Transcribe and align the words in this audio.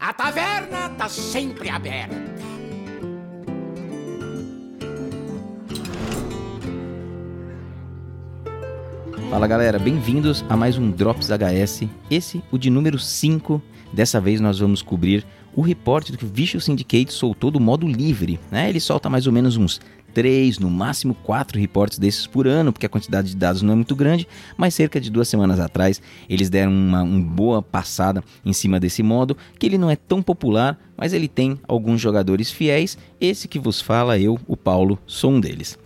A 0.00 0.14
taverna 0.14 0.88
tá 0.96 1.10
sempre 1.10 1.68
aberta. 1.68 2.16
Fala 9.28 9.46
galera, 9.46 9.78
bem-vindos 9.78 10.42
a 10.48 10.56
mais 10.56 10.78
um 10.78 10.90
Drops 10.90 11.28
HS. 11.28 11.82
Esse, 12.10 12.42
o 12.50 12.56
de 12.56 12.70
número 12.70 12.98
5. 12.98 13.60
Dessa 13.92 14.18
vez 14.18 14.40
nós 14.40 14.58
vamos 14.58 14.80
cobrir 14.80 15.26
o 15.54 15.60
reporte 15.60 16.16
que 16.16 16.24
o 16.24 16.28
Visual 16.28 16.62
Syndicate 16.62 17.12
soltou 17.12 17.50
do 17.50 17.60
modo 17.60 17.86
livre. 17.86 18.40
Né? 18.50 18.70
Ele 18.70 18.80
solta 18.80 19.10
mais 19.10 19.26
ou 19.26 19.32
menos 19.34 19.58
uns 19.58 19.82
três, 20.12 20.58
no 20.58 20.70
máximo 20.70 21.14
quatro 21.14 21.58
reportes 21.58 21.98
desses 21.98 22.26
por 22.26 22.46
ano, 22.46 22.72
porque 22.72 22.86
a 22.86 22.88
quantidade 22.88 23.30
de 23.30 23.36
dados 23.36 23.62
não 23.62 23.72
é 23.72 23.76
muito 23.76 23.96
grande, 23.96 24.26
mas 24.56 24.74
cerca 24.74 25.00
de 25.00 25.10
duas 25.10 25.28
semanas 25.28 25.60
atrás 25.60 26.00
eles 26.28 26.50
deram 26.50 26.72
uma, 26.72 27.02
uma 27.02 27.20
boa 27.20 27.62
passada 27.62 28.22
em 28.44 28.52
cima 28.52 28.80
desse 28.80 29.02
modo, 29.02 29.36
que 29.58 29.66
ele 29.66 29.78
não 29.78 29.90
é 29.90 29.96
tão 29.96 30.22
popular, 30.22 30.78
mas 30.96 31.12
ele 31.12 31.28
tem 31.28 31.58
alguns 31.66 32.00
jogadores 32.00 32.50
fiéis. 32.50 32.98
Esse 33.20 33.48
que 33.48 33.58
vos 33.58 33.80
fala, 33.80 34.18
eu, 34.18 34.38
o 34.46 34.56
Paulo, 34.56 34.98
sou 35.06 35.32
um 35.32 35.40
deles. 35.40 35.78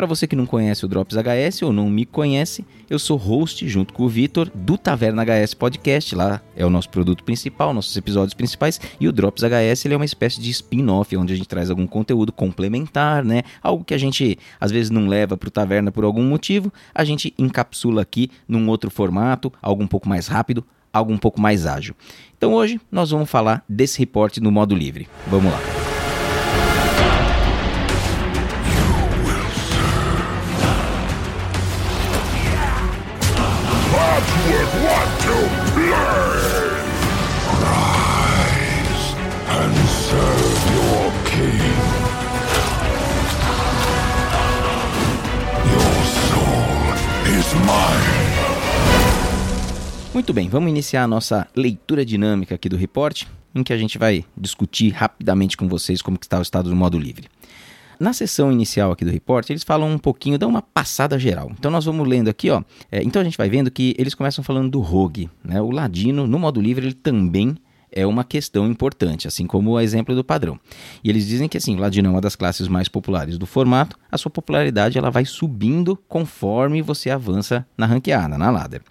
Para 0.00 0.06
você 0.06 0.26
que 0.26 0.34
não 0.34 0.46
conhece 0.46 0.82
o 0.82 0.88
Drops 0.88 1.14
HS 1.14 1.60
ou 1.60 1.74
não 1.74 1.90
me 1.90 2.06
conhece, 2.06 2.64
eu 2.88 2.98
sou 2.98 3.18
host 3.18 3.68
junto 3.68 3.92
com 3.92 4.04
o 4.04 4.08
Vitor 4.08 4.50
do 4.54 4.78
Taverna 4.78 5.22
HS 5.22 5.52
Podcast. 5.52 6.14
Lá 6.14 6.40
é 6.56 6.64
o 6.64 6.70
nosso 6.70 6.88
produto 6.88 7.22
principal, 7.22 7.74
nossos 7.74 7.94
episódios 7.94 8.32
principais. 8.32 8.80
E 8.98 9.06
o 9.06 9.12
Drops 9.12 9.42
HS 9.42 9.84
ele 9.84 9.92
é 9.92 9.96
uma 9.98 10.06
espécie 10.06 10.40
de 10.40 10.48
spin-off, 10.48 11.14
onde 11.18 11.34
a 11.34 11.36
gente 11.36 11.46
traz 11.46 11.68
algum 11.68 11.86
conteúdo 11.86 12.32
complementar, 12.32 13.22
né? 13.22 13.42
Algo 13.62 13.84
que 13.84 13.92
a 13.92 13.98
gente 13.98 14.38
às 14.58 14.70
vezes 14.70 14.88
não 14.88 15.06
leva 15.06 15.36
para 15.36 15.48
o 15.48 15.50
Taverna 15.50 15.92
por 15.92 16.04
algum 16.04 16.24
motivo, 16.24 16.72
a 16.94 17.04
gente 17.04 17.34
encapsula 17.38 18.00
aqui 18.00 18.30
num 18.48 18.70
outro 18.70 18.90
formato, 18.90 19.52
algo 19.60 19.82
um 19.82 19.86
pouco 19.86 20.08
mais 20.08 20.28
rápido, 20.28 20.64
algo 20.90 21.12
um 21.12 21.18
pouco 21.18 21.38
mais 21.38 21.66
ágil. 21.66 21.94
Então 22.38 22.54
hoje 22.54 22.80
nós 22.90 23.10
vamos 23.10 23.28
falar 23.28 23.62
desse 23.68 23.98
reporte 23.98 24.40
no 24.40 24.50
modo 24.50 24.74
livre. 24.74 25.06
Vamos 25.26 25.52
lá. 25.52 25.89
Muito 50.12 50.34
bem, 50.34 50.48
vamos 50.48 50.70
iniciar 50.70 51.04
a 51.04 51.08
nossa 51.08 51.48
leitura 51.56 52.04
dinâmica 52.04 52.54
aqui 52.54 52.68
do 52.68 52.76
report, 52.76 53.24
em 53.54 53.62
que 53.62 53.72
a 53.72 53.78
gente 53.78 53.96
vai 53.96 54.24
discutir 54.36 54.90
rapidamente 54.90 55.56
com 55.56 55.68
vocês 55.68 56.02
como 56.02 56.18
está 56.20 56.38
o 56.38 56.42
estado 56.42 56.68
do 56.68 56.76
modo 56.76 56.98
livre. 56.98 57.28
Na 57.98 58.12
sessão 58.12 58.50
inicial 58.50 58.92
aqui 58.92 59.04
do 59.04 59.10
report, 59.10 59.50
eles 59.50 59.62
falam 59.62 59.90
um 59.90 59.98
pouquinho, 59.98 60.38
dão 60.38 60.48
uma 60.48 60.62
passada 60.62 61.18
geral. 61.18 61.52
Então 61.52 61.70
nós 61.70 61.84
vamos 61.84 62.08
lendo 62.08 62.28
aqui, 62.28 62.50
ó. 62.50 62.62
É, 62.90 63.02
então 63.02 63.20
a 63.20 63.24
gente 63.24 63.36
vai 63.36 63.48
vendo 63.50 63.70
que 63.70 63.94
eles 63.98 64.14
começam 64.14 64.42
falando 64.42 64.70
do 64.70 64.80
rogue, 64.80 65.28
né? 65.44 65.60
O 65.60 65.70
ladino 65.70 66.26
no 66.26 66.38
modo 66.38 66.60
livre 66.60 66.86
ele 66.86 66.94
também 66.94 67.56
é 67.92 68.06
uma 68.06 68.24
questão 68.24 68.66
importante, 68.66 69.26
assim 69.26 69.46
como 69.46 69.70
o 69.70 69.80
exemplo 69.80 70.14
do 70.14 70.24
padrão. 70.24 70.58
E 71.02 71.10
eles 71.10 71.26
dizem 71.26 71.48
que 71.48 71.56
assim, 71.56 71.76
ladino 71.76 72.08
é 72.08 72.10
uma 72.10 72.20
das 72.20 72.36
classes 72.36 72.68
mais 72.68 72.88
populares 72.88 73.38
do 73.38 73.46
formato, 73.46 73.98
a 74.10 74.18
sua 74.18 74.30
popularidade 74.30 74.98
ela 74.98 75.10
vai 75.10 75.24
subindo 75.24 75.96
conforme 76.08 76.82
você 76.82 77.10
avança 77.10 77.66
na 77.76 77.86
ranqueada, 77.86 78.36
na 78.38 78.50
ladder. 78.50 78.82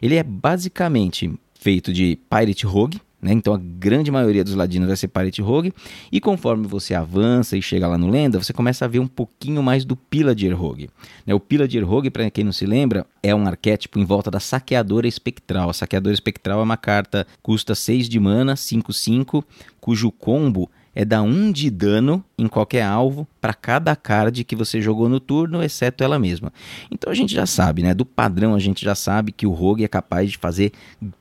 Ele 0.00 0.16
é 0.16 0.22
basicamente 0.22 1.32
feito 1.54 1.92
de 1.92 2.18
Pirate 2.28 2.66
Rogue, 2.66 3.00
né? 3.22 3.32
Então 3.32 3.54
a 3.54 3.58
grande 3.58 4.10
maioria 4.10 4.42
dos 4.42 4.56
ladinos 4.56 4.88
vai 4.88 4.96
ser 4.96 5.06
Pirate 5.06 5.40
Rogue. 5.40 5.72
E 6.10 6.20
conforme 6.20 6.66
você 6.66 6.92
avança 6.92 7.56
e 7.56 7.62
chega 7.62 7.86
lá 7.86 7.96
no 7.96 8.10
Lenda, 8.10 8.42
você 8.42 8.52
começa 8.52 8.84
a 8.84 8.88
ver 8.88 8.98
um 8.98 9.06
pouquinho 9.06 9.62
mais 9.62 9.84
do 9.84 9.94
Pillager 9.94 10.58
Rogue. 10.58 10.90
Né? 11.24 11.32
O 11.32 11.38
Pillager 11.38 11.88
Rogue, 11.88 12.10
para 12.10 12.28
quem 12.30 12.42
não 12.42 12.52
se 12.52 12.66
lembra, 12.66 13.06
é 13.22 13.32
um 13.32 13.46
arquétipo 13.46 14.00
em 14.00 14.04
volta 14.04 14.30
da 14.30 14.40
Saqueadora 14.40 15.06
Espectral. 15.06 15.70
A 15.70 15.72
Saqueadora 15.72 16.12
Espectral 16.12 16.58
é 16.58 16.64
uma 16.64 16.76
carta 16.76 17.24
custa 17.40 17.74
6 17.76 18.08
de 18.08 18.18
mana, 18.18 18.54
5-5, 18.54 19.44
cujo 19.80 20.10
combo 20.10 20.68
é 20.94 21.04
dar 21.04 21.22
1 21.22 21.52
de 21.52 21.70
dano 21.70 22.24
em 22.36 22.46
qualquer 22.46 22.82
alvo 22.82 23.26
para 23.40 23.54
cada 23.54 23.96
card 23.96 24.44
que 24.44 24.54
você 24.54 24.80
jogou 24.80 25.08
no 25.08 25.18
turno, 25.18 25.62
exceto 25.62 26.04
ela 26.04 26.18
mesma. 26.18 26.52
Então 26.90 27.10
a 27.10 27.14
gente 27.14 27.34
já 27.34 27.46
sabe, 27.46 27.82
né? 27.82 27.94
Do 27.94 28.04
padrão 28.04 28.54
a 28.54 28.58
gente 28.58 28.84
já 28.84 28.94
sabe 28.94 29.32
que 29.32 29.46
o 29.46 29.52
Rogue 29.52 29.84
é 29.84 29.88
capaz 29.88 30.30
de 30.30 30.38
fazer 30.38 30.72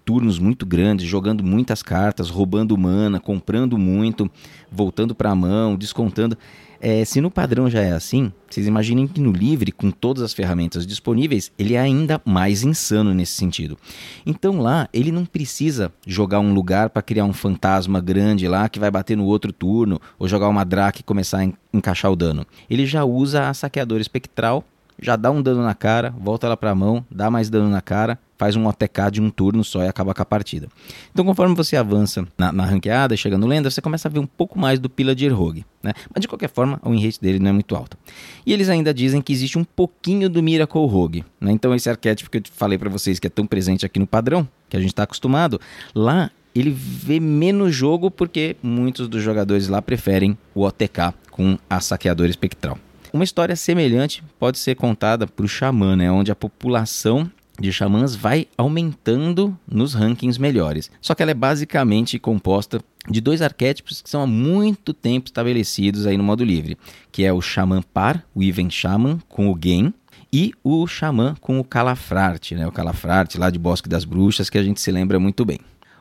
turnos 0.03 0.39
muito 0.39 0.65
grandes, 0.65 1.07
jogando 1.07 1.43
muitas 1.43 1.81
cartas, 1.81 2.29
roubando 2.29 2.77
mana, 2.77 3.19
comprando 3.19 3.77
muito, 3.77 4.29
voltando 4.71 5.15
para 5.15 5.31
a 5.31 5.35
mão, 5.35 5.75
descontando. 5.75 6.37
É, 6.83 7.05
se 7.05 7.21
no 7.21 7.29
padrão 7.29 7.69
já 7.69 7.79
é 7.79 7.91
assim, 7.91 8.33
vocês 8.49 8.65
imaginem 8.65 9.07
que 9.07 9.21
no 9.21 9.31
livre, 9.31 9.71
com 9.71 9.91
todas 9.91 10.23
as 10.23 10.33
ferramentas 10.33 10.83
disponíveis, 10.87 11.51
ele 11.55 11.75
é 11.75 11.79
ainda 11.79 12.19
mais 12.25 12.63
insano 12.63 13.13
nesse 13.13 13.33
sentido. 13.33 13.77
Então 14.25 14.59
lá, 14.59 14.89
ele 14.91 15.11
não 15.11 15.23
precisa 15.23 15.93
jogar 16.07 16.39
um 16.39 16.55
lugar 16.55 16.89
para 16.89 17.03
criar 17.03 17.25
um 17.25 17.33
fantasma 17.33 18.01
grande 18.01 18.47
lá 18.47 18.67
que 18.67 18.79
vai 18.79 18.89
bater 18.89 19.15
no 19.15 19.25
outro 19.25 19.53
turno, 19.53 20.01
ou 20.17 20.27
jogar 20.27 20.49
uma 20.49 20.65
Drake 20.65 21.01
e 21.01 21.03
começar 21.03 21.41
a 21.41 21.51
encaixar 21.71 22.11
o 22.11 22.15
dano. 22.15 22.47
Ele 22.67 22.87
já 22.87 23.05
usa 23.05 23.47
a 23.47 23.53
saqueadora 23.53 24.01
espectral, 24.01 24.63
já 24.99 25.15
dá 25.15 25.29
um 25.29 25.41
dano 25.41 25.61
na 25.61 25.75
cara, 25.75 26.11
volta 26.17 26.47
ela 26.47 26.57
para 26.57 26.71
a 26.71 26.75
mão, 26.75 27.05
dá 27.11 27.29
mais 27.29 27.47
dano 27.47 27.69
na 27.69 27.81
cara, 27.81 28.17
faz 28.41 28.55
um 28.55 28.65
OTK 28.65 29.11
de 29.11 29.21
um 29.21 29.29
turno 29.29 29.63
só 29.63 29.83
e 29.83 29.87
acaba 29.87 30.15
com 30.15 30.21
a 30.23 30.25
partida. 30.25 30.67
Então, 31.11 31.23
conforme 31.23 31.53
você 31.53 31.77
avança 31.77 32.27
na, 32.35 32.51
na 32.51 32.65
ranqueada, 32.65 33.15
chega 33.15 33.37
no 33.37 33.45
lenda, 33.45 33.69
você 33.69 33.79
começa 33.79 34.07
a 34.07 34.11
ver 34.11 34.17
um 34.17 34.25
pouco 34.25 34.57
mais 34.57 34.79
do 34.79 34.89
Pillager 34.89 35.31
Rogue, 35.31 35.63
né? 35.83 35.93
Mas 36.11 36.21
de 36.21 36.27
qualquer 36.27 36.49
forma, 36.49 36.79
o 36.83 36.89
win 36.89 37.07
dele 37.21 37.37
não 37.37 37.51
é 37.51 37.53
muito 37.53 37.75
alto. 37.75 37.95
E 38.43 38.51
eles 38.51 38.67
ainda 38.67 38.91
dizem 38.91 39.21
que 39.21 39.31
existe 39.31 39.59
um 39.59 39.63
pouquinho 39.63 40.27
do 40.27 40.41
Miracle 40.41 40.87
Rogue, 40.87 41.23
né? 41.39 41.51
Então, 41.51 41.75
esse 41.75 41.87
arquétipo 41.87 42.31
que 42.31 42.39
eu 42.39 42.43
falei 42.51 42.79
para 42.79 42.89
vocês 42.89 43.19
que 43.19 43.27
é 43.27 43.29
tão 43.29 43.45
presente 43.45 43.85
aqui 43.85 43.99
no 43.99 44.07
padrão, 44.07 44.47
que 44.67 44.75
a 44.75 44.79
gente 44.79 44.89
está 44.89 45.03
acostumado, 45.03 45.61
lá 45.93 46.31
ele 46.55 46.71
vê 46.71 47.19
menos 47.19 47.75
jogo 47.75 48.09
porque 48.09 48.55
muitos 48.63 49.07
dos 49.07 49.21
jogadores 49.21 49.67
lá 49.67 49.83
preferem 49.83 50.35
o 50.55 50.63
OTK 50.63 51.13
com 51.29 51.59
a 51.69 51.79
saqueadora 51.79 52.31
espectral. 52.31 52.79
Uma 53.13 53.23
história 53.23 53.55
semelhante 53.55 54.23
pode 54.39 54.57
ser 54.57 54.73
contada 54.73 55.27
para 55.27 55.45
o 55.45 55.47
Xamã, 55.47 55.95
né, 55.95 56.11
onde 56.11 56.31
a 56.31 56.35
população 56.35 57.29
de 57.61 57.71
xamãs 57.71 58.15
vai 58.15 58.47
aumentando 58.57 59.57
nos 59.67 59.93
rankings 59.93 60.39
melhores. 60.39 60.91
Só 60.99 61.13
que 61.13 61.21
ela 61.21 61.31
é 61.31 61.35
basicamente 61.35 62.19
composta 62.19 62.81
de 63.07 63.21
dois 63.21 63.41
arquétipos 63.41 64.01
que 64.01 64.09
são 64.09 64.21
há 64.21 64.27
muito 64.27 64.93
tempo 64.93 65.27
estabelecidos 65.27 66.05
aí 66.05 66.17
no 66.17 66.23
modo 66.23 66.43
livre, 66.43 66.77
que 67.11 67.23
é 67.23 67.31
o 67.31 67.41
xamã 67.41 67.81
par, 67.81 68.25
o 68.33 68.43
Even 68.43 68.69
Shaman 68.69 69.19
com 69.29 69.51
o 69.51 69.57
Gen, 69.61 69.93
e 70.33 70.53
o 70.63 70.87
xamã 70.87 71.35
com 71.41 71.59
o 71.59 71.63
Calafrarte, 71.63 72.55
né? 72.55 72.65
O 72.65 72.71
Calafrarte 72.71 73.37
lá 73.37 73.49
de 73.49 73.59
Bosque 73.59 73.89
das 73.89 74.05
Bruxas, 74.05 74.49
que 74.49 74.57
a 74.57 74.63
gente 74.63 74.79
se 74.79 74.91
lembra 74.91 75.19
muito 75.19 75.43
bem. 75.43 75.59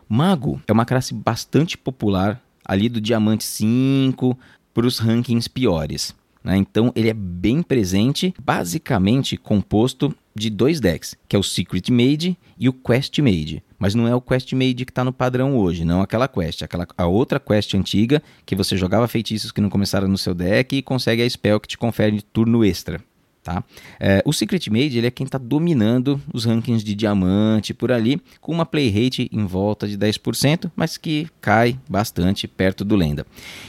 Mago 0.08 0.60
é 0.66 0.72
uma 0.72 0.84
classe 0.84 1.12
bastante 1.12 1.76
popular 1.76 2.40
ali 2.64 2.88
do 2.88 3.00
Diamante 3.00 3.44
5 3.44 4.38
para 4.72 4.86
os 4.86 4.98
rankings 4.98 5.48
piores. 5.48 6.14
Né? 6.42 6.56
Então 6.56 6.92
ele 6.94 7.10
é 7.10 7.14
bem 7.14 7.62
presente, 7.62 8.34
basicamente 8.42 9.36
composto 9.36 10.14
de 10.34 10.48
dois 10.48 10.80
decks, 10.80 11.16
que 11.28 11.36
é 11.36 11.38
o 11.38 11.42
Secret 11.42 11.90
Made 11.90 12.36
e 12.58 12.68
o 12.68 12.72
Quest 12.72 13.18
Made. 13.18 13.62
Mas 13.78 13.94
não 13.94 14.06
é 14.06 14.14
o 14.14 14.20
Quest 14.20 14.52
Made 14.52 14.84
que 14.84 14.92
está 14.92 15.04
no 15.04 15.12
padrão 15.12 15.56
hoje, 15.56 15.84
não 15.84 16.00
aquela 16.00 16.28
quest, 16.28 16.62
aquela, 16.62 16.86
a 16.96 17.06
outra 17.06 17.40
quest 17.40 17.74
antiga 17.74 18.22
que 18.46 18.54
você 18.54 18.76
jogava 18.76 19.08
feitiços 19.08 19.50
que 19.50 19.60
não 19.60 19.70
começaram 19.70 20.08
no 20.08 20.18
seu 20.18 20.34
deck 20.34 20.76
e 20.76 20.82
consegue 20.82 21.22
a 21.22 21.28
spell 21.28 21.60
que 21.60 21.68
te 21.68 21.78
confere 21.78 22.22
turno 22.22 22.64
extra. 22.64 23.00
Tá? 23.42 23.64
É, 23.98 24.22
o 24.26 24.34
Secret 24.34 24.68
Made 24.70 24.98
ele 24.98 25.06
é 25.06 25.10
quem 25.10 25.24
está 25.24 25.38
dominando 25.38 26.20
os 26.32 26.44
rankings 26.44 26.84
de 26.84 26.94
diamante 26.94 27.72
por 27.72 27.90
ali, 27.90 28.20
com 28.38 28.52
uma 28.52 28.66
play 28.66 28.90
rate 28.90 29.30
em 29.32 29.46
volta 29.46 29.88
de 29.88 29.96
10%, 29.96 30.70
mas 30.76 30.98
que 30.98 31.26
cai 31.40 31.78
bastante 31.88 32.46
perto 32.46 32.84
do 32.84 32.96
lenda. 32.96 33.26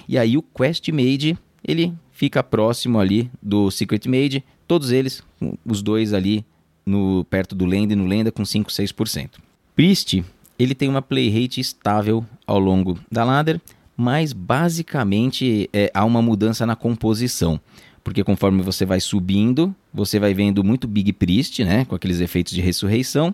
E 0.09 0.17
aí 0.17 0.37
o 0.37 0.41
Quest 0.41 0.89
Made 0.89 1.37
ele 1.65 1.93
fica 2.21 2.43
próximo 2.43 2.99
ali 2.99 3.31
do 3.41 3.71
Secret 3.71 4.01
Made, 4.05 4.43
todos 4.67 4.91
eles, 4.91 5.23
os 5.65 5.81
dois 5.81 6.13
ali 6.13 6.45
no 6.85 7.25
perto 7.27 7.55
do 7.55 7.65
lenda 7.65 7.93
e 7.93 7.95
no 7.95 8.05
lenda 8.05 8.31
com 8.31 8.45
5, 8.45 8.69
6%. 8.69 9.39
Priest, 9.75 10.23
ele 10.59 10.75
tem 10.75 10.87
uma 10.87 11.01
play 11.01 11.31
rate 11.31 11.59
estável 11.59 12.23
ao 12.45 12.59
longo 12.59 12.99
da 13.11 13.23
ladder, 13.23 13.59
mas 13.97 14.33
basicamente 14.33 15.67
é, 15.73 15.89
há 15.95 16.05
uma 16.05 16.21
mudança 16.21 16.63
na 16.63 16.75
composição. 16.75 17.59
Porque 18.03 18.23
conforme 18.23 18.61
você 18.61 18.85
vai 18.85 18.99
subindo, 18.99 19.75
você 19.91 20.19
vai 20.19 20.31
vendo 20.31 20.63
muito 20.63 20.87
Big 20.87 21.13
Priest, 21.13 21.63
né? 21.63 21.85
Com 21.85 21.95
aqueles 21.95 22.19
efeitos 22.19 22.53
de 22.53 22.61
ressurreição. 22.61 23.33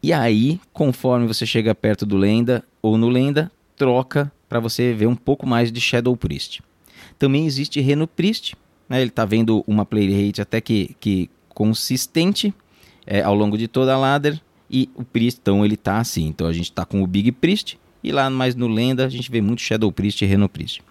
E 0.00 0.12
aí, 0.12 0.60
conforme 0.72 1.26
você 1.26 1.44
chega 1.44 1.74
perto 1.74 2.06
do 2.06 2.16
Lenda 2.16 2.62
ou 2.80 2.96
no 2.96 3.08
Lenda, 3.08 3.50
troca 3.76 4.30
para 4.48 4.60
você 4.60 4.94
ver 4.94 5.08
um 5.08 5.16
pouco 5.16 5.48
mais 5.48 5.72
de 5.72 5.80
Shadow 5.80 6.16
Priest. 6.16 6.62
Também 7.20 7.46
existe 7.46 7.80
Reno 7.80 8.08
Priest, 8.08 8.56
né? 8.88 9.00
ele 9.00 9.10
está 9.10 9.24
vendo 9.24 9.62
uma 9.66 9.84
play 9.84 10.26
rate 10.26 10.40
até 10.40 10.60
que, 10.60 10.96
que 10.98 11.30
consistente 11.50 12.52
é, 13.06 13.22
ao 13.22 13.34
longo 13.34 13.58
de 13.58 13.68
toda 13.68 13.92
a 13.92 13.98
ladder, 13.98 14.40
e 14.70 14.88
o 14.94 15.04
Priest, 15.04 15.40
então, 15.42 15.64
ele 15.64 15.74
está 15.74 15.98
assim. 15.98 16.28
Então 16.28 16.46
a 16.46 16.52
gente 16.52 16.70
está 16.70 16.84
com 16.84 17.02
o 17.02 17.06
Big 17.06 17.30
Priest, 17.32 17.78
E 18.02 18.10
lá 18.10 18.30
mais 18.30 18.54
no 18.54 18.68
Lenda 18.68 19.04
a 19.04 19.08
gente 19.08 19.30
vê 19.30 19.40
muito 19.40 19.60
Shadow 19.60 19.92
Priest 19.92 20.24
e 20.24 20.26
Reno 20.26 20.48
Priest. 20.48 20.82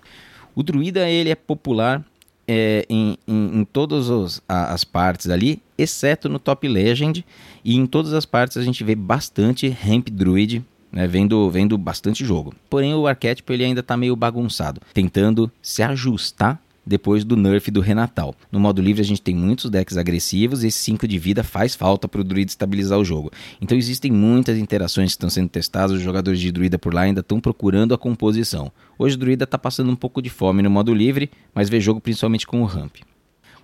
O 0.54 0.62
druida 0.62 1.10
ele 1.10 1.30
é 1.30 1.36
popular 1.36 2.06
é, 2.48 2.86
em, 2.88 3.18
em, 3.28 3.60
em, 3.60 3.66
todas 3.66 4.42
as 4.48 4.84
partes 4.84 5.30
ali, 5.30 5.62
exceto 5.78 6.30
no 6.30 6.38
Top 6.38 6.68
Legend. 6.68 7.26
E 7.66 7.76
em 7.76 7.88
todas 7.88 8.14
as 8.14 8.26
partes 8.26 8.58
a 8.58 8.64
gente 8.64 8.84
vê 8.84 8.94
bastante 8.94 9.68
Ramp 9.68 10.10
Druid, 10.10 10.64
né, 10.91 11.07
vendo, 11.07 11.50
vendo 11.50 11.77
bastante 11.77 12.25
jogo. 12.25 12.53
Porém 12.69 12.94
o 12.94 13.07
arquétipo 13.07 13.53
ele 13.53 13.63
ainda 13.63 13.81
está 13.81 13.95
meio 13.95 14.15
bagunçado, 14.15 14.81
tentando 14.94 15.51
se 15.62 15.81
ajustar 15.83 16.62
depois 16.89 17.24
do 17.24 17.38
nerf 17.38 17.69
do 17.69 17.81
Renatal. 17.81 18.33
No 18.51 18.59
modo 18.59 18.81
livre 18.81 19.01
a 19.01 19.06
gente 19.06 19.21
tem 19.21 19.36
muitos 19.36 19.69
decks 19.69 19.95
agressivos 19.95 20.63
e 20.63 20.68
esse 20.68 20.80
5 20.80 21.07
de 21.07 21.19
vida 21.19 21.44
faz 21.44 21.75
falta 21.75 22.07
para 22.07 22.21
o 22.21 22.24
druida 22.24 22.50
estabilizar 22.50 22.97
o 22.97 23.06
jogo. 23.06 23.31
Então 23.62 23.77
existem 23.77 24.12
muitas 24.12 24.57
interações 24.57 25.09
que 25.09 25.18
estão 25.18 25.30
sendo 25.30 25.50
testadas, 25.50 25.91
os 25.91 26.01
jogadores 26.01 26.39
de 26.39 26.51
druida 26.51 26.80
por 26.80 26.94
lá 26.94 27.01
ainda 27.01 27.21
estão 27.21 27.39
procurando 27.39 27.94
a 27.94 27.97
composição. 27.97 28.71
Hoje 28.97 29.15
o 29.15 29.19
druida 29.19 29.44
está 29.44 29.57
passando 29.57 29.92
um 29.92 29.95
pouco 29.95 30.21
de 30.21 30.31
fome 30.31 30.63
no 30.63 30.69
modo 30.69 30.94
livre, 30.94 31.30
mas 31.53 31.69
vê 31.69 31.80
jogo 31.80 32.01
principalmente 32.01 32.47
com 32.47 32.62
o 32.62 32.65
ramp. 32.65 32.95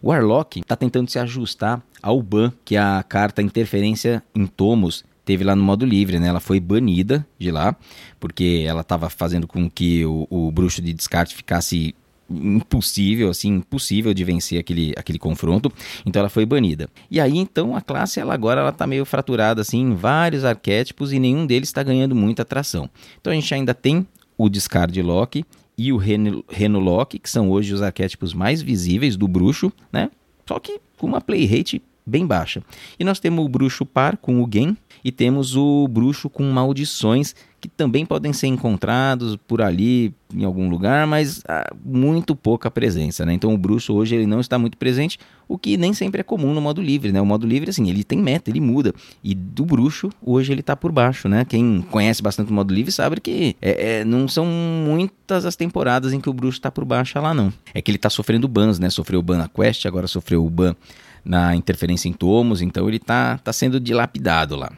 O 0.01 0.09
Warlock 0.09 0.59
está 0.59 0.75
tentando 0.75 1.09
se 1.09 1.17
ajustar 1.17 1.81
ao 2.03 2.21
ban, 2.21 2.53
que 2.63 2.75
é 2.75 2.79
a 2.79 3.01
carta 3.01 3.41
interferência 3.41 4.21
em 4.35 4.45
tomos 4.45 5.03
teve 5.25 5.43
lá 5.43 5.55
no 5.55 5.63
modo 5.63 5.85
livre, 5.85 6.19
né? 6.19 6.27
Ela 6.27 6.39
foi 6.39 6.59
banida 6.59 7.25
de 7.37 7.51
lá, 7.51 7.75
porque 8.19 8.63
ela 8.67 8.81
estava 8.81 9.09
fazendo 9.09 9.47
com 9.47 9.69
que 9.69 10.05
o, 10.05 10.27
o 10.29 10.51
bruxo 10.51 10.81
de 10.81 10.93
descarte 10.93 11.35
ficasse 11.35 11.95
impossível, 12.29 13.29
assim, 13.29 13.49
impossível 13.55 14.13
de 14.13 14.23
vencer 14.23 14.59
aquele, 14.59 14.93
aquele 14.97 15.19
confronto. 15.19 15.71
Então 16.05 16.19
ela 16.19 16.29
foi 16.29 16.45
banida. 16.45 16.89
E 17.09 17.19
aí 17.19 17.37
então 17.37 17.75
a 17.75 17.81
classe 17.81 18.19
ela 18.19 18.33
agora 18.33 18.61
ela 18.61 18.71
tá 18.71 18.87
meio 18.87 19.05
fraturada 19.05 19.61
assim 19.61 19.79
em 19.79 19.95
vários 19.95 20.43
arquétipos 20.43 21.13
e 21.13 21.19
nenhum 21.19 21.45
deles 21.45 21.69
está 21.69 21.83
ganhando 21.83 22.15
muita 22.15 22.41
atração. 22.41 22.89
Então 23.19 23.31
a 23.31 23.35
gente 23.35 23.53
ainda 23.53 23.73
tem 23.73 24.07
o 24.37 24.49
Discard 24.49 24.99
Lock 25.01 25.45
e 25.77 25.91
o 25.91 25.97
Reno, 25.97 26.43
Reno 26.49 26.79
Lock, 26.79 27.19
que 27.19 27.29
são 27.29 27.49
hoje 27.49 27.73
os 27.73 27.81
arquétipos 27.81 28.33
mais 28.33 28.61
visíveis 28.61 29.15
do 29.15 29.27
bruxo, 29.27 29.71
né? 29.91 30.09
Só 30.47 30.59
que 30.59 30.79
com 30.97 31.07
uma 31.07 31.21
play 31.21 31.45
rate 31.45 31.81
bem 32.05 32.25
baixa. 32.25 32.61
E 32.99 33.03
nós 33.03 33.19
temos 33.19 33.43
o 33.43 33.49
bruxo 33.49 33.85
par 33.85 34.17
com 34.17 34.41
o 34.41 34.49
Gen 34.51 34.77
e 35.05 35.11
temos 35.11 35.55
o 35.55 35.87
bruxo 35.87 36.31
com 36.31 36.43
maldições 36.51 37.35
que 37.61 37.67
também 37.67 38.07
podem 38.07 38.33
ser 38.33 38.47
encontrados 38.47 39.37
por 39.47 39.61
ali 39.61 40.11
em 40.33 40.43
algum 40.43 40.67
lugar, 40.67 41.05
mas 41.05 41.43
há 41.47 41.71
muito 41.85 42.35
pouca 42.35 42.71
presença, 42.71 43.23
né? 43.23 43.33
Então 43.33 43.53
o 43.53 43.57
bruxo 43.57 43.93
hoje 43.93 44.15
ele 44.15 44.25
não 44.25 44.39
está 44.39 44.57
muito 44.57 44.77
presente, 44.77 45.19
o 45.47 45.59
que 45.59 45.77
nem 45.77 45.93
sempre 45.93 46.21
é 46.21 46.23
comum 46.23 46.55
no 46.55 46.61
modo 46.61 46.81
livre, 46.81 47.11
né? 47.11 47.21
O 47.21 47.25
modo 47.25 47.45
livre 47.45 47.69
assim, 47.69 47.87
ele 47.87 48.03
tem 48.03 48.17
meta, 48.17 48.49
ele 48.49 48.59
muda. 48.59 48.93
E 49.23 49.35
do 49.35 49.63
bruxo 49.63 50.09
hoje 50.23 50.51
ele 50.51 50.61
está 50.61 50.75
por 50.75 50.91
baixo, 50.91 51.29
né? 51.29 51.45
Quem 51.45 51.85
conhece 51.91 52.23
bastante 52.23 52.49
o 52.49 52.53
modo 52.53 52.73
livre 52.73 52.91
sabe 52.91 53.21
que 53.21 53.55
é, 53.61 53.99
é, 53.99 54.05
não 54.05 54.27
são 54.27 54.47
muitas 54.47 55.45
as 55.45 55.55
temporadas 55.55 56.13
em 56.13 56.19
que 56.19 56.29
o 56.29 56.33
bruxo 56.33 56.57
está 56.57 56.71
por 56.71 56.83
baixo 56.83 57.19
lá 57.19 57.31
não. 57.31 57.53
É 57.75 57.81
que 57.81 57.91
ele 57.91 57.97
está 57.97 58.09
sofrendo 58.09 58.47
bans, 58.47 58.79
né? 58.79 58.89
Sofreu 58.89 59.19
o 59.19 59.23
ban 59.23 59.37
na 59.37 59.47
quest, 59.47 59.85
agora 59.85 60.07
sofreu 60.07 60.43
o 60.43 60.49
ban 60.49 60.75
na 61.23 61.55
interferência 61.55 62.09
em 62.09 62.13
tomos, 62.13 62.61
então 62.61 62.87
ele 62.87 62.97
está 62.97 63.37
tá 63.37 63.53
sendo 63.53 63.79
dilapidado 63.79 64.55
lá. 64.55 64.71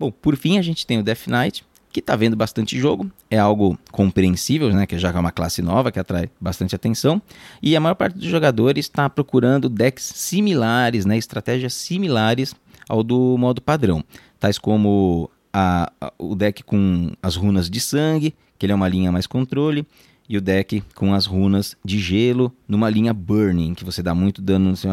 Bom, 0.00 0.10
por 0.10 0.34
fim 0.34 0.56
a 0.56 0.62
gente 0.62 0.86
tem 0.86 0.98
o 0.98 1.02
Death 1.02 1.26
Knight, 1.26 1.62
que 1.92 2.00
está 2.00 2.16
vendo 2.16 2.34
bastante 2.34 2.78
jogo, 2.78 3.10
é 3.30 3.38
algo 3.38 3.78
compreensível, 3.92 4.72
né, 4.72 4.86
que 4.86 4.98
já 4.98 5.10
é 5.10 5.18
uma 5.18 5.30
classe 5.30 5.60
nova 5.60 5.92
que 5.92 5.98
atrai 5.98 6.30
bastante 6.40 6.74
atenção, 6.74 7.20
e 7.60 7.76
a 7.76 7.80
maior 7.80 7.94
parte 7.94 8.14
dos 8.14 8.24
jogadores 8.26 8.86
está 8.86 9.10
procurando 9.10 9.68
decks 9.68 10.10
similares, 10.16 11.04
né, 11.04 11.18
estratégias 11.18 11.74
similares 11.74 12.54
ao 12.88 13.02
do 13.02 13.36
modo 13.36 13.60
padrão, 13.60 14.02
tais 14.38 14.56
como 14.56 15.28
a, 15.52 15.92
a, 16.00 16.10
o 16.18 16.34
deck 16.34 16.62
com 16.64 17.12
as 17.22 17.36
runas 17.36 17.68
de 17.68 17.78
sangue, 17.78 18.34
que 18.58 18.64
ele 18.64 18.72
é 18.72 18.76
uma 18.76 18.88
linha 18.88 19.12
mais 19.12 19.26
controle, 19.26 19.86
e 20.30 20.36
o 20.36 20.40
deck 20.40 20.80
com 20.94 21.12
as 21.12 21.26
runas 21.26 21.76
de 21.84 21.98
gelo 21.98 22.54
numa 22.68 22.88
linha 22.88 23.12
Burning, 23.12 23.74
que 23.74 23.84
você 23.84 24.00
dá 24.00 24.14
muito 24.14 24.40
dano 24.40 24.70
no 24.70 24.76
seu, 24.76 24.92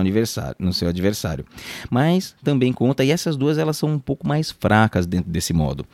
no 0.57 0.73
seu 0.73 0.89
adversário. 0.89 1.45
Mas 1.91 2.35
também 2.43 2.73
conta, 2.73 3.03
e 3.03 3.11
essas 3.11 3.37
duas 3.37 3.59
elas 3.59 3.77
são 3.77 3.89
um 3.89 3.99
pouco 3.99 4.27
mais 4.27 4.49
fracas 4.49 5.05
dentro 5.05 5.29
desse 5.29 5.53
modo. 5.53 5.85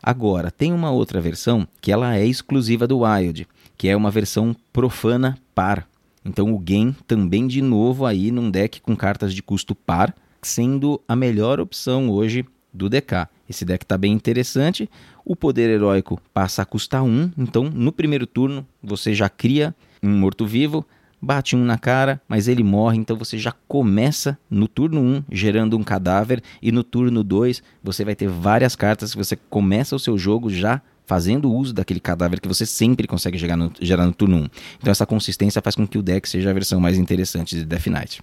Agora, 0.00 0.48
tem 0.48 0.72
uma 0.72 0.92
outra 0.92 1.20
versão 1.20 1.66
que 1.80 1.90
ela 1.90 2.16
é 2.16 2.24
exclusiva 2.24 2.86
do 2.86 3.00
Wild, 3.00 3.48
que 3.76 3.88
é 3.88 3.96
uma 3.96 4.12
versão 4.12 4.54
profana 4.72 5.36
par. 5.56 5.88
Então 6.24 6.54
o 6.54 6.62
Gen 6.64 6.94
também 7.04 7.48
de 7.48 7.60
novo 7.60 8.06
aí 8.06 8.30
num 8.30 8.48
deck 8.48 8.80
com 8.80 8.94
cartas 8.94 9.34
de 9.34 9.42
custo 9.42 9.74
par, 9.74 10.14
sendo 10.40 11.00
a 11.08 11.16
melhor 11.16 11.58
opção 11.58 12.10
hoje 12.10 12.46
do 12.72 12.88
DK. 12.88 13.26
Esse 13.48 13.64
deck 13.64 13.84
está 13.84 13.98
bem 13.98 14.12
interessante. 14.12 14.88
O 15.24 15.36
poder 15.36 15.70
heróico 15.70 16.20
passa 16.32 16.62
a 16.62 16.64
custar 16.64 17.02
1, 17.02 17.06
um, 17.06 17.30
então 17.36 17.64
no 17.64 17.92
primeiro 17.92 18.26
turno 18.26 18.66
você 18.82 19.14
já 19.14 19.28
cria 19.28 19.74
um 20.02 20.10
morto-vivo, 20.10 20.86
bate 21.20 21.56
um 21.56 21.64
na 21.64 21.78
cara, 21.78 22.20
mas 22.28 22.48
ele 22.48 22.62
morre, 22.62 22.98
então 22.98 23.16
você 23.16 23.38
já 23.38 23.52
começa 23.66 24.38
no 24.50 24.68
turno 24.68 25.00
1 25.00 25.04
um, 25.04 25.24
gerando 25.30 25.76
um 25.76 25.82
cadáver 25.82 26.42
e 26.62 26.70
no 26.70 26.84
turno 26.84 27.24
2 27.24 27.62
você 27.82 28.04
vai 28.04 28.14
ter 28.14 28.28
várias 28.28 28.76
cartas 28.76 29.12
que 29.12 29.18
você 29.18 29.36
começa 29.36 29.96
o 29.96 29.98
seu 29.98 30.18
jogo 30.18 30.50
já 30.50 30.82
fazendo 31.06 31.52
uso 31.52 31.72
daquele 31.72 32.00
cadáver 32.00 32.40
que 32.40 32.48
você 32.48 32.64
sempre 32.64 33.06
consegue 33.06 33.36
gerar 33.36 33.56
no, 33.56 33.70
gerar 33.80 34.06
no 34.06 34.12
turno 34.12 34.36
1. 34.38 34.48
Então 34.78 34.90
essa 34.90 35.06
consistência 35.06 35.60
faz 35.60 35.74
com 35.74 35.86
que 35.86 35.98
o 35.98 36.02
deck 36.02 36.28
seja 36.28 36.50
a 36.50 36.52
versão 36.54 36.80
mais 36.80 36.96
interessante 36.96 37.56
de 37.56 37.64
Death 37.64 37.86
Knight. 37.86 38.22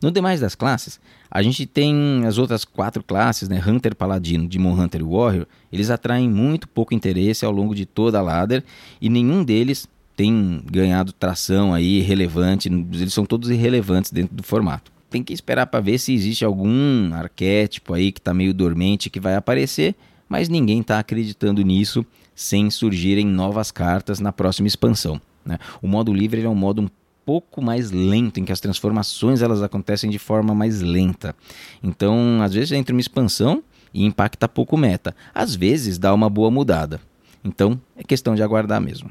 No 0.00 0.10
demais 0.10 0.40
das 0.40 0.54
classes, 0.54 1.00
a 1.30 1.42
gente 1.42 1.66
tem 1.66 2.22
as 2.26 2.38
outras 2.38 2.64
quatro 2.64 3.02
classes, 3.02 3.48
né? 3.48 3.62
Hunter, 3.66 3.94
Paladino, 3.94 4.46
Demon 4.46 4.72
Hunter 4.80 5.00
e 5.00 5.04
Warrior. 5.04 5.46
Eles 5.72 5.90
atraem 5.90 6.28
muito 6.28 6.68
pouco 6.68 6.94
interesse 6.94 7.44
ao 7.44 7.52
longo 7.52 7.74
de 7.74 7.86
toda 7.86 8.18
a 8.18 8.22
ladder 8.22 8.62
e 9.00 9.08
nenhum 9.08 9.42
deles 9.42 9.88
tem 10.16 10.62
ganhado 10.70 11.12
tração 11.12 11.74
aí 11.74 12.00
relevante. 12.00 12.68
Eles 12.68 13.12
são 13.12 13.24
todos 13.24 13.50
irrelevantes 13.50 14.10
dentro 14.10 14.34
do 14.34 14.42
formato. 14.42 14.92
Tem 15.10 15.22
que 15.22 15.32
esperar 15.32 15.66
para 15.66 15.80
ver 15.80 15.98
se 15.98 16.12
existe 16.12 16.44
algum 16.44 17.12
arquétipo 17.14 17.94
aí 17.94 18.12
que 18.12 18.20
está 18.20 18.34
meio 18.34 18.52
dormente 18.52 19.10
que 19.10 19.20
vai 19.20 19.36
aparecer, 19.36 19.94
mas 20.28 20.48
ninguém 20.48 20.80
está 20.80 20.98
acreditando 20.98 21.62
nisso 21.62 22.04
sem 22.34 22.70
surgirem 22.70 23.26
novas 23.26 23.70
cartas 23.70 24.18
na 24.18 24.32
próxima 24.32 24.66
expansão. 24.66 25.20
Né? 25.44 25.58
O 25.80 25.86
modo 25.86 26.12
livre 26.12 26.42
é 26.42 26.48
um 26.48 26.54
modo 26.54 26.82
um 26.82 26.88
pouco 27.24 27.62
mais 27.62 27.90
lento, 27.90 28.38
em 28.38 28.44
que 28.44 28.52
as 28.52 28.60
transformações 28.60 29.42
elas 29.42 29.62
acontecem 29.62 30.10
de 30.10 30.18
forma 30.18 30.54
mais 30.54 30.80
lenta. 30.80 31.34
Então, 31.82 32.40
às 32.42 32.52
vezes 32.52 32.72
entra 32.72 32.94
uma 32.94 33.00
expansão 33.00 33.62
e 33.92 34.04
impacta 34.04 34.48
pouco 34.48 34.76
meta. 34.76 35.14
Às 35.34 35.54
vezes 35.54 35.98
dá 35.98 36.12
uma 36.12 36.28
boa 36.28 36.50
mudada. 36.50 37.00
Então, 37.44 37.80
é 37.96 38.02
questão 38.02 38.34
de 38.34 38.42
aguardar 38.42 38.80
mesmo. 38.80 39.10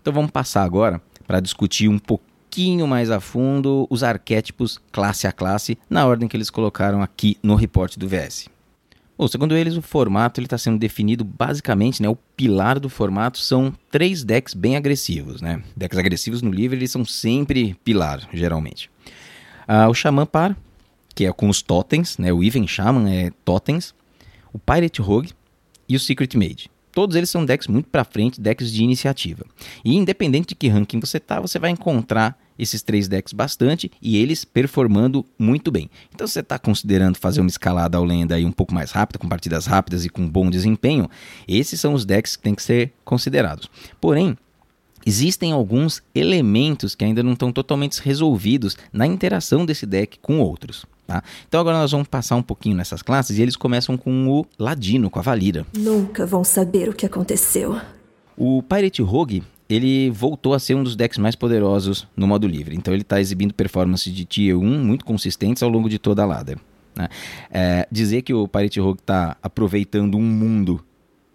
Então, 0.00 0.12
vamos 0.12 0.30
passar 0.30 0.64
agora 0.64 1.00
para 1.26 1.40
discutir 1.40 1.88
um 1.88 1.98
pouquinho 1.98 2.86
mais 2.86 3.10
a 3.10 3.20
fundo 3.20 3.86
os 3.88 4.02
arquétipos 4.02 4.80
classe 4.90 5.26
a 5.26 5.32
classe 5.32 5.78
na 5.88 6.06
ordem 6.06 6.28
que 6.28 6.36
eles 6.36 6.50
colocaram 6.50 7.02
aqui 7.02 7.36
no 7.42 7.54
reporte 7.54 7.98
do 7.98 8.08
VS. 8.08 8.51
Bom, 9.16 9.28
segundo 9.28 9.56
eles, 9.56 9.76
o 9.76 9.82
formato 9.82 10.40
está 10.40 10.56
sendo 10.56 10.78
definido 10.78 11.22
basicamente, 11.24 12.02
né, 12.02 12.08
o 12.08 12.16
pilar 12.16 12.80
do 12.80 12.88
formato 12.88 13.38
são 13.38 13.72
três 13.90 14.24
decks 14.24 14.54
bem 14.54 14.76
agressivos. 14.76 15.42
Né? 15.42 15.62
Decks 15.76 15.98
agressivos 15.98 16.42
no 16.42 16.50
livro 16.50 16.76
eles 16.76 16.90
são 16.90 17.04
sempre 17.04 17.74
pilar, 17.84 18.26
geralmente. 18.32 18.90
Ah, 19.68 19.88
o 19.88 19.94
Shaman 19.94 20.26
Par, 20.26 20.56
que 21.14 21.26
é 21.26 21.32
com 21.32 21.48
os 21.48 21.62
totens, 21.62 22.16
né, 22.18 22.32
o 22.32 22.42
Even 22.42 22.66
Shaman 22.66 23.08
é 23.10 23.30
totens, 23.44 23.94
o 24.52 24.58
Pirate 24.58 25.00
Rogue 25.00 25.30
e 25.88 25.94
o 25.94 26.00
Secret 26.00 26.34
Mage. 26.34 26.70
Todos 26.90 27.16
eles 27.16 27.30
são 27.30 27.44
decks 27.44 27.68
muito 27.68 27.88
para 27.88 28.04
frente, 28.04 28.40
decks 28.40 28.70
de 28.70 28.82
iniciativa. 28.82 29.44
E 29.84 29.96
independente 29.96 30.48
de 30.48 30.54
que 30.54 30.68
ranking 30.68 31.00
você 31.00 31.18
tá, 31.18 31.40
você 31.40 31.58
vai 31.58 31.70
encontrar 31.70 32.38
esses 32.58 32.82
três 32.82 33.08
decks 33.08 33.32
bastante 33.32 33.90
e 34.00 34.16
eles 34.16 34.44
performando 34.44 35.24
muito 35.38 35.70
bem. 35.70 35.90
Então, 36.14 36.26
se 36.26 36.34
você 36.34 36.40
está 36.40 36.58
considerando 36.58 37.16
fazer 37.18 37.40
uma 37.40 37.50
escalada 37.50 37.96
ao 37.96 38.04
lenda 38.04 38.34
aí 38.34 38.44
um 38.44 38.52
pouco 38.52 38.74
mais 38.74 38.90
rápida, 38.90 39.18
com 39.18 39.28
partidas 39.28 39.66
rápidas 39.66 40.04
e 40.04 40.08
com 40.08 40.28
bom 40.28 40.50
desempenho, 40.50 41.08
esses 41.46 41.80
são 41.80 41.94
os 41.94 42.04
decks 42.04 42.36
que 42.36 42.42
têm 42.42 42.54
que 42.54 42.62
ser 42.62 42.92
considerados. 43.04 43.68
Porém, 44.00 44.36
existem 45.04 45.52
alguns 45.52 46.02
elementos 46.14 46.94
que 46.94 47.04
ainda 47.04 47.22
não 47.22 47.32
estão 47.32 47.52
totalmente 47.52 48.00
resolvidos 48.00 48.76
na 48.92 49.06
interação 49.06 49.66
desse 49.66 49.86
deck 49.86 50.18
com 50.20 50.40
outros. 50.40 50.86
Tá? 51.06 51.22
Então 51.48 51.60
agora 51.60 51.78
nós 51.78 51.90
vamos 51.90 52.08
passar 52.08 52.36
um 52.36 52.42
pouquinho 52.42 52.76
nessas 52.76 53.02
classes 53.02 53.38
e 53.38 53.42
eles 53.42 53.56
começam 53.56 53.96
com 53.96 54.28
o 54.28 54.46
Ladino, 54.58 55.10
com 55.10 55.18
a 55.18 55.22
Valira. 55.22 55.66
Nunca 55.76 56.24
vão 56.24 56.44
saber 56.44 56.88
o 56.88 56.94
que 56.94 57.04
aconteceu. 57.04 57.80
O 58.36 58.62
Pirate 58.62 59.02
Rogue 59.02 59.42
ele 59.72 60.10
voltou 60.10 60.54
a 60.54 60.58
ser 60.58 60.74
um 60.74 60.82
dos 60.82 60.94
decks 60.94 61.18
mais 61.18 61.34
poderosos 61.34 62.06
no 62.16 62.26
modo 62.26 62.46
livre. 62.46 62.76
Então 62.76 62.92
ele 62.92 63.02
está 63.02 63.20
exibindo 63.20 63.54
performances 63.54 64.12
de 64.12 64.24
Tier 64.24 64.58
1 64.58 64.84
muito 64.84 65.04
consistentes 65.04 65.62
ao 65.62 65.70
longo 65.70 65.88
de 65.88 65.98
toda 65.98 66.22
a 66.22 66.26
ladder. 66.26 66.58
Né? 66.94 67.08
É, 67.50 67.88
dizer 67.90 68.22
que 68.22 68.34
o 68.34 68.46
Pirate 68.46 68.80
Rogue 68.80 69.00
está 69.00 69.36
aproveitando 69.42 70.16
um 70.16 70.22
mundo 70.22 70.84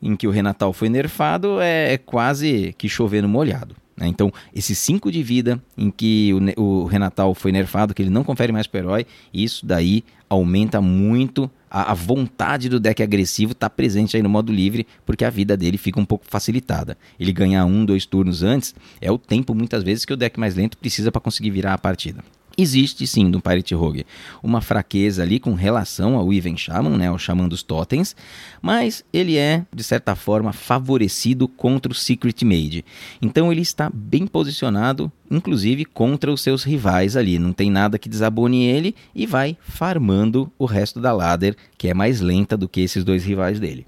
em 0.01 0.15
que 0.15 0.27
o 0.27 0.31
Renatal 0.31 0.71
foi 0.71 0.89
nerfado 0.89 1.59
é, 1.59 1.93
é 1.93 1.97
quase 1.97 2.75
que 2.77 2.87
chover 2.87 3.23
no 3.23 3.29
molhado. 3.29 3.75
Né? 3.97 4.07
Então, 4.07 4.31
esse 4.53 4.75
5 4.75 5.11
de 5.11 5.23
vida 5.23 5.61
em 5.75 5.89
que 5.89 6.31
o, 6.55 6.61
o, 6.61 6.85
Renatal 6.85 7.33
foi 7.33 7.51
nerfado, 7.51 7.95
que 7.95 8.03
ele 8.03 8.11
não 8.11 8.23
confere 8.23 8.51
mais 8.51 8.67
para 8.67 8.77
o 8.77 8.81
herói, 8.83 9.07
isso 9.33 9.65
daí 9.65 10.03
aumenta 10.29 10.81
muito 10.81 11.49
a, 11.69 11.91
a 11.91 11.93
vontade 11.93 12.69
do 12.69 12.79
deck 12.79 13.01
agressivo 13.03 13.51
estar 13.51 13.69
tá 13.69 13.75
presente 13.75 14.15
aí 14.15 14.23
no 14.23 14.29
modo 14.29 14.51
livre, 14.51 14.87
porque 15.05 15.25
a 15.25 15.29
vida 15.29 15.55
dele 15.55 15.77
fica 15.77 15.99
um 15.99 16.05
pouco 16.05 16.25
facilitada. 16.27 16.97
Ele 17.19 17.31
ganhar 17.31 17.65
um, 17.65 17.85
dois 17.85 18.05
turnos 18.05 18.43
antes 18.43 18.73
é 19.01 19.11
o 19.11 19.17
tempo 19.17 19.53
muitas 19.53 19.83
vezes 19.83 20.05
que 20.05 20.13
o 20.13 20.17
deck 20.17 20.39
mais 20.39 20.55
lento 20.55 20.77
precisa 20.77 21.11
para 21.11 21.21
conseguir 21.21 21.51
virar 21.51 21.73
a 21.73 21.77
partida. 21.77 22.23
Existe 22.59 23.05
sim 23.05 23.25
no 23.25 23.39
Pirate 23.39 23.75
Rogue 23.75 24.03
uma 24.41 24.61
fraqueza 24.61 25.21
ali 25.21 25.39
com 25.39 25.53
relação 25.53 26.15
ao 26.15 26.33
Even 26.33 26.57
Shaman, 26.57 26.97
né, 26.97 27.15
Shaman 27.15 27.47
dos 27.47 27.61
Totens, 27.61 28.15
mas 28.59 29.05
ele 29.13 29.37
é, 29.37 29.63
de 29.71 29.83
certa 29.83 30.15
forma, 30.15 30.51
favorecido 30.51 31.47
contra 31.47 31.91
o 31.91 31.95
Secret 31.95 32.43
Mage. 32.43 32.83
Então 33.21 33.51
ele 33.51 33.61
está 33.61 33.91
bem 33.93 34.25
posicionado, 34.25 35.11
inclusive 35.29 35.85
contra 35.85 36.33
os 36.33 36.41
seus 36.41 36.63
rivais 36.63 37.15
ali. 37.15 37.37
Não 37.37 37.53
tem 37.53 37.69
nada 37.69 37.99
que 37.99 38.09
desabone 38.09 38.65
ele 38.65 38.95
e 39.13 39.27
vai 39.27 39.55
farmando 39.61 40.51
o 40.57 40.65
resto 40.65 40.99
da 40.99 41.13
ladder, 41.13 41.55
que 41.77 41.87
é 41.87 41.93
mais 41.93 42.21
lenta 42.21 42.57
do 42.57 42.67
que 42.67 42.81
esses 42.81 43.03
dois 43.03 43.23
rivais 43.23 43.59
dele. 43.59 43.85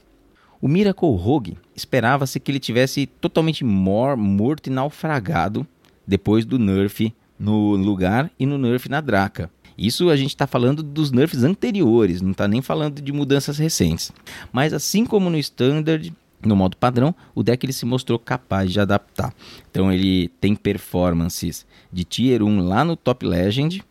O 0.61 0.67
Miracle 0.67 1.15
Rogue 1.15 1.57
esperava-se 1.75 2.39
que 2.39 2.51
ele 2.51 2.59
tivesse 2.59 3.07
totalmente 3.07 3.63
morto 3.63 4.67
e 4.67 4.69
naufragado 4.69 5.65
depois 6.05 6.45
do 6.45 6.59
nerf 6.59 7.11
no 7.39 7.75
lugar 7.75 8.29
e 8.37 8.45
no 8.45 8.57
nerf 8.57 8.89
na 8.89 8.99
Draca. 8.99 9.49
Isso 9.77 10.09
a 10.09 10.17
gente 10.17 10.31
está 10.31 10.45
falando 10.45 10.83
dos 10.83 11.09
nerfs 11.09 11.41
anteriores, 11.43 12.21
não 12.21 12.31
está 12.31 12.47
nem 12.49 12.61
falando 12.61 13.01
de 13.01 13.13
mudanças 13.13 13.57
recentes. 13.57 14.11
Mas 14.51 14.73
assim 14.73 15.05
como 15.05 15.29
no 15.29 15.37
Standard, 15.37 16.13
no 16.43 16.55
modo 16.55 16.75
padrão, 16.75 17.15
o 17.33 17.41
deck 17.41 17.65
ele 17.65 17.71
se 17.71 17.85
mostrou 17.85 18.19
capaz 18.19 18.73
de 18.73 18.79
adaptar. 18.79 19.33
Então 19.71 19.91
ele 19.91 20.27
tem 20.41 20.53
performances 20.53 21.65
de 21.91 22.03
Tier 22.03 22.43
1 22.43 22.59
lá 22.59 22.83
no 22.83 22.97
Top 22.97 23.25
Legend, 23.25 23.81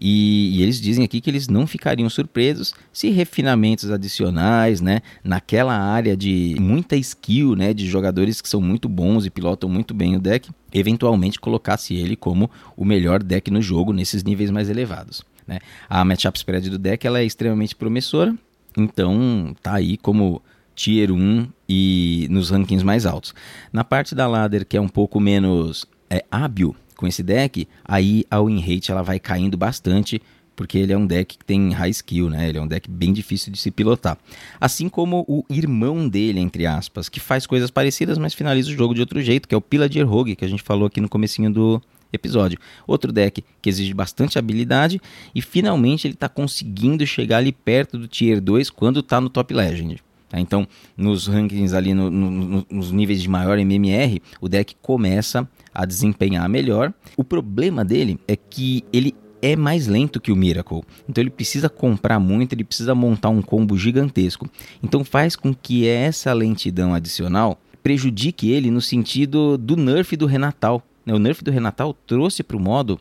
e, 0.00 0.58
e, 0.58 0.62
eles 0.62 0.80
dizem 0.80 1.04
aqui 1.04 1.20
que 1.20 1.30
eles 1.30 1.48
não 1.48 1.66
ficariam 1.66 2.08
surpresos 2.10 2.74
se 2.92 3.10
refinamentos 3.10 3.90
adicionais, 3.90 4.80
né, 4.80 5.00
naquela 5.22 5.76
área 5.76 6.16
de 6.16 6.56
muita 6.60 6.96
skill, 6.96 7.54
né, 7.54 7.72
de 7.72 7.86
jogadores 7.86 8.40
que 8.40 8.48
são 8.48 8.60
muito 8.60 8.88
bons 8.88 9.24
e 9.24 9.30
pilotam 9.30 9.68
muito 9.68 9.94
bem 9.94 10.16
o 10.16 10.20
deck, 10.20 10.50
eventualmente 10.72 11.38
colocasse 11.38 11.94
ele 11.94 12.16
como 12.16 12.50
o 12.76 12.84
melhor 12.84 13.22
deck 13.22 13.50
no 13.50 13.62
jogo 13.62 13.92
nesses 13.92 14.24
níveis 14.24 14.50
mais 14.50 14.68
elevados. 14.68 15.22
Né? 15.46 15.60
A 15.88 16.04
matchup 16.04 16.36
spread 16.38 16.68
do 16.70 16.78
deck 16.78 17.06
ela 17.06 17.20
é 17.20 17.24
extremamente 17.24 17.76
promissora, 17.76 18.34
então 18.76 19.54
tá 19.62 19.74
aí 19.74 19.96
como 19.96 20.42
tier 20.74 21.12
1 21.12 21.46
e 21.68 22.26
nos 22.30 22.50
rankings 22.50 22.84
mais 22.84 23.06
altos. 23.06 23.32
Na 23.72 23.84
parte 23.84 24.14
da 24.14 24.26
ladder 24.26 24.66
que 24.66 24.76
é 24.76 24.80
um 24.80 24.88
pouco 24.88 25.20
menos 25.20 25.86
é, 26.10 26.24
hábil 26.30 26.74
com 27.04 27.08
esse 27.08 27.22
deck, 27.22 27.68
aí 27.84 28.24
a 28.30 28.40
win 28.40 28.58
rate 28.60 28.90
ela 28.90 29.02
vai 29.02 29.20
caindo 29.20 29.58
bastante, 29.58 30.22
porque 30.56 30.78
ele 30.78 30.90
é 30.90 30.96
um 30.96 31.06
deck 31.06 31.36
que 31.36 31.44
tem 31.44 31.70
high 31.70 31.90
skill, 31.90 32.30
né? 32.30 32.48
Ele 32.48 32.56
é 32.56 32.62
um 32.62 32.66
deck 32.66 32.90
bem 32.90 33.12
difícil 33.12 33.52
de 33.52 33.58
se 33.58 33.70
pilotar. 33.70 34.16
Assim 34.58 34.88
como 34.88 35.22
o 35.28 35.44
irmão 35.50 36.08
dele, 36.08 36.40
entre 36.40 36.64
aspas, 36.64 37.10
que 37.10 37.20
faz 37.20 37.46
coisas 37.46 37.70
parecidas, 37.70 38.16
mas 38.16 38.32
finaliza 38.32 38.70
o 38.70 38.74
jogo 38.74 38.94
de 38.94 39.00
outro 39.00 39.20
jeito, 39.20 39.46
que 39.46 39.54
é 39.54 39.58
o 39.58 39.60
Pillager 39.60 40.08
Rogue, 40.08 40.34
que 40.34 40.46
a 40.46 40.48
gente 40.48 40.62
falou 40.62 40.86
aqui 40.86 40.98
no 40.98 41.10
comecinho 41.10 41.52
do 41.52 41.82
episódio. 42.10 42.58
Outro 42.86 43.12
deck 43.12 43.44
que 43.60 43.68
exige 43.68 43.92
bastante 43.92 44.38
habilidade 44.38 44.98
e 45.34 45.42
finalmente 45.42 46.06
ele 46.06 46.14
está 46.14 46.28
conseguindo 46.28 47.06
chegar 47.06 47.38
ali 47.38 47.52
perto 47.52 47.98
do 47.98 48.08
Tier 48.08 48.40
2 48.40 48.70
quando 48.70 49.00
está 49.00 49.20
no 49.20 49.28
Top 49.28 49.52
Legend. 49.52 50.02
Tá? 50.30 50.40
Então, 50.40 50.66
nos 50.96 51.26
rankings 51.26 51.76
ali, 51.76 51.92
no, 51.92 52.10
no, 52.10 52.66
nos 52.70 52.90
níveis 52.90 53.20
de 53.20 53.28
maior 53.28 53.58
MMR, 53.58 54.22
o 54.40 54.48
deck 54.48 54.74
começa 54.80 55.46
a 55.74 55.84
desempenhar 55.84 56.48
melhor. 56.48 56.92
O 57.16 57.24
problema 57.24 57.84
dele 57.84 58.18
é 58.28 58.36
que 58.36 58.84
ele 58.92 59.14
é 59.42 59.54
mais 59.56 59.86
lento 59.86 60.20
que 60.20 60.32
o 60.32 60.36
Miracle. 60.36 60.82
Então 61.06 61.20
ele 61.20 61.28
precisa 61.30 61.68
comprar 61.68 62.18
muito, 62.18 62.54
ele 62.54 62.64
precisa 62.64 62.94
montar 62.94 63.28
um 63.28 63.42
combo 63.42 63.76
gigantesco. 63.76 64.48
Então 64.82 65.04
faz 65.04 65.36
com 65.36 65.52
que 65.54 65.86
essa 65.86 66.32
lentidão 66.32 66.94
adicional 66.94 67.60
prejudique 67.82 68.50
ele 68.50 68.70
no 68.70 68.80
sentido 68.80 69.58
do 69.58 69.76
nerf 69.76 70.16
do 70.16 70.24
Renatal. 70.24 70.82
Né? 71.04 71.12
O 71.12 71.18
nerf 71.18 71.44
do 71.44 71.50
Renatal 71.50 71.92
trouxe 71.92 72.42
para 72.42 72.56
o 72.56 72.60
modo 72.60 72.98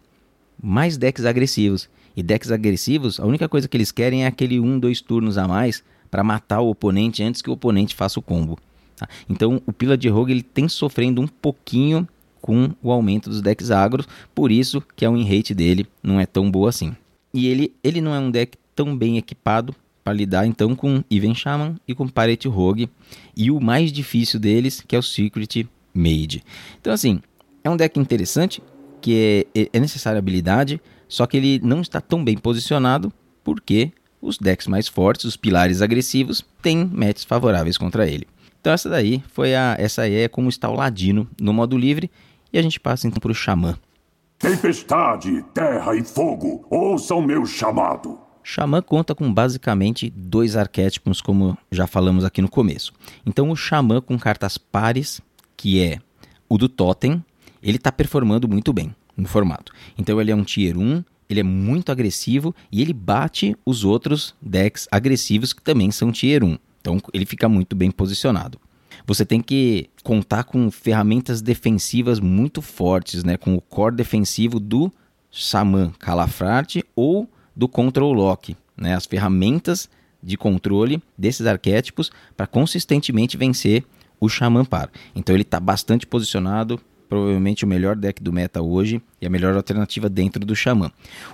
mais 0.61 0.97
decks 0.97 1.23
agressivos. 1.23 1.89
E 2.15 2.21
decks 2.21 2.51
agressivos, 2.51 3.19
a 3.19 3.25
única 3.25 3.47
coisa 3.47 3.67
que 3.67 3.77
eles 3.77 3.91
querem 3.91 4.25
é 4.25 4.27
aquele 4.27 4.59
um, 4.59 4.77
dois 4.77 4.99
turnos 4.99 5.37
a 5.37 5.47
mais 5.47 5.83
para 6.11 6.23
matar 6.23 6.59
o 6.59 6.69
oponente 6.69 7.23
antes 7.23 7.41
que 7.41 7.49
o 7.49 7.53
oponente 7.53 7.95
faça 7.95 8.19
o 8.19 8.21
combo. 8.21 8.59
Tá? 8.97 9.07
Então 9.29 9.61
o 9.65 9.71
Pila 9.71 9.97
de 9.97 10.09
Rogue 10.09 10.33
ele 10.33 10.43
tem 10.43 10.67
sofrendo 10.67 11.21
um 11.21 11.27
pouquinho 11.27 12.05
com 12.43 12.71
o 12.83 12.91
aumento 12.91 13.29
dos 13.29 13.41
decks 13.41 13.71
agros, 13.71 14.05
por 14.35 14.51
isso 14.51 14.83
que 14.97 15.05
a 15.05 15.09
win 15.09 15.23
rate 15.23 15.53
dele 15.53 15.87
não 16.03 16.19
é 16.19 16.25
tão 16.25 16.51
boa 16.51 16.67
assim. 16.67 16.93
E 17.33 17.47
ele, 17.47 17.73
ele 17.81 18.01
não 18.01 18.13
é 18.13 18.19
um 18.19 18.29
deck 18.29 18.57
tão 18.75 18.97
bem 18.97 19.17
equipado 19.17 19.73
para 20.03 20.11
lidar 20.11 20.45
então 20.45 20.75
com 20.75 21.01
Even 21.09 21.33
Shaman 21.33 21.77
e 21.87 21.95
com 21.95 22.05
Parete 22.05 22.49
Rogue, 22.49 22.89
e 23.33 23.49
o 23.49 23.61
mais 23.61 23.93
difícil 23.93 24.41
deles, 24.41 24.83
que 24.85 24.93
é 24.93 24.99
o 24.99 25.01
Secret 25.01 25.65
Mage. 25.93 26.43
Então 26.81 26.91
assim, 26.91 27.21
é 27.63 27.69
um 27.69 27.77
deck 27.77 27.97
interessante, 27.97 28.61
que 28.99 29.47
é, 29.55 29.69
é 29.71 29.79
necessária 29.79 30.19
habilidade, 30.19 30.81
só 31.07 31.25
que 31.25 31.37
ele 31.37 31.61
não 31.63 31.79
está 31.79 32.01
tão 32.01 32.21
bem 32.21 32.37
posicionado, 32.37 33.11
porque 33.41 33.93
os 34.21 34.37
decks 34.37 34.67
mais 34.67 34.89
fortes, 34.89 35.23
os 35.23 35.37
pilares 35.37 35.81
agressivos, 35.81 36.43
têm 36.61 36.83
matches 36.91 37.23
favoráveis 37.23 37.77
contra 37.77 38.05
ele. 38.05 38.27
Então 38.59 38.71
essa 38.73 38.89
daí 38.89 39.21
foi 39.33 39.55
a 39.55 39.75
essa 39.77 40.03
aí 40.03 40.15
é 40.15 40.27
como 40.29 40.47
está 40.47 40.69
o 40.69 40.75
Ladino 40.75 41.27
no 41.39 41.53
modo 41.53 41.77
livre 41.77 42.09
e 42.53 42.59
a 42.59 42.61
gente 42.61 42.79
passa 42.79 43.07
então 43.07 43.19
para 43.19 43.31
o 43.31 43.35
Xamã. 43.35 43.75
Tempestade, 44.37 45.43
terra 45.53 45.95
e 45.95 46.03
fogo, 46.03 46.65
ouçam 46.69 47.21
meu 47.21 47.45
chamado. 47.45 48.19
Xamã 48.43 48.81
conta 48.81 49.15
com 49.15 49.33
basicamente 49.33 50.09
dois 50.09 50.55
arquétipos, 50.55 51.21
como 51.21 51.57
já 51.71 51.87
falamos 51.87 52.25
aqui 52.25 52.41
no 52.41 52.49
começo. 52.49 52.93
Então 53.25 53.49
o 53.49 53.55
Xamã 53.55 54.01
com 54.01 54.19
cartas 54.19 54.57
pares, 54.57 55.21
que 55.55 55.81
é 55.81 55.99
o 56.49 56.57
do 56.57 56.67
Totem, 56.67 57.23
ele 57.61 57.77
está 57.77 57.91
performando 57.91 58.47
muito 58.47 58.73
bem 58.73 58.93
no 59.15 59.27
formato. 59.27 59.71
Então 59.97 60.19
ele 60.19 60.29
é 60.31 60.35
um 60.35 60.43
Tier 60.43 60.77
1, 60.77 61.03
ele 61.29 61.39
é 61.39 61.43
muito 61.43 61.91
agressivo 61.91 62.53
e 62.69 62.81
ele 62.81 62.93
bate 62.93 63.55
os 63.65 63.85
outros 63.85 64.35
decks 64.41 64.87
agressivos 64.91 65.53
que 65.53 65.61
também 65.61 65.89
são 65.89 66.11
Tier 66.11 66.43
1. 66.43 66.57
Então 66.81 66.97
ele 67.13 67.25
fica 67.25 67.47
muito 67.47 67.77
bem 67.77 67.89
posicionado. 67.89 68.59
Você 69.05 69.25
tem 69.25 69.41
que 69.41 69.89
contar 70.03 70.43
com 70.43 70.71
ferramentas 70.71 71.41
defensivas 71.41 72.19
muito 72.19 72.61
fortes, 72.61 73.23
né? 73.23 73.37
com 73.37 73.55
o 73.55 73.61
core 73.61 73.95
defensivo 73.95 74.59
do 74.59 74.91
Saman 75.31 75.91
Calafrate 75.99 76.83
ou 76.95 77.29
do 77.55 77.67
Control 77.67 78.13
Lock. 78.13 78.55
Né? 78.77 78.95
As 78.95 79.05
ferramentas 79.05 79.89
de 80.21 80.37
controle 80.37 81.03
desses 81.17 81.45
arquétipos 81.45 82.11
para 82.35 82.47
consistentemente 82.47 83.35
vencer 83.35 83.83
o 84.19 84.29
Shaman 84.29 84.63
Par. 84.63 84.89
Então 85.13 85.35
ele 85.35 85.43
está 85.43 85.59
bastante 85.59 86.07
posicionado, 86.07 86.79
provavelmente 87.09 87.65
o 87.65 87.67
melhor 87.67 87.95
deck 87.97 88.23
do 88.23 88.31
meta 88.31 88.61
hoje 88.61 89.01
e 89.21 89.25
a 89.25 89.29
melhor 89.29 89.53
alternativa 89.55 90.09
dentro 90.09 90.45
do 90.45 90.55
Xamã. 90.55 90.91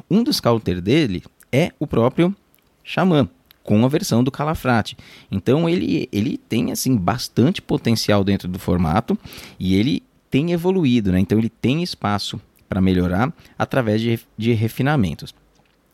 Um 0.09 0.23
dos 0.23 0.39
counter 0.39 0.81
dele 0.81 1.23
é 1.51 1.71
o 1.79 1.85
próprio 1.85 2.35
Xamã, 2.83 3.29
com 3.63 3.83
a 3.85 3.87
versão 3.87 4.23
do 4.23 4.31
Calafrate. 4.31 4.97
Então 5.31 5.67
ele, 5.67 6.07
ele 6.11 6.37
tem 6.37 6.71
assim 6.71 6.95
bastante 6.95 7.61
potencial 7.61 8.23
dentro 8.23 8.47
do 8.47 8.59
formato 8.59 9.17
e 9.59 9.75
ele 9.75 10.03
tem 10.29 10.51
evoluído, 10.51 11.11
né? 11.11 11.19
Então 11.19 11.37
ele 11.37 11.49
tem 11.49 11.83
espaço 11.83 12.39
para 12.67 12.81
melhorar 12.81 13.33
através 13.57 14.01
de, 14.01 14.19
de 14.37 14.53
refinamentos. 14.53 15.33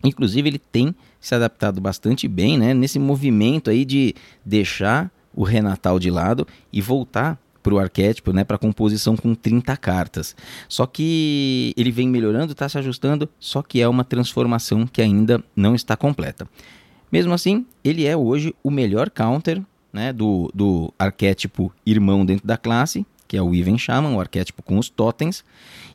Inclusive 0.04 0.48
ele 0.48 0.60
tem 0.60 0.94
se 1.20 1.34
adaptado 1.34 1.82
bastante 1.82 2.28
bem, 2.28 2.58
né? 2.58 2.74
Nesse 2.74 3.00
movimento 3.00 3.70
aí 3.70 3.86
de 3.86 4.14
deixar 4.46 5.12
o 5.34 5.44
Renatal 5.44 6.00
de 6.00 6.10
lado 6.10 6.48
e 6.72 6.82
voltar 6.82 7.40
para 7.66 7.74
o 7.74 7.80
arquétipo, 7.80 8.32
né, 8.32 8.44
para 8.44 8.60
composição 8.60 9.18
com 9.18 9.34
30 9.34 9.76
cartas. 9.78 10.36
Só 10.70 10.86
que 10.86 11.74
ele 11.76 11.92
vem 11.92 12.08
melhorando, 12.08 12.52
está 12.52 12.70
se 12.70 12.78
ajustando, 12.78 13.28
só 13.40 13.64
que 13.64 13.82
é 13.82 13.88
uma 13.88 14.04
transformação 14.04 14.86
que 14.86 15.02
ainda 15.02 15.44
não 15.56 15.74
está 15.74 15.98
completa. 15.98 16.48
Mesmo 17.16 17.34
assim, 17.34 17.66
ele 17.82 18.06
é 18.06 18.18
hoje 18.18 18.54
o 18.62 18.70
melhor 18.70 19.10
counter 19.10 19.62
né, 19.94 20.12
do, 20.12 20.52
do 20.54 20.94
arquétipo 21.00 21.72
irmão 21.86 22.26
dentro 22.26 22.46
da 22.46 22.58
classe, 22.58 23.06
que 23.26 23.38
é 23.38 23.42
o 23.42 23.56
Even 23.56 23.78
Shaman, 23.78 24.14
o 24.14 24.20
arquétipo 24.20 24.62
com 24.62 24.78
os 24.78 24.90
totens, 24.90 25.42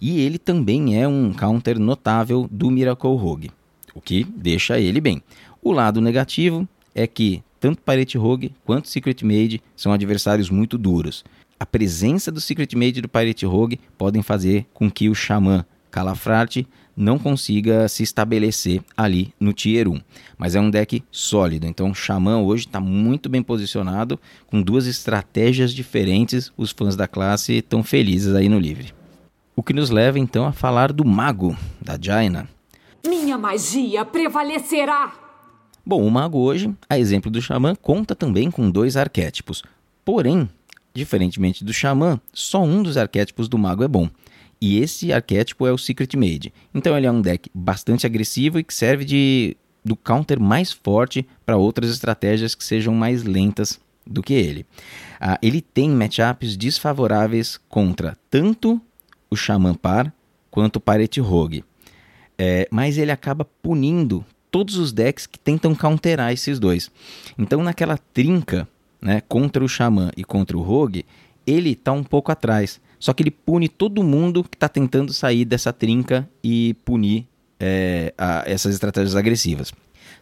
e 0.01 0.19
ele 0.19 0.39
também 0.39 0.99
é 0.99 1.07
um 1.07 1.31
counter 1.35 1.79
notável 1.79 2.49
do 2.51 2.71
Miracle 2.71 3.15
Rogue, 3.17 3.51
o 3.95 4.01
que 4.01 4.25
deixa 4.25 4.81
ele 4.81 4.99
bem. 4.99 5.23
O 5.63 5.73
lado 5.73 6.01
negativo 6.01 6.67
é 6.95 7.07
que 7.07 7.43
tanto 7.61 7.83
Pirate 7.83 8.17
Rogue 8.17 8.55
quanto 8.65 8.89
Secret 8.89 9.23
Mage 9.23 9.61
são 9.77 9.93
adversários 9.93 10.49
muito 10.49 10.79
duros 10.79 11.23
a 11.61 11.67
presença 11.67 12.33
do 12.33 12.41
Secret 12.41 12.75
Mage 12.75 13.01
e 13.01 13.03
do 13.03 13.09
Pirate 13.09 13.45
Rogue 13.45 13.79
podem 13.99 14.23
fazer 14.23 14.65
com 14.73 14.91
que 14.91 15.11
o 15.11 15.15
Xamã 15.15 15.63
Calafrate 15.91 16.67
não 16.97 17.19
consiga 17.19 17.89
se 17.89 18.03
estabelecer 18.03 18.83
ali 18.97 19.33
no 19.41 19.53
Tier 19.53 19.89
1. 19.89 20.01
Mas 20.37 20.55
é 20.55 20.61
um 20.61 20.71
deck 20.71 21.03
sólido, 21.11 21.67
então 21.67 21.91
o 21.91 21.95
Xamã 21.95 22.39
hoje 22.39 22.67
está 22.67 22.81
muito 22.81 23.29
bem 23.29 23.43
posicionado, 23.43 24.21
com 24.47 24.61
duas 24.61 24.87
estratégias 24.87 25.73
diferentes, 25.73 26.53
os 26.57 26.71
fãs 26.71 26.97
da 26.97 27.09
classe 27.09 27.55
estão 27.55 27.83
felizes 27.83 28.35
aí 28.35 28.49
no 28.49 28.59
livre. 28.59 28.93
O 29.57 29.63
que 29.63 29.73
nos 29.73 29.91
leva 29.91 30.19
então 30.19 30.47
a 30.47 30.53
falar 30.53 30.93
do 30.93 31.05
mago, 31.05 31.57
da 31.81 31.99
Jaina. 32.01 32.49
Minha 33.07 33.39
magia 33.39 34.05
prevalecerá! 34.05 35.13
Bom, 35.85 36.07
o 36.07 36.11
mago 36.11 36.39
hoje, 36.39 36.73
a 36.89 36.99
exemplo 36.99 37.31
do 37.31 37.41
xamã, 37.41 37.75
conta 37.75 38.15
também 38.15 38.51
com 38.51 38.71
dois 38.71 38.97
arquétipos. 38.97 39.63
Porém, 40.05 40.49
diferentemente 40.95 41.65
do 41.65 41.73
xamã, 41.73 42.21
só 42.33 42.63
um 42.63 42.83
dos 42.83 42.97
arquétipos 42.97 43.49
do 43.49 43.59
mago 43.59 43.83
é 43.83 43.89
bom. 43.89 44.09
E 44.61 44.79
esse 44.79 45.13
arquétipo 45.13 45.67
é 45.67 45.73
o 45.73 45.79
Secret 45.79 46.17
Mage. 46.17 46.53
Então 46.75 46.97
ele 46.97 47.07
é 47.07 47.11
um 47.11 47.23
deck 47.23 47.51
bastante 47.55 48.07
agressivo 48.07 48.59
e 48.59 48.65
que 48.65 48.75
serve 48.75 49.05
de 49.05 49.57
do 49.83 49.97
counter 49.97 50.39
mais 50.39 50.71
forte 50.71 51.27
para 51.47 51.57
outras 51.57 51.91
estratégias 51.91 52.55
que 52.55 52.63
sejam 52.63 52.95
mais 52.95 53.23
lentas 53.23 53.81
do 54.07 54.23
que 54.23 54.35
ele. 54.35 54.67
Ah, 55.19 55.39
ele 55.41 55.63
tem 55.63 55.89
matchups 55.89 56.57
desfavoráveis 56.57 57.59
contra 57.69 58.17
tanto 58.29 58.81
o 59.31 59.37
Shaman 59.37 59.75
Par 59.75 60.13
quanto 60.51 60.77
o 60.77 60.81
Pirate 60.81 61.21
Rogue. 61.21 61.65
É, 62.37 62.67
mas 62.71 62.99
ele 62.99 63.13
acaba 63.13 63.45
punindo 63.45 64.25
todos 64.51 64.77
os 64.77 64.93
decks 64.93 65.27
que 65.27 65.39
tentam 65.39 65.75
counterar 65.75 66.33
esses 66.33 66.59
dois. 66.59 66.91
Então, 67.39 67.63
naquela 67.63 67.97
trinca 67.97 68.67
né, 69.01 69.21
contra 69.29 69.65
o 69.65 69.69
Xamã 69.69 70.11
e 70.17 70.25
contra 70.25 70.57
o 70.57 70.63
Rogue, 70.63 71.07
ele 71.47 71.73
está 71.73 71.93
um 71.93 72.03
pouco 72.03 72.33
atrás. 72.33 72.81
Só 73.01 73.15
que 73.15 73.23
ele 73.23 73.31
pune 73.31 73.69
todo 73.69 74.05
mundo 74.05 74.45
que 74.45 74.55
está 74.55 74.69
tentando 74.69 75.13
sair 75.13 75.45
dessa 75.45 75.73
trinca 75.73 76.29
e 76.45 76.75
punir 76.85 77.27
é, 77.59 78.15
a, 78.17 78.45
essas 78.47 78.75
estratégias 78.75 79.17
agressivas. 79.17 79.73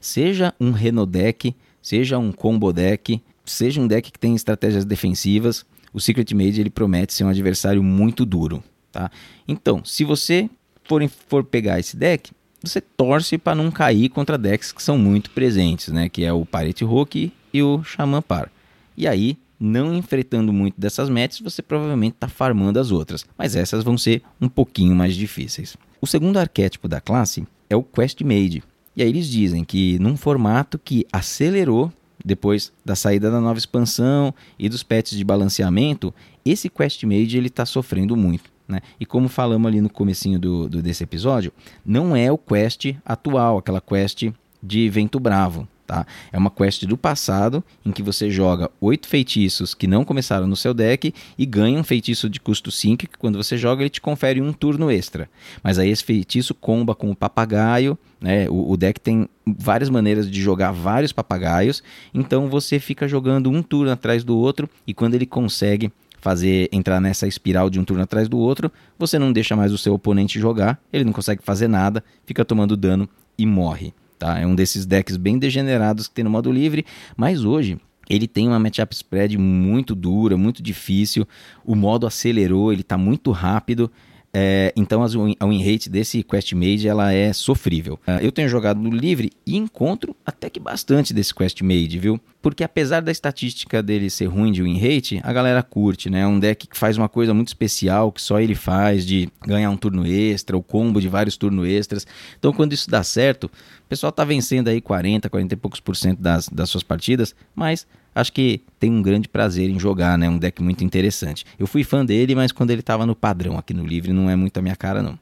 Seja 0.00 0.54
um 0.60 0.70
Reno 0.70 1.04
deck, 1.04 1.54
seja 1.82 2.16
um 2.18 2.30
combo 2.30 2.72
deck, 2.72 3.20
seja 3.44 3.80
um 3.80 3.86
deck 3.86 4.12
que 4.12 4.18
tem 4.18 4.34
estratégias 4.36 4.84
defensivas, 4.84 5.66
o 5.92 6.00
Secret 6.00 6.32
Mage 6.34 6.60
ele 6.60 6.70
promete 6.70 7.12
ser 7.12 7.24
um 7.24 7.28
adversário 7.28 7.82
muito 7.82 8.24
duro. 8.24 8.62
Tá? 8.92 9.10
Então, 9.46 9.84
se 9.84 10.04
você 10.04 10.48
for, 10.84 11.02
for 11.28 11.42
pegar 11.42 11.80
esse 11.80 11.96
deck, 11.96 12.30
você 12.62 12.80
torce 12.80 13.38
para 13.38 13.54
não 13.54 13.70
cair 13.70 14.08
contra 14.08 14.38
decks 14.38 14.72
que 14.72 14.82
são 14.82 14.98
muito 14.98 15.30
presentes, 15.30 15.88
né? 15.88 16.08
Que 16.08 16.24
é 16.24 16.32
o 16.32 16.44
Pirate 16.44 16.84
Rook 16.84 17.32
e 17.52 17.62
o 17.62 17.82
Shaman 17.84 18.22
Par. 18.22 18.50
E 18.96 19.06
aí, 19.06 19.38
não 19.58 19.94
enfrentando 19.94 20.52
muito 20.52 20.80
dessas 20.80 21.08
metas, 21.08 21.40
você 21.40 21.62
provavelmente 21.62 22.14
está 22.14 22.28
farmando 22.28 22.78
as 22.78 22.90
outras, 22.90 23.24
mas 23.36 23.56
essas 23.56 23.82
vão 23.82 23.98
ser 23.98 24.22
um 24.40 24.48
pouquinho 24.48 24.94
mais 24.94 25.14
difíceis. 25.14 25.76
O 26.00 26.06
segundo 26.06 26.36
arquétipo 26.36 26.86
da 26.86 27.00
classe 27.00 27.46
é 27.68 27.76
o 27.76 27.82
Quest 27.82 28.20
Made. 28.22 28.62
E 28.96 29.02
aí 29.02 29.08
eles 29.08 29.28
dizem 29.28 29.64
que 29.64 29.98
num 29.98 30.16
formato 30.16 30.78
que 30.78 31.06
acelerou 31.12 31.92
depois 32.24 32.72
da 32.84 32.96
saída 32.96 33.30
da 33.30 33.40
nova 33.40 33.58
expansão 33.58 34.34
e 34.58 34.68
dos 34.68 34.82
patches 34.82 35.16
de 35.16 35.24
balanceamento, 35.24 36.12
esse 36.44 36.68
Quest 36.68 37.02
Made 37.04 37.36
ele 37.36 37.46
está 37.46 37.64
sofrendo 37.64 38.16
muito. 38.16 38.50
Né? 38.66 38.80
E 39.00 39.06
como 39.06 39.28
falamos 39.28 39.66
ali 39.66 39.80
no 39.80 39.88
comecinho 39.88 40.38
do, 40.38 40.68
do, 40.68 40.82
desse 40.82 41.02
episódio, 41.02 41.52
não 41.84 42.14
é 42.14 42.30
o 42.30 42.36
quest 42.36 42.94
atual, 43.04 43.58
aquela 43.58 43.80
quest 43.80 44.30
de 44.62 44.88
Vento 44.90 45.18
Bravo. 45.18 45.66
Tá? 45.88 46.06
É 46.30 46.36
uma 46.36 46.50
quest 46.50 46.84
do 46.84 46.98
passado 46.98 47.64
em 47.82 47.90
que 47.90 48.02
você 48.02 48.28
joga 48.28 48.70
oito 48.78 49.08
feitiços 49.08 49.72
que 49.72 49.86
não 49.86 50.04
começaram 50.04 50.46
no 50.46 50.54
seu 50.54 50.74
deck 50.74 51.14
e 51.38 51.46
ganha 51.46 51.80
um 51.80 51.82
feitiço 51.82 52.28
de 52.28 52.38
custo 52.38 52.70
5 52.70 53.08
que 53.08 53.18
quando 53.18 53.42
você 53.42 53.56
joga 53.56 53.82
ele 53.82 53.88
te 53.88 53.98
confere 53.98 54.42
um 54.42 54.52
turno 54.52 54.90
extra. 54.90 55.30
Mas 55.62 55.78
aí 55.78 55.88
esse 55.88 56.04
feitiço 56.04 56.54
comba 56.54 56.94
com 56.94 57.10
o 57.10 57.16
papagaio, 57.16 57.98
né? 58.20 58.46
O, 58.50 58.72
o 58.72 58.76
deck 58.76 59.00
tem 59.00 59.26
várias 59.46 59.88
maneiras 59.88 60.30
de 60.30 60.42
jogar 60.42 60.72
vários 60.72 61.10
papagaios, 61.10 61.82
então 62.12 62.50
você 62.50 62.78
fica 62.78 63.08
jogando 63.08 63.48
um 63.48 63.62
turno 63.62 63.90
atrás 63.90 64.22
do 64.22 64.36
outro 64.36 64.68
e 64.86 64.92
quando 64.92 65.14
ele 65.14 65.24
consegue 65.24 65.90
fazer 66.20 66.68
entrar 66.70 67.00
nessa 67.00 67.26
espiral 67.26 67.70
de 67.70 67.80
um 67.80 67.84
turno 67.84 68.02
atrás 68.02 68.28
do 68.28 68.36
outro, 68.36 68.70
você 68.98 69.18
não 69.18 69.32
deixa 69.32 69.56
mais 69.56 69.72
o 69.72 69.78
seu 69.78 69.94
oponente 69.94 70.38
jogar, 70.38 70.78
ele 70.92 71.04
não 71.04 71.14
consegue 71.14 71.42
fazer 71.42 71.66
nada, 71.66 72.04
fica 72.26 72.44
tomando 72.44 72.76
dano 72.76 73.08
e 73.38 73.46
morre. 73.46 73.94
Tá? 74.18 74.38
É 74.38 74.46
um 74.46 74.54
desses 74.54 74.84
decks 74.84 75.16
bem 75.16 75.38
degenerados 75.38 76.08
que 76.08 76.14
tem 76.14 76.24
no 76.24 76.30
modo 76.30 76.50
livre, 76.50 76.84
mas 77.16 77.44
hoje 77.44 77.78
ele 78.08 78.26
tem 78.26 78.48
uma 78.48 78.58
matchup 78.58 78.94
spread 78.94 79.36
muito 79.36 79.94
dura, 79.94 80.36
muito 80.36 80.62
difícil. 80.62 81.26
O 81.64 81.74
modo 81.74 82.06
acelerou, 82.06 82.72
ele 82.72 82.80
está 82.80 82.96
muito 82.96 83.30
rápido. 83.30 83.90
É, 84.32 84.72
então 84.76 85.02
a 85.02 85.46
win 85.46 85.62
rate 85.64 85.88
desse 85.88 86.22
Quest 86.22 86.52
Mage 86.52 86.86
ela 86.86 87.12
é 87.12 87.32
sofrível. 87.32 87.94
Uh, 88.06 88.20
eu 88.20 88.30
tenho 88.30 88.48
jogado 88.48 88.78
no 88.78 88.90
livre 88.90 89.30
e 89.46 89.56
encontro 89.56 90.14
até 90.24 90.50
que 90.50 90.60
bastante 90.60 91.14
desse 91.14 91.34
Quest 91.34 91.62
Mage, 91.62 91.98
viu? 91.98 92.20
Porque 92.42 92.62
apesar 92.62 93.00
da 93.00 93.10
estatística 93.10 93.82
dele 93.82 94.10
ser 94.10 94.26
ruim 94.26 94.52
de 94.52 94.62
win 94.62 94.78
rate, 94.78 95.20
a 95.24 95.32
galera 95.32 95.62
curte, 95.62 96.10
né? 96.10 96.20
É 96.20 96.26
um 96.26 96.38
deck 96.38 96.66
que 96.66 96.76
faz 96.76 96.98
uma 96.98 97.08
coisa 97.08 97.32
muito 97.32 97.48
especial, 97.48 98.12
que 98.12 98.20
só 98.20 98.38
ele 98.38 98.54
faz, 98.54 99.06
de 99.06 99.28
ganhar 99.46 99.70
um 99.70 99.76
turno 99.76 100.06
extra, 100.06 100.56
o 100.56 100.62
combo 100.62 101.00
de 101.00 101.08
vários 101.08 101.36
turnos 101.36 101.66
extras. 101.66 102.06
Então 102.38 102.52
quando 102.52 102.74
isso 102.74 102.90
dá 102.90 103.02
certo, 103.02 103.44
o 103.44 103.88
pessoal 103.88 104.12
tá 104.12 104.24
vencendo 104.24 104.68
aí 104.68 104.80
40, 104.80 105.28
40 105.30 105.54
e 105.54 105.56
poucos 105.56 105.80
por 105.80 105.96
cento 105.96 106.20
das, 106.20 106.48
das 106.48 106.68
suas 106.68 106.82
partidas, 106.82 107.34
mas 107.54 107.86
acho 108.18 108.32
que 108.32 108.60
tem 108.78 108.90
um 108.90 109.00
grande 109.00 109.28
prazer 109.28 109.70
em 109.70 109.78
jogar, 109.78 110.18
né? 110.18 110.28
Um 110.28 110.38
deck 110.38 110.62
muito 110.62 110.84
interessante. 110.84 111.44
Eu 111.58 111.66
fui 111.66 111.84
fã 111.84 112.04
dele, 112.04 112.34
mas 112.34 112.52
quando 112.52 112.70
ele 112.70 112.80
estava 112.80 113.06
no 113.06 113.14
padrão 113.14 113.56
aqui 113.56 113.72
no 113.72 113.86
livre, 113.86 114.12
não 114.12 114.28
é 114.28 114.34
muito 114.34 114.58
a 114.58 114.62
minha 114.62 114.76
cara, 114.76 115.02
não. 115.02 115.18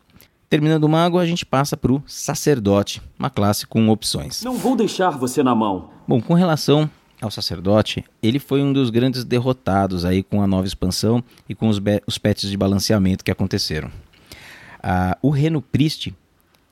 Terminando 0.48 0.84
o 0.84 0.88
mago, 0.88 1.18
a 1.18 1.26
gente 1.26 1.44
passa 1.44 1.76
para 1.76 1.92
o 1.92 2.02
sacerdote, 2.06 3.02
uma 3.18 3.28
classe 3.28 3.66
com 3.66 3.88
opções. 3.88 4.42
Não 4.42 4.56
vou 4.56 4.76
deixar 4.76 5.10
você 5.10 5.42
na 5.42 5.54
mão. 5.54 5.90
Bom, 6.06 6.20
com 6.20 6.34
relação 6.34 6.88
ao 7.20 7.30
sacerdote, 7.30 8.04
ele 8.22 8.38
foi 8.38 8.62
um 8.62 8.72
dos 8.72 8.88
grandes 8.88 9.24
derrotados 9.24 10.04
aí 10.04 10.22
com 10.22 10.40
a 10.40 10.46
nova 10.46 10.66
expansão 10.66 11.22
e 11.48 11.54
com 11.54 11.68
os, 11.68 11.80
os 12.06 12.16
patches 12.16 12.48
de 12.48 12.56
balanceamento 12.56 13.24
que 13.24 13.30
aconteceram. 13.30 13.90
Ah, 14.82 15.18
o 15.20 15.30
Reno 15.30 15.60
Priest 15.60 16.14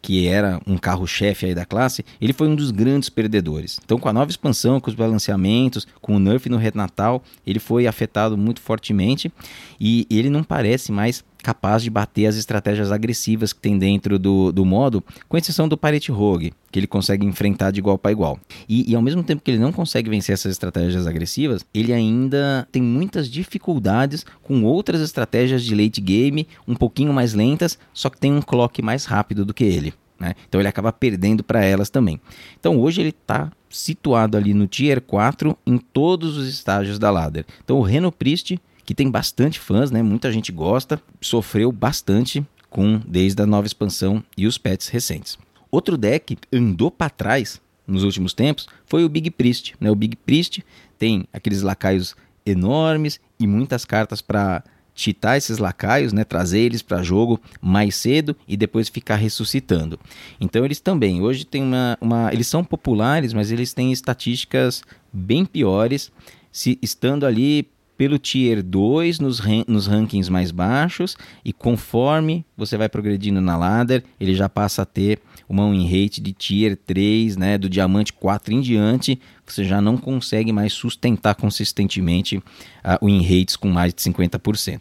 que 0.04 0.28
era 0.28 0.60
um 0.66 0.76
carro-chefe 0.76 1.46
aí 1.46 1.54
da 1.54 1.64
classe, 1.64 2.04
ele 2.20 2.34
foi 2.34 2.46
um 2.46 2.54
dos 2.54 2.70
grandes 2.70 3.08
perdedores. 3.08 3.80
Então, 3.82 3.98
com 3.98 4.06
a 4.06 4.12
nova 4.12 4.30
expansão, 4.30 4.78
com 4.78 4.90
os 4.90 4.94
balanceamentos, 4.94 5.86
com 5.98 6.14
o 6.16 6.18
nerf 6.18 6.46
no 6.50 6.60
Natal, 6.74 7.24
ele 7.46 7.58
foi 7.58 7.86
afetado 7.86 8.36
muito 8.36 8.60
fortemente 8.60 9.32
e 9.80 10.06
ele 10.10 10.28
não 10.28 10.44
parece 10.44 10.92
mais 10.92 11.24
capaz 11.44 11.82
de 11.82 11.90
bater 11.90 12.24
as 12.24 12.36
estratégias 12.36 12.90
agressivas 12.90 13.52
que 13.52 13.60
tem 13.60 13.78
dentro 13.78 14.18
do, 14.18 14.50
do 14.50 14.64
modo, 14.64 15.04
com 15.28 15.36
exceção 15.36 15.68
do 15.68 15.76
Pirate 15.76 16.10
Rogue, 16.10 16.54
que 16.72 16.78
ele 16.78 16.86
consegue 16.86 17.26
enfrentar 17.26 17.70
de 17.70 17.80
igual 17.80 17.98
para 17.98 18.12
igual. 18.12 18.40
E, 18.66 18.90
e, 18.90 18.96
ao 18.96 19.02
mesmo 19.02 19.22
tempo 19.22 19.42
que 19.42 19.50
ele 19.50 19.60
não 19.60 19.70
consegue 19.70 20.08
vencer 20.08 20.32
essas 20.32 20.52
estratégias 20.52 21.06
agressivas, 21.06 21.62
ele 21.74 21.92
ainda 21.92 22.66
tem 22.72 22.80
muitas 22.80 23.28
dificuldades 23.28 24.24
com 24.42 24.64
outras 24.64 25.02
estratégias 25.02 25.62
de 25.62 25.74
late 25.74 26.00
game, 26.00 26.48
um 26.66 26.74
pouquinho 26.74 27.12
mais 27.12 27.34
lentas, 27.34 27.78
só 27.92 28.08
que 28.08 28.18
tem 28.18 28.32
um 28.32 28.40
clock 28.40 28.80
mais 28.80 29.04
rápido 29.04 29.44
do 29.44 29.52
que 29.52 29.64
ele. 29.64 29.92
Né? 30.18 30.34
Então 30.48 30.58
ele 30.58 30.68
acaba 30.68 30.90
perdendo 30.92 31.44
para 31.44 31.62
elas 31.62 31.90
também. 31.90 32.18
Então 32.58 32.80
hoje 32.80 33.02
ele 33.02 33.10
está 33.10 33.52
situado 33.68 34.38
ali 34.38 34.54
no 34.54 34.66
Tier 34.66 35.02
4 35.02 35.58
em 35.66 35.76
todos 35.76 36.38
os 36.38 36.48
estágios 36.48 36.98
da 36.98 37.10
ladder. 37.10 37.44
Então 37.62 37.76
o 37.76 37.82
Reno 37.82 38.10
Priest 38.10 38.58
que 38.84 38.94
tem 38.94 39.10
bastante 39.10 39.58
fãs, 39.58 39.90
né? 39.90 40.02
Muita 40.02 40.30
gente 40.32 40.52
gosta, 40.52 41.00
sofreu 41.20 41.72
bastante 41.72 42.46
com 42.68 43.00
desde 43.06 43.42
a 43.42 43.46
nova 43.46 43.66
expansão 43.66 44.22
e 44.36 44.46
os 44.46 44.58
pets 44.58 44.88
recentes. 44.88 45.38
Outro 45.70 45.96
deck 45.96 46.36
andou 46.52 46.90
para 46.90 47.10
trás 47.10 47.60
nos 47.86 48.02
últimos 48.02 48.32
tempos 48.32 48.66
foi 48.86 49.04
o 49.04 49.08
Big 49.08 49.30
Priest, 49.30 49.74
né? 49.80 49.90
O 49.90 49.94
Big 49.94 50.16
Priest 50.16 50.64
tem 50.98 51.26
aqueles 51.32 51.62
lacaios 51.62 52.14
enormes 52.44 53.20
e 53.38 53.46
muitas 53.46 53.84
cartas 53.84 54.20
para 54.20 54.62
titar 54.94 55.36
esses 55.36 55.58
lacaios, 55.58 56.12
né, 56.12 56.22
trazer 56.22 56.60
eles 56.60 56.80
para 56.80 57.02
jogo 57.02 57.40
mais 57.60 57.96
cedo 57.96 58.36
e 58.46 58.56
depois 58.56 58.88
ficar 58.88 59.16
ressuscitando. 59.16 59.98
Então 60.40 60.64
eles 60.64 60.80
também, 60.80 61.20
hoje 61.20 61.44
tem 61.44 61.62
uma, 61.62 61.98
uma 62.00 62.32
eles 62.32 62.46
são 62.46 62.62
populares, 62.62 63.32
mas 63.32 63.50
eles 63.50 63.74
têm 63.74 63.92
estatísticas 63.92 64.82
bem 65.12 65.44
piores, 65.44 66.12
se 66.52 66.78
estando 66.80 67.26
ali 67.26 67.68
pelo 67.96 68.18
Tier 68.18 68.62
2 68.62 69.18
nos, 69.20 69.40
nos 69.66 69.86
rankings 69.86 70.30
mais 70.30 70.50
baixos 70.50 71.16
e 71.44 71.52
conforme 71.52 72.44
você 72.56 72.76
vai 72.76 72.88
progredindo 72.88 73.40
na 73.40 73.56
ladder, 73.56 74.04
ele 74.18 74.34
já 74.34 74.48
passa 74.48 74.82
a 74.82 74.86
ter 74.86 75.20
uma 75.48 75.70
win 75.70 75.84
rate 75.84 76.20
de 76.20 76.32
Tier 76.32 76.76
3, 76.76 77.36
né, 77.36 77.58
do 77.58 77.68
Diamante 77.68 78.12
4 78.12 78.52
em 78.54 78.60
diante, 78.60 79.20
você 79.46 79.64
já 79.64 79.80
não 79.80 79.96
consegue 79.96 80.52
mais 80.52 80.72
sustentar 80.72 81.34
consistentemente 81.34 82.38
uh, 82.38 83.04
win 83.04 83.22
rates 83.22 83.56
com 83.56 83.68
mais 83.68 83.92
de 83.92 84.00
50%. 84.00 84.80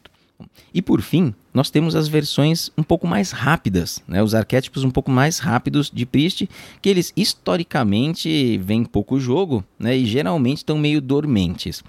E 0.74 0.82
por 0.82 1.02
fim, 1.02 1.34
nós 1.54 1.70
temos 1.70 1.96
as 1.96 2.08
versões 2.08 2.72
um 2.78 2.84
pouco 2.84 3.06
mais 3.06 3.32
rápidas, 3.32 4.02
né? 4.08 4.24
os 4.24 4.34
arquétipos 4.34 4.84
um 4.84 4.90
pouco 4.90 5.12
mais 5.12 5.38
rápidos 5.40 5.92
de 5.92 6.06
Priest, 6.06 6.50
que 6.82 6.90
eles 6.90 7.14
historicamente 7.16 8.58
vêm 8.58 8.84
pouco 8.84 9.20
jogo 9.20 9.64
né? 9.78 9.96
e 9.96 10.06
geralmente 10.06 10.58
estão 10.58 10.78
meio 10.78 11.00
dormentes. 11.00 11.84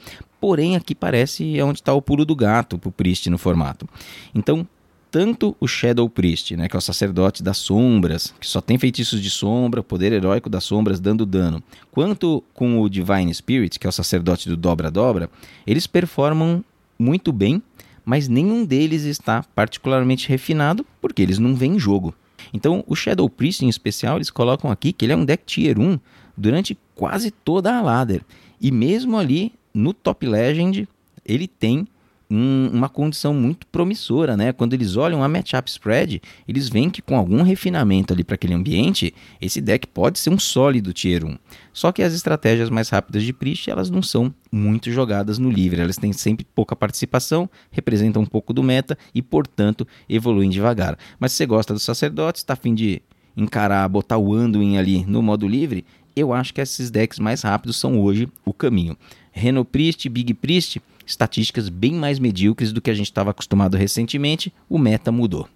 Porém, 0.45 0.77
aqui 0.77 0.95
parece 0.95 1.59
é 1.59 1.65
onde 1.65 1.79
está 1.79 1.95
o 1.95 2.03
pulo 2.03 2.23
do 2.23 2.37
gato 2.37 2.77
para 2.77 2.91
o 2.91 2.93
Priest 2.93 3.31
no 3.31 3.39
formato. 3.39 3.89
Então, 4.35 4.69
tanto 5.11 5.57
o 5.59 5.67
Shadow 5.67 6.07
Priest, 6.07 6.55
né, 6.55 6.69
que 6.69 6.77
é 6.77 6.79
o 6.79 6.83
sacerdote 6.83 7.43
das 7.43 7.57
sombras, 7.57 8.35
que 8.39 8.47
só 8.47 8.61
tem 8.61 8.77
feitiços 8.77 9.23
de 9.23 9.31
sombra, 9.31 9.83
poder 9.83 10.13
heróico 10.13 10.51
das 10.51 10.65
sombras 10.65 11.01
dando 11.01 11.25
dano, 11.25 11.63
quanto 11.91 12.45
com 12.53 12.79
o 12.79 12.91
Divine 12.91 13.33
Spirit, 13.33 13.79
que 13.79 13.87
é 13.87 13.89
o 13.89 13.93
sacerdote 13.93 14.51
do 14.51 14.55
dobra-dobra, 14.55 15.31
eles 15.67 15.87
performam 15.87 16.63
muito 16.99 17.33
bem 17.33 17.63
mas 18.05 18.29
nenhum 18.29 18.67
deles 18.67 19.05
está 19.05 19.43
particularmente 19.55 20.29
refinado 20.29 20.85
porque 21.01 21.23
eles 21.23 21.39
não 21.39 21.55
vêm 21.55 21.77
em 21.77 21.79
jogo. 21.79 22.15
Então, 22.53 22.85
o 22.87 22.95
Shadow 22.95 23.31
Priest 23.31 23.65
em 23.65 23.69
especial, 23.71 24.19
eles 24.19 24.29
colocam 24.29 24.71
aqui 24.71 24.93
que 24.93 25.07
ele 25.07 25.15
é 25.15 25.17
um 25.17 25.25
deck 25.25 25.43
Tier 25.47 25.81
1 25.81 25.99
durante 26.37 26.77
quase 26.95 27.31
toda 27.31 27.75
a 27.75 27.81
ladder. 27.81 28.21
E 28.61 28.71
mesmo 28.71 29.17
ali 29.17 29.55
no 29.75 29.93
Top 29.93 30.25
Legend, 30.25 30.89
ele 31.27 31.49
tem 31.49 31.87
um, 32.31 32.71
uma 32.73 32.89
condição 32.89 33.35
muito 33.35 33.67
promissora, 33.67 34.37
né? 34.37 34.53
Quando 34.53 34.73
eles 34.73 34.97
olham 34.97 35.23
a 35.23 35.29
matchup 35.29 35.69
spread, 35.69 36.23
eles 36.49 36.69
veem 36.69 36.91
que 36.91 37.03
com 37.03 37.17
algum 37.17 37.43
refinamento 37.43 38.13
ali 38.13 38.25
para 38.25 38.35
aquele 38.35 38.55
ambiente, 38.55 39.15
esse 39.41 39.61
deck 39.61 39.87
pode 39.87 40.19
ser 40.19 40.31
um 40.31 40.39
sólido 40.39 40.93
tier 40.93 41.25
1. 41.25 41.37
Só 41.73 41.93
que 41.93 42.03
as 42.03 42.15
estratégias 42.15 42.71
mais 42.71 42.89
rápidas 42.89 43.23
de 43.23 43.33
Priest, 43.33 43.71
elas 43.71 43.91
não 43.91 44.03
são 44.03 44.33
muito 44.51 44.91
jogadas 44.91 45.39
no 45.39 45.51
livre, 45.51 45.81
elas 45.81 45.97
têm 45.97 46.13
sempre 46.13 46.47
pouca 46.55 46.75
participação, 46.75 47.49
representam 47.71 48.23
um 48.23 48.27
pouco 48.27 48.53
do 48.53 48.63
meta 48.63 48.97
e, 49.15 49.21
portanto, 49.21 49.87
evoluem 50.09 50.51
devagar. 50.51 50.97
Mas 51.19 51.33
se 51.33 51.39
você 51.39 51.47
gosta 51.47 51.75
dos 51.75 51.83
sacerdotes, 51.83 52.41
está 52.41 52.55
afim 52.55 52.75
de 52.75 53.03
encarar, 53.37 53.89
botar 53.89 54.19
o 54.19 54.33
Anduin 54.33 54.77
ali 54.77 55.05
no 55.05 55.21
modo 55.21 55.47
livre, 55.47 55.85
eu 56.17 56.33
acho 56.33 56.55
que 56.55 56.61
esses 56.61 56.91
decks 56.91 57.19
mais 57.19 57.43
rápidos 57.43 57.77
são 57.77 58.01
hoje 58.01 58.29
o 58.45 58.53
caminho. 58.53 58.97
Reno 59.37 59.65
Priest, 59.65 60.09
Big 60.09 60.33
Priest, 60.33 60.81
estatísticas 61.05 61.69
bem 61.69 61.93
mais 61.93 62.21
medíocres 62.21 62.73
do 62.73 62.81
que 62.81 62.91
a 62.91 62.95
gente 62.95 63.07
estava 63.07 63.33
acostumado 63.33 63.77
recentemente, 63.77 64.53
o 64.71 64.79
meta 64.79 65.11
mudou. 65.11 65.49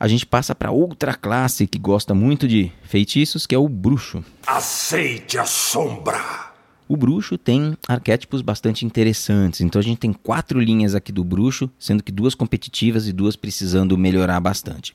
A 0.00 0.08
gente 0.08 0.26
passa 0.26 0.54
para 0.54 0.70
outra 0.70 1.14
classe 1.14 1.66
que 1.66 1.78
gosta 1.78 2.14
muito 2.14 2.48
de 2.48 2.72
feitiços, 2.82 3.46
que 3.46 3.54
é 3.54 3.58
o 3.58 3.68
bruxo. 3.68 4.24
Aceite 4.46 5.38
a 5.38 5.44
sombra! 5.44 6.45
O 6.88 6.96
bruxo 6.96 7.36
tem 7.36 7.76
arquétipos 7.88 8.42
bastante 8.42 8.86
interessantes, 8.86 9.60
então 9.60 9.80
a 9.80 9.82
gente 9.82 9.98
tem 9.98 10.12
quatro 10.12 10.60
linhas 10.60 10.94
aqui 10.94 11.10
do 11.10 11.24
bruxo, 11.24 11.68
sendo 11.78 12.00
que 12.00 12.12
duas 12.12 12.32
competitivas 12.32 13.08
e 13.08 13.12
duas 13.12 13.34
precisando 13.34 13.98
melhorar 13.98 14.38
bastante. 14.38 14.94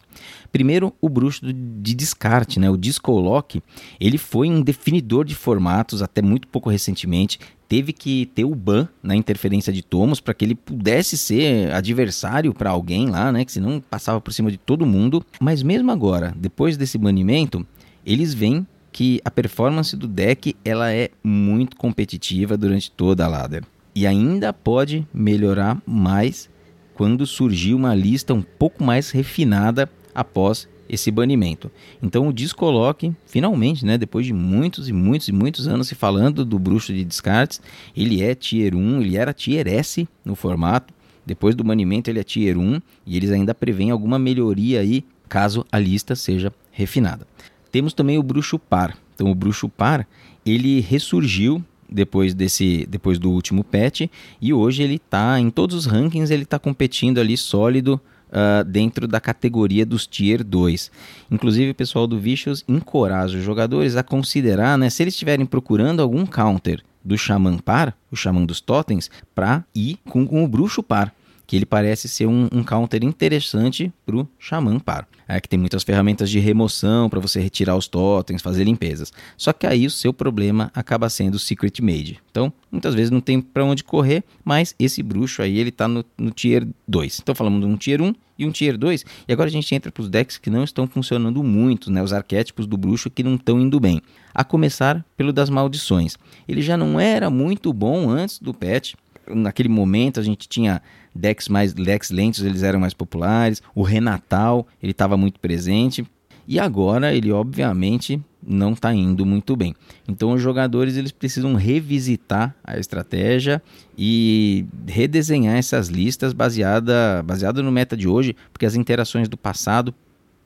Primeiro, 0.53 0.93
o 1.01 1.09
bruxo 1.09 1.51
de 1.51 1.93
descarte, 1.93 2.61
né? 2.61 2.69
o 2.69 2.77
Disco 2.77 3.11
Lock, 3.11 3.61
ele 3.99 4.17
foi 4.17 4.49
um 4.49 4.61
definidor 4.61 5.25
de 5.25 5.35
formatos 5.35 6.01
até 6.01 6.21
muito 6.21 6.47
pouco 6.47 6.69
recentemente, 6.69 7.39
teve 7.67 7.91
que 7.91 8.25
ter 8.27 8.45
o 8.45 8.55
ban 8.55 8.87
na 9.03 9.15
interferência 9.15 9.71
de 9.73 9.81
tomos 9.81 10.21
para 10.21 10.33
que 10.33 10.45
ele 10.45 10.55
pudesse 10.55 11.17
ser 11.17 11.73
adversário 11.73 12.53
para 12.53 12.69
alguém 12.69 13.09
lá, 13.09 13.33
né, 13.33 13.43
que 13.43 13.51
senão 13.51 13.81
passava 13.81 14.21
por 14.21 14.31
cima 14.31 14.49
de 14.49 14.57
todo 14.57 14.85
mundo. 14.85 15.25
Mas 15.41 15.61
mesmo 15.61 15.91
agora, 15.91 16.33
depois 16.37 16.77
desse 16.77 16.97
banimento, 16.97 17.65
eles 18.05 18.33
veem 18.33 18.65
que 18.91 19.21
a 19.23 19.31
performance 19.31 19.95
do 19.95 20.07
deck 20.07 20.55
ela 20.63 20.91
é 20.91 21.09
muito 21.23 21.75
competitiva 21.75 22.57
durante 22.57 22.91
toda 22.91 23.25
a 23.25 23.27
ladder 23.27 23.63
e 23.95 24.07
ainda 24.07 24.53
pode 24.53 25.07
melhorar 25.13 25.81
mais 25.85 26.49
quando 26.93 27.25
surgir 27.25 27.73
uma 27.73 27.95
lista 27.95 28.33
um 28.33 28.41
pouco 28.41 28.83
mais 28.83 29.11
refinada 29.11 29.89
após 30.13 30.67
esse 30.87 31.09
banimento. 31.09 31.71
Então 32.03 32.27
o 32.27 32.33
Discoloque, 32.33 33.15
finalmente, 33.25 33.85
né, 33.85 33.97
depois 33.97 34.25
de 34.25 34.33
muitos 34.33 34.89
e 34.89 34.93
muitos 34.93 35.29
e 35.29 35.31
muitos 35.31 35.67
anos 35.67 35.87
se 35.87 35.95
falando 35.95 36.43
do 36.43 36.59
bruxo 36.59 36.93
de 36.93 37.05
descartes, 37.05 37.61
ele 37.95 38.21
é 38.21 38.35
tier 38.35 38.75
1, 38.75 39.01
ele 39.01 39.17
era 39.17 39.33
tier 39.33 39.67
S 39.67 40.07
no 40.23 40.35
formato. 40.35 40.93
Depois 41.25 41.55
do 41.55 41.63
banimento 41.63 42.09
ele 42.09 42.19
é 42.19 42.23
tier 42.23 42.57
1 42.57 42.81
e 43.05 43.15
eles 43.15 43.31
ainda 43.31 43.55
prevêem 43.55 43.89
alguma 43.89 44.19
melhoria 44.19 44.81
aí 44.81 45.05
caso 45.29 45.65
a 45.71 45.79
lista 45.79 46.13
seja 46.13 46.51
refinada. 46.71 47.25
Temos 47.71 47.93
também 47.93 48.17
o 48.17 48.23
bruxo 48.23 48.59
par. 48.59 48.97
Então 49.13 49.31
o 49.31 49.35
bruxo 49.35 49.69
par, 49.69 50.07
ele 50.45 50.79
ressurgiu 50.79 51.63
depois 51.89 52.33
desse 52.33 52.87
depois 52.89 53.19
do 53.19 53.29
último 53.29 53.63
patch 53.63 54.07
e 54.41 54.53
hoje 54.53 54.81
ele 54.81 54.95
está 54.95 55.37
em 55.39 55.49
todos 55.49 55.75
os 55.75 55.85
rankings 55.85 56.33
ele 56.33 56.43
está 56.43 56.57
competindo 56.57 57.19
ali 57.19 57.35
sólido 57.35 57.99
uh, 58.31 58.63
dentro 58.63 59.07
da 59.07 59.19
categoria 59.19 59.85
dos 59.85 60.07
Tier 60.07 60.43
2. 60.43 60.91
Inclusive, 61.29 61.71
o 61.71 61.75
pessoal 61.75 62.07
do 62.07 62.19
Vicious 62.19 62.63
encoraja 62.67 63.37
os 63.37 63.43
jogadores 63.43 63.95
a 63.95 64.03
considerar, 64.03 64.77
né, 64.77 64.89
se 64.89 65.03
eles 65.03 65.13
estiverem 65.13 65.45
procurando 65.45 66.01
algum 66.01 66.25
counter 66.25 66.81
do 67.03 67.17
Xamã 67.17 67.57
Par, 67.57 67.95
o 68.11 68.15
Xamã 68.15 68.43
dos 68.45 68.61
Totens, 68.61 69.09
para 69.35 69.63
ir 69.75 69.97
com, 70.07 70.25
com 70.25 70.43
o 70.43 70.47
Bruxo 70.47 70.81
Par 70.81 71.13
que 71.51 71.57
ele 71.57 71.65
parece 71.65 72.07
ser 72.07 72.27
um, 72.27 72.47
um 72.49 72.63
counter 72.63 73.03
interessante 73.03 73.91
para 74.05 74.15
o 74.15 74.25
Xamã 74.39 74.79
Par. 74.79 75.05
É 75.27 75.37
que 75.37 75.49
tem 75.49 75.59
muitas 75.59 75.83
ferramentas 75.83 76.29
de 76.29 76.39
remoção 76.39 77.09
para 77.09 77.19
você 77.19 77.41
retirar 77.41 77.75
os 77.75 77.89
totens, 77.89 78.41
fazer 78.41 78.63
limpezas. 78.63 79.11
Só 79.35 79.51
que 79.51 79.67
aí 79.67 79.85
o 79.85 79.91
seu 79.91 80.13
problema 80.13 80.71
acaba 80.73 81.09
sendo 81.09 81.35
o 81.35 81.39
Secret 81.39 81.81
Mage. 81.81 82.19
Então, 82.31 82.53
muitas 82.71 82.95
vezes 82.95 83.11
não 83.11 83.19
tem 83.19 83.41
para 83.41 83.65
onde 83.65 83.83
correr, 83.83 84.23
mas 84.45 84.73
esse 84.79 85.03
bruxo 85.03 85.41
aí 85.41 85.59
ele 85.59 85.67
está 85.67 85.89
no, 85.89 86.05
no 86.17 86.31
Tier 86.31 86.65
2. 86.87 87.19
Então 87.21 87.35
falamos 87.35 87.59
de 87.59 87.65
um 87.65 87.75
Tier 87.75 88.01
1 88.01 88.15
e 88.39 88.45
um 88.45 88.51
Tier 88.51 88.77
2, 88.77 89.05
e 89.27 89.33
agora 89.33 89.49
a 89.49 89.51
gente 89.51 89.75
entra 89.75 89.91
para 89.91 90.01
os 90.01 90.09
decks 90.09 90.37
que 90.37 90.49
não 90.49 90.63
estão 90.63 90.87
funcionando 90.87 91.43
muito, 91.43 91.91
né? 91.91 92.01
os 92.01 92.13
arquétipos 92.13 92.65
do 92.65 92.77
bruxo 92.77 93.09
que 93.09 93.23
não 93.23 93.35
estão 93.35 93.59
indo 93.59 93.77
bem. 93.77 94.01
A 94.33 94.45
começar 94.45 95.05
pelo 95.17 95.33
das 95.33 95.49
maldições. 95.49 96.15
Ele 96.47 96.61
já 96.61 96.77
não 96.77 96.97
era 96.97 97.29
muito 97.29 97.73
bom 97.73 98.09
antes 98.09 98.39
do 98.39 98.53
patch, 98.53 98.93
naquele 99.27 99.69
momento 99.69 100.19
a 100.19 100.23
gente 100.23 100.47
tinha 100.47 100.81
decks 101.13 101.47
mais 101.47 101.73
decks 101.73 102.11
lentos, 102.11 102.43
eles 102.43 102.63
eram 102.63 102.79
mais 102.79 102.93
populares. 102.93 103.61
O 103.75 103.83
Renatal, 103.83 104.67
ele 104.81 104.91
estava 104.91 105.17
muito 105.17 105.39
presente. 105.39 106.05
E 106.47 106.59
agora 106.59 107.13
ele 107.13 107.31
obviamente 107.31 108.19
não 108.45 108.73
está 108.73 108.93
indo 108.93 109.25
muito 109.25 109.55
bem. 109.55 109.75
Então 110.07 110.31
os 110.31 110.41
jogadores 110.41 110.97
eles 110.97 111.11
precisam 111.11 111.53
revisitar 111.53 112.55
a 112.63 112.77
estratégia 112.77 113.61
e 113.97 114.65
redesenhar 114.87 115.55
essas 115.55 115.87
listas 115.87 116.33
baseada, 116.33 117.23
baseada 117.23 117.61
no 117.61 117.71
meta 117.71 117.95
de 117.95 118.07
hoje, 118.07 118.35
porque 118.51 118.65
as 118.65 118.75
interações 118.75 119.29
do 119.29 119.37
passado 119.37 119.93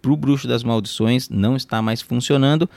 para 0.01 0.11
o 0.11 0.17
Bruxo 0.17 0.47
das 0.47 0.63
Maldições 0.63 1.29
não 1.29 1.55
está 1.55 1.81
mais 1.81 2.01
funcionando 2.01 2.69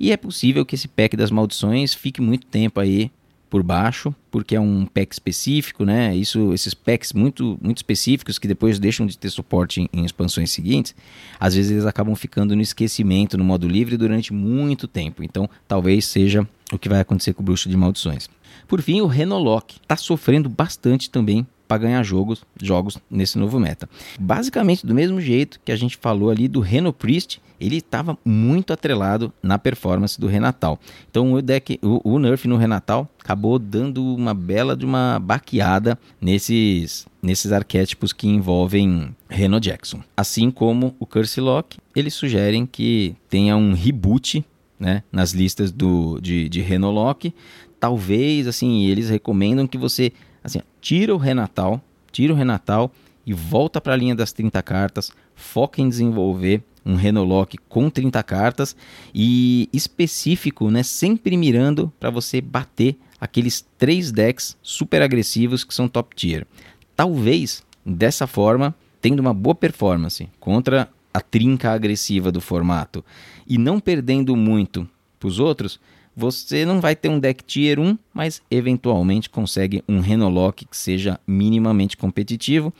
e 0.00 0.10
é 0.10 0.16
possível 0.16 0.66
que 0.66 0.74
esse 0.74 0.88
pack 0.88 1.16
das 1.16 1.30
maldições 1.30 1.94
fique 1.94 2.20
muito 2.20 2.46
tempo 2.46 2.80
aí 2.80 3.08
por 3.52 3.62
baixo, 3.62 4.14
porque 4.30 4.56
é 4.56 4.60
um 4.60 4.86
pack 4.86 5.12
específico, 5.12 5.84
né? 5.84 6.16
Isso, 6.16 6.54
esses 6.54 6.72
packs 6.72 7.12
muito, 7.12 7.58
muito 7.60 7.76
específicos 7.76 8.38
que 8.38 8.48
depois 8.48 8.78
deixam 8.78 9.04
de 9.04 9.18
ter 9.18 9.28
suporte 9.28 9.82
em, 9.82 9.88
em, 9.92 10.06
expansões 10.06 10.50
seguintes, 10.50 10.94
às 11.38 11.54
vezes 11.54 11.70
eles 11.70 11.84
acabam 11.84 12.14
ficando 12.14 12.56
no 12.56 12.62
esquecimento 12.62 13.36
no 13.36 13.44
modo 13.44 13.68
livre 13.68 13.98
durante 13.98 14.32
muito 14.32 14.88
tempo. 14.88 15.22
Então, 15.22 15.50
talvez 15.68 16.06
seja 16.06 16.48
o 16.72 16.78
que 16.78 16.88
vai 16.88 17.00
acontecer 17.00 17.34
com 17.34 17.42
o 17.42 17.44
Bruxo 17.44 17.68
de 17.68 17.76
Maldições. 17.76 18.26
Por 18.66 18.80
fim, 18.80 19.02
o 19.02 19.06
Renolock 19.06 19.76
está 19.82 19.98
sofrendo 19.98 20.48
bastante 20.48 21.10
também 21.10 21.46
para 21.68 21.76
ganhar 21.76 22.02
jogos, 22.02 22.42
jogos 22.58 22.96
nesse 23.10 23.36
novo 23.36 23.60
meta. 23.60 23.86
Basicamente 24.18 24.86
do 24.86 24.94
mesmo 24.94 25.20
jeito 25.20 25.60
que 25.62 25.72
a 25.72 25.76
gente 25.76 25.98
falou 25.98 26.30
ali 26.30 26.48
do 26.48 26.60
Reno 26.60 26.90
Priest, 26.90 27.38
ele 27.62 27.76
estava 27.76 28.18
muito 28.24 28.72
atrelado 28.72 29.32
na 29.40 29.56
performance 29.56 30.20
do 30.20 30.26
Renatal. 30.26 30.78
Então 31.08 31.32
o 31.32 31.40
deck, 31.40 31.78
o, 31.80 32.14
o 32.14 32.18
nerf 32.18 32.48
no 32.48 32.56
Renatal 32.56 33.08
acabou 33.20 33.58
dando 33.58 34.04
uma 34.14 34.34
bela 34.34 34.76
de 34.76 34.84
uma 34.84 35.18
baqueada 35.20 35.98
nesses 36.20 37.06
nesses 37.22 37.52
arquétipos 37.52 38.12
que 38.12 38.26
envolvem 38.26 39.14
Reno 39.28 39.60
Jackson. 39.60 40.02
Assim 40.16 40.50
como 40.50 40.96
o 40.98 41.06
Curse 41.06 41.40
Lock, 41.40 41.78
eles 41.94 42.14
sugerem 42.14 42.66
que 42.66 43.14
tenha 43.28 43.56
um 43.56 43.74
reboot 43.74 44.44
né, 44.76 45.04
nas 45.12 45.30
listas 45.30 45.70
do, 45.70 46.18
de, 46.20 46.48
de 46.48 46.60
Renolock. 46.60 47.32
Talvez, 47.78 48.48
assim, 48.48 48.86
eles 48.86 49.08
recomendam 49.08 49.68
que 49.68 49.78
você 49.78 50.12
assim, 50.42 50.60
tira 50.80 51.14
o 51.14 51.18
Renatal, 51.18 51.80
tira 52.10 52.32
o 52.32 52.36
Renatal 52.36 52.90
e 53.24 53.32
volta 53.32 53.80
para 53.80 53.92
a 53.92 53.96
linha 53.96 54.16
das 54.16 54.32
30 54.32 54.60
cartas, 54.64 55.12
foca 55.36 55.80
em 55.80 55.88
desenvolver 55.88 56.60
um 56.84 56.94
Renolock 56.94 57.58
com 57.68 57.88
30 57.88 58.22
cartas 58.22 58.76
e 59.14 59.68
específico, 59.72 60.70
né, 60.70 60.82
sempre 60.82 61.36
mirando 61.36 61.92
para 61.98 62.10
você 62.10 62.40
bater 62.40 62.96
aqueles 63.20 63.64
três 63.78 64.10
decks 64.10 64.56
super 64.62 65.02
agressivos 65.02 65.64
que 65.64 65.74
são 65.74 65.88
top 65.88 66.14
tier. 66.14 66.46
Talvez 66.96 67.62
dessa 67.84 68.26
forma, 68.26 68.74
tendo 69.00 69.20
uma 69.20 69.34
boa 69.34 69.54
performance 69.54 70.28
contra 70.40 70.88
a 71.14 71.20
trinca 71.20 71.70
agressiva 71.72 72.32
do 72.32 72.40
formato 72.40 73.04
e 73.46 73.58
não 73.58 73.78
perdendo 73.78 74.34
muito 74.34 74.88
para 75.18 75.28
os 75.28 75.38
outros, 75.38 75.78
você 76.14 76.66
não 76.66 76.80
vai 76.80 76.94
ter 76.94 77.08
um 77.08 77.18
deck 77.18 77.42
tier 77.42 77.78
1, 77.78 77.96
mas 78.12 78.42
eventualmente 78.50 79.30
consegue 79.30 79.82
um 79.88 80.00
Renolock 80.00 80.66
que 80.66 80.76
seja 80.76 81.18
minimamente 81.26 81.96
competitivo. 81.96 82.72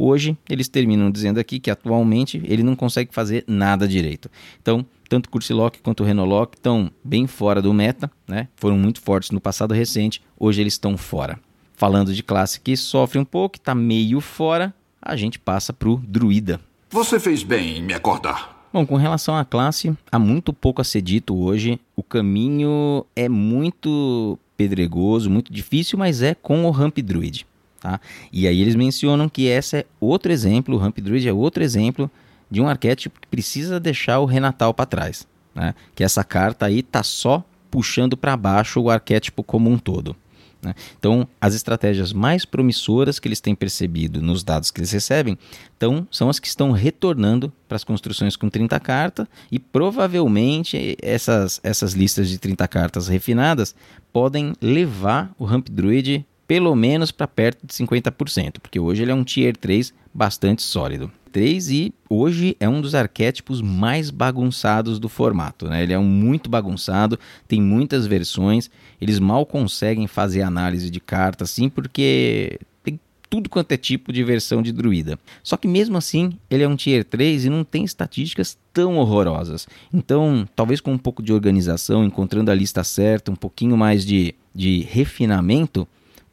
Hoje 0.00 0.38
eles 0.48 0.68
terminam 0.68 1.10
dizendo 1.10 1.40
aqui 1.40 1.58
que 1.58 1.72
atualmente 1.72 2.40
ele 2.44 2.62
não 2.62 2.76
consegue 2.76 3.12
fazer 3.12 3.42
nada 3.48 3.88
direito. 3.88 4.30
Então, 4.62 4.86
tanto 5.08 5.28
Cursilock 5.28 5.80
quanto 5.80 6.04
o 6.04 6.06
Renolock 6.06 6.56
estão 6.56 6.88
bem 7.02 7.26
fora 7.26 7.60
do 7.60 7.74
meta, 7.74 8.08
né? 8.28 8.46
Foram 8.54 8.78
muito 8.78 9.00
fortes 9.00 9.32
no 9.32 9.40
passado 9.40 9.74
recente, 9.74 10.22
hoje 10.38 10.60
eles 10.60 10.74
estão 10.74 10.96
fora. 10.96 11.40
Falando 11.74 12.14
de 12.14 12.22
classe 12.22 12.60
que 12.60 12.76
sofre 12.76 13.18
um 13.18 13.24
pouco, 13.24 13.56
está 13.56 13.74
meio 13.74 14.20
fora, 14.20 14.72
a 15.02 15.16
gente 15.16 15.36
passa 15.36 15.72
para 15.72 15.88
o 15.88 15.96
Druida. 15.96 16.60
Você 16.90 17.18
fez 17.18 17.42
bem 17.42 17.78
em 17.78 17.82
me 17.82 17.92
acordar. 17.92 18.68
Bom, 18.72 18.86
com 18.86 18.94
relação 18.94 19.36
à 19.36 19.44
classe, 19.44 19.92
há 20.12 20.18
muito 20.18 20.52
pouco 20.52 20.80
a 20.80 20.84
ser 20.84 21.02
dito 21.02 21.36
hoje. 21.36 21.80
O 21.96 22.04
caminho 22.04 23.04
é 23.16 23.28
muito 23.28 24.38
pedregoso, 24.56 25.28
muito 25.28 25.52
difícil, 25.52 25.98
mas 25.98 26.22
é 26.22 26.36
com 26.36 26.66
o 26.66 26.70
Ramp 26.70 26.98
Druid. 26.98 27.44
Tá? 27.80 28.00
E 28.32 28.46
aí 28.46 28.60
eles 28.60 28.74
mencionam 28.74 29.28
que 29.28 29.46
esse 29.46 29.78
é 29.78 29.86
outro 30.00 30.32
exemplo, 30.32 30.74
o 30.74 30.78
Ramp 30.78 30.98
Druid 30.98 31.28
é 31.28 31.32
outro 31.32 31.62
exemplo 31.62 32.10
de 32.50 32.60
um 32.60 32.68
arquétipo 32.68 33.20
que 33.20 33.28
precisa 33.28 33.78
deixar 33.78 34.18
o 34.20 34.24
Renatal 34.24 34.74
para 34.74 34.86
trás. 34.86 35.26
Né? 35.54 35.74
Que 35.94 36.02
essa 36.02 36.24
carta 36.24 36.66
aí 36.66 36.82
tá 36.82 37.02
só 37.02 37.44
puxando 37.70 38.16
para 38.16 38.36
baixo 38.36 38.80
o 38.80 38.90
arquétipo 38.90 39.42
como 39.42 39.70
um 39.70 39.78
todo. 39.78 40.16
Né? 40.60 40.74
Então, 40.98 41.28
as 41.40 41.54
estratégias 41.54 42.12
mais 42.12 42.44
promissoras 42.44 43.18
que 43.18 43.28
eles 43.28 43.40
têm 43.40 43.54
percebido 43.54 44.20
nos 44.20 44.42
dados 44.42 44.70
que 44.70 44.80
eles 44.80 44.90
recebem 44.90 45.38
então, 45.76 46.06
são 46.10 46.28
as 46.28 46.40
que 46.40 46.48
estão 46.48 46.72
retornando 46.72 47.52
para 47.68 47.76
as 47.76 47.84
construções 47.84 48.34
com 48.34 48.48
30 48.48 48.80
cartas 48.80 49.26
e 49.52 49.58
provavelmente 49.58 50.96
essas, 51.00 51.60
essas 51.62 51.92
listas 51.92 52.28
de 52.28 52.38
30 52.38 52.66
cartas 52.66 53.06
refinadas 53.06 53.74
podem 54.12 54.52
levar 54.60 55.32
o 55.38 55.44
Ramp 55.44 55.68
Druid 55.68 56.26
pelo 56.48 56.74
menos 56.74 57.12
para 57.12 57.28
perto 57.28 57.66
de 57.66 57.74
50%, 57.74 58.54
porque 58.62 58.80
hoje 58.80 59.02
ele 59.02 59.10
é 59.10 59.14
um 59.14 59.22
Tier 59.22 59.54
3 59.54 59.92
bastante 60.14 60.62
sólido. 60.62 61.12
3 61.30 61.70
e 61.70 61.94
hoje 62.08 62.56
é 62.58 62.66
um 62.66 62.80
dos 62.80 62.94
arquétipos 62.94 63.60
mais 63.60 64.10
bagunçados 64.10 64.98
do 64.98 65.10
formato. 65.10 65.68
Né? 65.68 65.82
Ele 65.82 65.92
é 65.92 65.98
um 65.98 66.08
muito 66.08 66.48
bagunçado, 66.48 67.18
tem 67.46 67.60
muitas 67.60 68.06
versões, 68.06 68.70
eles 68.98 69.18
mal 69.18 69.44
conseguem 69.44 70.06
fazer 70.06 70.40
análise 70.40 70.88
de 70.88 70.98
cartas 70.98 71.50
assim, 71.50 71.68
porque 71.68 72.58
tem 72.82 72.98
tudo 73.28 73.50
quanto 73.50 73.72
é 73.72 73.76
tipo 73.76 74.10
de 74.10 74.24
versão 74.24 74.62
de 74.62 74.72
druida. 74.72 75.18
Só 75.42 75.54
que 75.54 75.68
mesmo 75.68 75.98
assim, 75.98 76.32
ele 76.48 76.62
é 76.62 76.68
um 76.68 76.76
tier 76.76 77.04
3 77.04 77.44
e 77.44 77.50
não 77.50 77.62
tem 77.62 77.84
estatísticas 77.84 78.56
tão 78.72 78.96
horrorosas. 78.96 79.68
Então, 79.92 80.48
talvez 80.56 80.80
com 80.80 80.92
um 80.92 80.98
pouco 80.98 81.22
de 81.22 81.30
organização, 81.30 82.02
encontrando 82.02 82.50
a 82.50 82.54
lista 82.54 82.82
certa, 82.82 83.30
um 83.30 83.36
pouquinho 83.36 83.76
mais 83.76 84.02
de, 84.02 84.34
de 84.54 84.80
refinamento, 84.80 85.86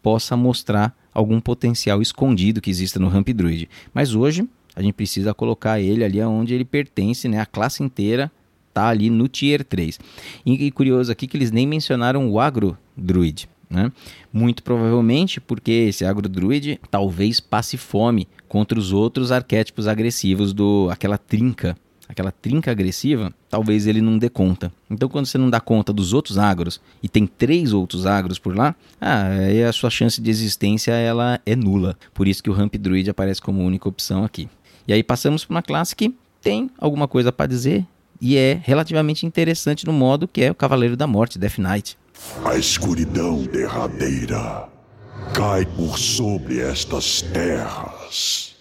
possa 0.05 0.37
mostrar 0.37 0.95
algum 1.11 1.41
potencial 1.41 1.99
escondido 1.99 2.61
que 2.61 2.69
exista 2.69 2.99
no 2.99 3.07
Ramp 3.07 3.29
Druid. 3.29 3.67
Mas 3.91 4.13
hoje 4.13 4.47
a 4.75 4.81
gente 4.83 4.93
precisa 4.93 5.33
colocar 5.33 5.79
ele 5.79 6.03
ali 6.03 6.21
onde 6.21 6.53
ele 6.53 6.63
pertence, 6.63 7.27
né? 7.27 7.39
A 7.39 7.45
classe 7.47 7.81
inteira 7.81 8.31
está 8.69 8.87
ali 8.87 9.09
no 9.09 9.27
Tier 9.27 9.63
3. 9.63 9.99
E, 10.45 10.67
e, 10.67 10.69
curioso 10.69 11.11
aqui 11.11 11.25
que 11.25 11.35
eles 11.35 11.49
nem 11.49 11.65
mencionaram 11.65 12.29
o 12.29 12.39
Agro 12.39 12.77
Druid. 12.95 13.49
Né? 13.67 13.91
Muito 14.31 14.61
provavelmente 14.61 15.41
porque 15.41 15.71
esse 15.71 16.05
Agro 16.05 16.29
Druid 16.29 16.79
talvez 16.91 17.39
passe 17.39 17.75
fome 17.75 18.27
contra 18.47 18.77
os 18.77 18.93
outros 18.93 19.31
arquétipos 19.31 19.87
agressivos 19.87 20.53
do 20.53 20.87
aquela 20.91 21.17
trinca 21.17 21.75
aquela 22.07 22.31
trinca 22.31 22.71
agressiva, 22.71 23.33
talvez 23.49 23.87
ele 23.87 24.01
não 24.01 24.17
dê 24.17 24.29
conta. 24.29 24.71
Então, 24.89 25.09
quando 25.09 25.25
você 25.25 25.37
não 25.37 25.49
dá 25.49 25.59
conta 25.59 25.91
dos 25.91 26.13
outros 26.13 26.37
agros 26.37 26.79
e 27.01 27.09
tem 27.09 27.25
três 27.25 27.73
outros 27.73 28.05
agros 28.05 28.39
por 28.39 28.55
lá, 28.55 28.75
ah, 28.99 29.27
aí 29.29 29.63
a 29.63 29.71
sua 29.71 29.89
chance 29.89 30.21
de 30.21 30.29
existência 30.29 30.91
ela 30.91 31.39
é 31.45 31.55
nula. 31.55 31.97
Por 32.13 32.27
isso 32.27 32.43
que 32.43 32.49
o 32.49 32.53
Ramp 32.53 32.75
Druid 32.75 33.09
aparece 33.09 33.41
como 33.41 33.63
única 33.63 33.89
opção 33.89 34.23
aqui. 34.23 34.49
E 34.87 34.93
aí 34.93 35.03
passamos 35.03 35.43
para 35.45 35.55
uma 35.55 35.61
classe 35.61 35.95
que 35.95 36.13
tem 36.41 36.69
alguma 36.77 37.07
coisa 37.07 37.31
para 37.31 37.47
dizer 37.47 37.85
e 38.21 38.37
é 38.37 38.59
relativamente 38.63 39.25
interessante 39.25 39.85
no 39.85 39.93
modo 39.93 40.27
que 40.27 40.43
é 40.43 40.51
o 40.51 40.55
Cavaleiro 40.55 40.95
da 40.95 41.07
Morte, 41.07 41.37
Death 41.37 41.57
Knight. 41.57 41.97
A 42.45 42.55
escuridão 42.57 43.43
derradeira 43.43 44.69
cai 45.33 45.65
por 45.65 45.99
sobre 45.99 46.59
estas 46.59 47.21
terras. 47.21 48.54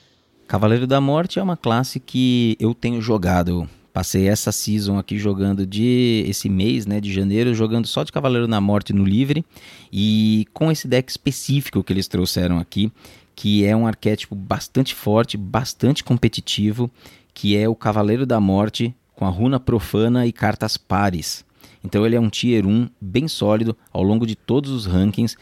Cavaleiro 0.46 0.87
da 0.87 1.00
Morte 1.00 1.38
é 1.38 1.42
uma 1.42 1.57
classe 1.57 1.98
que 1.98 2.57
eu 2.61 2.74
tenho 2.74 3.00
jogado. 3.00 3.68
Passei 3.92 4.28
essa 4.28 4.52
season 4.52 4.98
aqui 4.98 5.18
jogando 5.18 5.66
de 5.66 6.24
esse 6.28 6.48
mês, 6.48 6.85
né, 6.85 7.00
de 7.00 7.12
janeiro, 7.12 7.54
jogando 7.54 7.87
só 7.87 8.04
de 8.04 8.12
Cavaleiro 8.12 8.46
da 8.46 8.61
Morte 8.61 8.92
no 8.92 9.04
livre 9.04 9.44
e 9.92 10.46
com 10.52 10.70
esse 10.70 10.87
deck 10.87 11.11
específico 11.11 11.83
que 11.83 11.92
eles 11.92 12.09
trouxeram 12.09 12.59
aqui, 12.59 12.92
que 13.35 13.64
é 13.64 13.74
um 13.74 13.87
arquétipo 13.87 14.35
bastante 14.35 14.94
forte, 14.94 15.37
bastante 15.37 16.04
competitivo, 16.04 16.90
que 17.33 17.57
é 17.57 17.66
o 17.66 17.74
Cavaleiro 17.74 18.26
da 18.26 18.38
Morte 18.38 18.94
com 19.16 19.24
a 19.24 19.30
runa 19.30 19.59
profana 19.59 20.26
e 20.26 20.33
cartas 20.33 20.76
pares. 20.76 21.44
Então 21.83 22.04
ele 22.04 22.16
é 22.16 22.20
um 22.20 22.30
tier 22.30 22.66
1 22.66 22.88
bem 23.00 23.28
sólido 23.28 23.76
ao 23.92 24.02
longo 24.02 24.26
de 24.26 24.35
todos 24.35 24.70
os 24.70 24.87
rankings, 24.87 25.37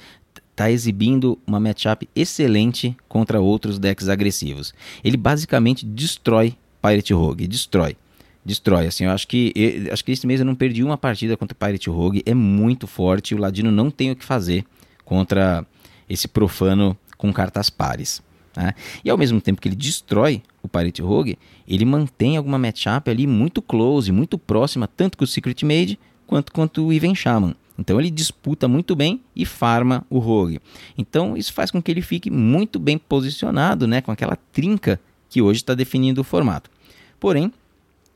está 0.53 0.71
exibindo 0.71 1.39
uma 1.47 1.59
matchup 1.59 2.09
excelente 2.15 2.97
contra 3.09 3.41
outros 3.41 3.79
decks 3.79 4.09
agressivos. 4.09 4.73
Ele 5.03 5.17
basicamente 5.17 5.85
destrói 5.85 6.55
Pirate 6.81 7.13
Rogue, 7.13 7.47
destrói. 7.47 7.97
Destrói, 8.45 8.87
assim, 8.87 9.05
eu 9.05 9.11
acho 9.11 9.27
que 9.29 9.53
eu, 9.55 9.93
acho 9.93 10.05
que 10.05 10.13
esse 10.13 10.27
mês 10.27 10.41
eu 10.41 10.47
não 10.47 10.55
perdi 10.55 10.83
uma 10.83 10.99
partida 10.99 11.37
contra 11.37 11.55
Pirate 11.55 11.89
Rogue, 11.89 12.23
é 12.27 12.35
muito 12.35 12.87
forte, 12.87 13.35
o 13.35 13.39
Ladino 13.39 13.71
não 13.71 13.91
tem 13.91 14.11
o 14.11 14.17
que 14.17 14.25
fazer 14.25 14.65
contra 15.05 15.65
esse 16.09 16.27
profano 16.27 16.97
com 17.17 17.33
cartas 17.33 17.71
pares. 17.71 18.21
Né? 18.57 18.75
E 19.05 19.09
ao 19.09 19.17
mesmo 19.17 19.41
tempo 19.41 19.61
que 19.61 19.69
ele 19.69 19.77
destrói 19.77 20.43
o 20.61 20.69
Pirate 20.69 21.01
Rogue, 21.01 21.39
ele 21.67 21.85
mantém 21.85 22.37
alguma 22.37 22.59
matchup 22.59 23.09
ali 23.09 23.27
muito 23.27 23.63
close, 23.63 24.11
muito 24.11 24.37
próxima, 24.37 24.89
tanto 24.89 25.17
com 25.17 25.25
o 25.25 25.27
Secret 25.27 25.63
Mage 25.63 25.99
quanto, 26.27 26.53
quanto 26.53 26.87
o 26.87 26.93
Even 26.93 27.15
Shaman. 27.15 27.55
Então 27.79 27.99
ele 27.99 28.11
disputa 28.11 28.69
muito 28.69 28.95
bem 28.95 29.21
e 29.35 29.45
farma 29.45 30.05
o 30.11 30.19
Rogue. 30.19 30.61
Então 30.97 31.37
isso 31.37 31.53
faz 31.53 31.71
com 31.71 31.83
que 31.83 31.91
ele 31.91 32.03
fique 32.03 32.31
muito 32.31 32.79
bem 32.79 32.99
posicionado, 32.99 33.87
né, 33.87 34.01
com 34.01 34.11
aquela 34.11 34.37
trinca 34.53 35.01
que 35.29 35.41
hoje 35.41 35.61
está 35.61 35.75
definindo 35.75 36.21
o 36.21 36.25
formato. 36.25 36.71
Porém, 37.19 37.53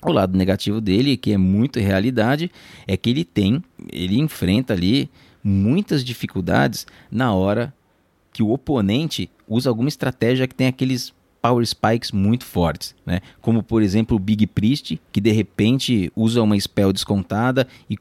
o 0.05 0.13
lado 0.13 0.37
negativo 0.37 0.81
dele, 0.81 1.17
que 1.17 1.33
é 1.33 1.39
muito 1.39 1.81
realidade, 1.81 2.51
é 2.87 2.97
que 2.97 3.11
ele 3.11 3.25
tem, 3.25 3.63
ele 3.91 4.19
enfrenta 4.19 4.75
ali 4.75 5.11
muitas 5.43 6.05
dificuldades 6.05 6.87
na 7.11 7.33
hora 7.33 7.73
que 8.33 8.43
o 8.43 8.51
oponente 8.51 9.31
usa 9.49 9.71
alguma 9.71 9.89
estratégia 9.89 10.47
que 10.47 10.55
tem 10.55 10.67
aqueles 10.67 11.15
power 11.41 11.65
spikes 11.65 12.11
muito 12.11 12.45
fortes, 12.45 12.95
né? 13.07 13.21
Como 13.41 13.63
por 13.63 13.81
exemplo 13.81 14.17
o 14.17 14.21
Big 14.21 14.47
Priest, 14.49 15.01
que 15.13 15.21
de 15.21 15.31
repente 15.31 16.13
usa 16.17 16.43
uma 16.43 16.59
spell 16.59 16.93
descontada 16.93 17.67
e 17.89 17.97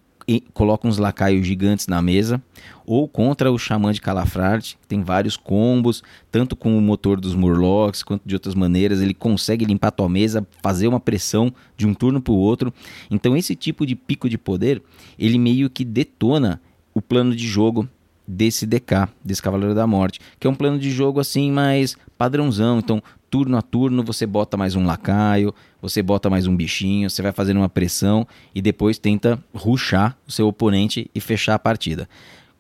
coloca 0.54 0.88
uns 0.88 0.98
lacaios 0.98 1.46
gigantes 1.46 1.88
na 1.88 2.02
mesa, 2.02 2.42
ou 2.86 3.08
contra 3.08 3.52
o 3.52 3.58
Xamã 3.58 3.92
de 3.92 4.02
Calafrate, 4.02 4.78
que 4.82 4.88
tem 4.88 5.02
vários 5.02 5.38
combos, 5.38 6.04
tanto 6.32 6.56
com 6.56 6.78
o 6.78 6.82
motor 6.82 7.20
dos 7.20 7.36
Murlocs, 7.36 8.04
quanto 8.04 8.24
de 8.26 8.34
outras 8.34 8.56
maneiras, 8.56 9.02
ele 9.02 9.14
consegue 9.14 9.66
limpar 9.66 9.90
a 9.90 9.92
tua 9.92 10.10
mesa, 10.10 10.46
fazer 10.62 10.88
uma 10.88 11.00
pressão 11.00 11.54
de 11.78 11.86
um 11.86 11.94
turno 11.94 12.22
para 12.22 12.34
o 12.34 12.38
outro. 12.38 12.74
Então 13.10 13.36
esse 13.38 13.56
tipo 13.56 13.86
de 13.86 13.96
pico 13.96 14.30
de 14.30 14.38
poder, 14.38 14.82
ele 15.18 15.38
meio 15.38 15.70
que 15.70 15.86
detona 15.86 16.62
o 16.94 17.02
plano 17.02 17.36
de 17.36 17.48
jogo 17.48 17.88
desse 18.28 18.66
DK, 18.66 19.10
desse 19.24 19.42
Cavaleiro 19.42 19.76
da 19.76 19.86
Morte, 19.86 20.20
que 20.40 20.48
é 20.48 20.50
um 20.50 20.56
plano 20.56 20.80
de 20.80 20.90
jogo 20.90 21.20
assim 21.20 21.52
mais 21.52 21.96
padrãozão. 22.18 22.80
Então, 22.80 23.02
turno 23.36 23.58
a 23.58 23.62
turno 23.62 24.02
você 24.02 24.26
bota 24.26 24.56
mais 24.56 24.76
um 24.76 24.86
lacaio, 24.86 25.54
você 25.82 26.02
bota 26.02 26.30
mais 26.30 26.48
um 26.48 26.56
bichinho, 26.56 27.10
você 27.10 27.22
vai 27.22 27.34
fazendo 27.34 27.58
uma 27.58 27.68
pressão 27.68 28.26
e 28.54 28.62
depois 28.62 28.98
tenta 28.98 29.38
ruxar 29.54 30.18
o 30.26 30.32
seu 30.32 30.48
oponente 30.48 31.12
e 31.14 31.20
fechar 31.20 31.56
a 31.56 31.60
partida. 31.60 32.08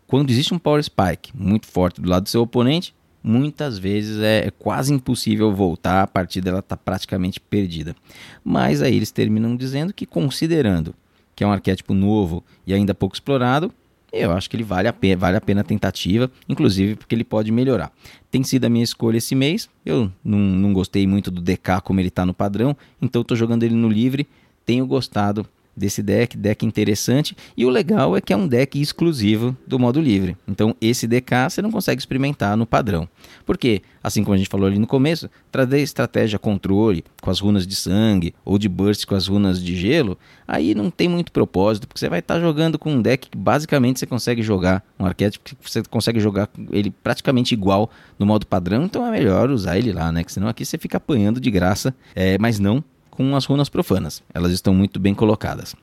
Quando 0.05 0.29
existe 0.31 0.53
um 0.53 0.59
Power 0.59 0.83
Spike 0.83 1.31
muito 1.33 1.65
forte 1.65 2.01
do 2.01 2.09
lado 2.09 2.23
do 2.23 2.29
seu 2.29 2.41
oponente, 2.41 2.93
muitas 3.23 3.79
vezes 3.79 4.19
é, 4.21 4.47
é 4.47 4.51
quase 4.51 4.93
impossível 4.93 5.49
voltar, 5.55 6.03
a 6.03 6.07
partida 6.07 6.49
ela 6.49 6.59
está 6.59 6.75
praticamente 6.75 7.39
perdida. 7.39 7.95
Mas 8.43 8.81
aí 8.81 8.97
eles 8.97 9.11
terminam 9.11 9.55
dizendo 9.55 9.93
que 9.93 10.05
considerando 10.05 10.93
que 11.33 11.45
é 11.45 11.47
um 11.47 11.53
arquétipo 11.53 11.93
novo 11.93 12.43
e 12.67 12.73
ainda 12.73 12.93
pouco 12.93 13.15
explorado, 13.15 13.71
eu 14.15 14.31
acho 14.31 14.49
que 14.49 14.55
ele 14.55 14.63
vale 14.63 14.87
a 14.87 14.93
pena, 14.93 15.17
vale 15.17 15.37
a 15.37 15.41
pena 15.41 15.61
a 15.61 15.63
tentativa, 15.63 16.31
inclusive 16.47 16.95
porque 16.95 17.13
ele 17.13 17.23
pode 17.23 17.51
melhorar. 17.51 17.91
Tem 18.31 18.43
sido 18.43 18.65
a 18.65 18.69
minha 18.69 18.83
escolha 18.83 19.17
esse 19.17 19.35
mês. 19.35 19.69
Eu 19.85 20.11
não, 20.23 20.39
não 20.39 20.73
gostei 20.73 21.05
muito 21.05 21.29
do 21.29 21.41
DK 21.41 21.81
como 21.83 21.99
ele 21.99 22.07
está 22.07 22.25
no 22.25 22.33
padrão, 22.33 22.75
então 23.01 23.21
estou 23.21 23.35
jogando 23.35 23.63
ele 23.63 23.75
no 23.75 23.89
livre. 23.89 24.27
Tenho 24.65 24.85
gostado 24.87 25.47
desse 25.75 26.01
deck, 26.01 26.37
deck 26.37 26.65
interessante. 26.65 27.35
E 27.55 27.65
o 27.65 27.69
legal 27.69 28.15
é 28.15 28.21
que 28.21 28.31
é 28.31 28.37
um 28.37 28.47
deck 28.47 28.79
exclusivo 28.79 29.55
do 29.67 29.77
modo 29.77 29.99
livre. 29.99 30.37
Então 30.47 30.75
esse 30.79 31.07
DK 31.07 31.49
você 31.49 31.61
não 31.61 31.71
consegue 31.71 31.99
experimentar 31.99 32.55
no 32.55 32.65
padrão. 32.65 33.07
Porque, 33.45 33.81
assim 34.03 34.23
como 34.23 34.35
a 34.35 34.37
gente 34.37 34.49
falou 34.49 34.67
ali 34.67 34.79
no 34.79 34.87
começo, 34.87 35.29
trazer 35.51 35.79
estratégia 35.81 36.39
controle 36.39 37.03
com 37.21 37.29
as 37.29 37.39
runas 37.39 37.65
de 37.67 37.75
sangue 37.75 38.33
ou 38.43 38.57
de 38.57 38.69
burst 38.69 39.05
com 39.05 39.15
as 39.15 39.27
runas 39.27 39.61
de 39.61 39.75
gelo, 39.75 40.17
aí 40.47 40.73
não 40.73 40.89
tem 40.89 41.07
muito 41.07 41.31
propósito, 41.31 41.87
porque 41.87 41.99
você 41.99 42.09
vai 42.09 42.19
estar 42.19 42.35
tá 42.35 42.39
jogando 42.39 42.79
com 42.79 42.93
um 42.93 43.01
deck 43.01 43.29
que 43.29 43.37
basicamente 43.37 43.99
você 43.99 44.05
consegue 44.05 44.41
jogar, 44.41 44.83
um 44.99 45.05
arquétipo 45.05 45.43
que 45.43 45.55
você 45.61 45.83
consegue 45.83 46.19
jogar 46.19 46.49
ele 46.71 46.91
praticamente 47.03 47.53
igual 47.53 47.89
no 48.17 48.25
modo 48.25 48.45
padrão, 48.45 48.83
então 48.83 49.05
é 49.05 49.11
melhor 49.11 49.49
usar 49.49 49.77
ele 49.77 49.91
lá, 49.91 50.11
né? 50.11 50.23
Que 50.23 50.31
senão 50.31 50.47
aqui 50.47 50.65
você 50.65 50.77
fica 50.77 50.97
apanhando 50.97 51.39
de 51.39 51.51
graça, 51.51 51.95
é, 52.15 52.37
mas 52.37 52.59
não 52.59 52.83
com 53.15 53.35
as 53.35 53.45
runas 53.45 53.69
profanas. 53.69 54.21
Elas 54.33 54.51
estão 54.51 54.73
muito 54.73 54.99
bem 54.99 55.15
colocadas. 55.15 55.75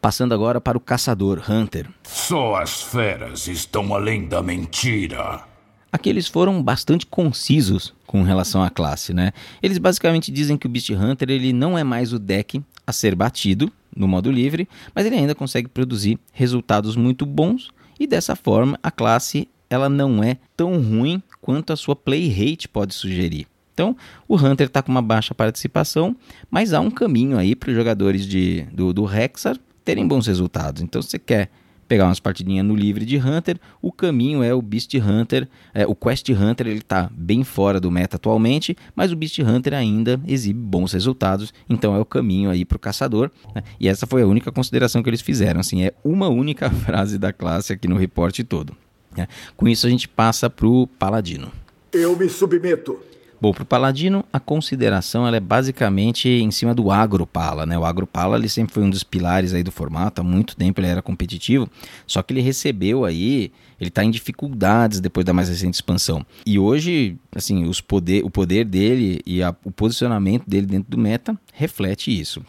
Passando 0.00 0.34
agora 0.34 0.60
para 0.60 0.78
o 0.78 0.80
caçador 0.80 1.42
Hunter. 1.48 1.88
Só 2.04 2.56
as 2.56 2.82
feras 2.82 3.46
estão 3.46 3.94
além 3.94 4.26
da 4.26 4.42
mentira. 4.42 5.42
Aqui 5.90 6.08
eles 6.08 6.26
foram 6.26 6.62
bastante 6.62 7.06
concisos 7.06 7.94
com 8.06 8.22
relação 8.22 8.62
à 8.62 8.68
classe, 8.68 9.14
né? 9.14 9.32
Eles 9.62 9.78
basicamente 9.78 10.32
dizem 10.32 10.56
que 10.56 10.66
o 10.66 10.68
Beast 10.68 10.90
Hunter 10.90 11.30
ele 11.30 11.52
não 11.52 11.78
é 11.78 11.84
mais 11.84 12.12
o 12.12 12.18
deck 12.18 12.60
a 12.86 12.92
ser 12.92 13.14
batido 13.14 13.72
no 13.94 14.08
modo 14.08 14.30
livre, 14.30 14.68
mas 14.94 15.06
ele 15.06 15.14
ainda 15.14 15.34
consegue 15.34 15.68
produzir 15.68 16.18
resultados 16.32 16.96
muito 16.96 17.24
bons 17.24 17.70
e 17.98 18.06
dessa 18.06 18.34
forma 18.34 18.78
a 18.82 18.90
classe 18.90 19.48
ela 19.70 19.88
não 19.88 20.22
é 20.22 20.36
tão 20.56 20.80
ruim 20.82 21.22
quanto 21.40 21.72
a 21.72 21.76
sua 21.76 21.94
play 21.94 22.28
rate 22.28 22.68
pode 22.68 22.92
sugerir. 22.92 23.46
Então, 23.74 23.96
o 24.28 24.36
Hunter 24.36 24.68
está 24.68 24.80
com 24.80 24.90
uma 24.90 25.02
baixa 25.02 25.34
participação, 25.34 26.16
mas 26.48 26.72
há 26.72 26.80
um 26.80 26.90
caminho 26.90 27.36
aí 27.36 27.56
para 27.56 27.70
os 27.70 27.76
jogadores 27.76 28.24
de, 28.24 28.62
do, 28.72 28.92
do 28.92 29.04
Hexar 29.04 29.58
terem 29.84 30.06
bons 30.06 30.26
resultados. 30.26 30.80
Então, 30.80 31.02
se 31.02 31.10
você 31.10 31.18
quer 31.18 31.50
pegar 31.86 32.06
umas 32.06 32.20
partidinhas 32.20 32.64
no 32.64 32.74
livre 32.74 33.04
de 33.04 33.18
Hunter, 33.18 33.58
o 33.82 33.92
caminho 33.92 34.42
é 34.42 34.54
o 34.54 34.62
Beast 34.62 34.94
Hunter. 34.94 35.48
É, 35.72 35.86
o 35.86 35.94
Quest 35.94 36.28
Hunter 36.30 36.66
ele 36.66 36.78
está 36.78 37.10
bem 37.12 37.44
fora 37.44 37.78
do 37.78 37.90
meta 37.90 38.16
atualmente, 38.16 38.76
mas 38.94 39.12
o 39.12 39.16
Beast 39.16 39.38
Hunter 39.40 39.74
ainda 39.74 40.20
exibe 40.26 40.58
bons 40.58 40.92
resultados, 40.92 41.52
então 41.68 41.94
é 41.94 41.98
o 41.98 42.04
caminho 42.04 42.50
aí 42.50 42.64
para 42.64 42.76
o 42.76 42.78
caçador. 42.78 43.30
Né? 43.54 43.62
E 43.78 43.88
essa 43.88 44.06
foi 44.06 44.22
a 44.22 44.26
única 44.26 44.50
consideração 44.50 45.02
que 45.02 45.10
eles 45.10 45.20
fizeram. 45.20 45.60
Assim, 45.60 45.82
é 45.84 45.92
uma 46.02 46.28
única 46.28 46.70
frase 46.86 47.18
da 47.18 47.32
classe 47.32 47.72
aqui 47.72 47.86
no 47.86 47.96
reporte 47.96 48.42
todo. 48.42 48.74
Né? 49.16 49.28
Com 49.56 49.68
isso 49.68 49.86
a 49.86 49.90
gente 49.90 50.08
passa 50.08 50.48
para 50.48 50.66
o 50.66 50.86
Paladino. 50.86 51.50
Eu 51.92 52.16
me 52.16 52.28
submeto. 52.28 52.98
Bom, 53.44 53.52
para 53.52 53.62
o 53.62 53.66
Paladino, 53.66 54.24
a 54.32 54.40
consideração 54.40 55.26
ela 55.26 55.36
é 55.36 55.40
basicamente 55.40 56.30
em 56.30 56.50
cima 56.50 56.74
do 56.74 56.90
Agropala. 56.90 57.66
Né? 57.66 57.78
O 57.78 57.84
Agropala 57.84 58.38
ele 58.38 58.48
sempre 58.48 58.72
foi 58.72 58.82
um 58.82 58.88
dos 58.88 59.04
pilares 59.04 59.52
aí 59.52 59.62
do 59.62 59.70
formato, 59.70 60.22
há 60.22 60.24
muito 60.24 60.56
tempo 60.56 60.80
ele 60.80 60.88
era 60.88 61.02
competitivo, 61.02 61.68
só 62.06 62.22
que 62.22 62.32
ele 62.32 62.40
recebeu 62.40 63.04
aí, 63.04 63.52
ele 63.78 63.88
está 63.88 64.02
em 64.02 64.10
dificuldades 64.10 64.98
depois 64.98 65.26
da 65.26 65.34
mais 65.34 65.50
recente 65.50 65.74
expansão. 65.74 66.24
E 66.46 66.58
hoje, 66.58 67.18
assim, 67.36 67.64
os 67.64 67.82
poder, 67.82 68.24
o 68.24 68.30
poder 68.30 68.64
dele 68.64 69.20
e 69.26 69.42
a, 69.42 69.54
o 69.62 69.70
posicionamento 69.70 70.48
dele 70.48 70.64
dentro 70.66 70.90
do 70.90 70.96
meta 70.96 71.38
reflete 71.52 72.18
isso. 72.18 72.42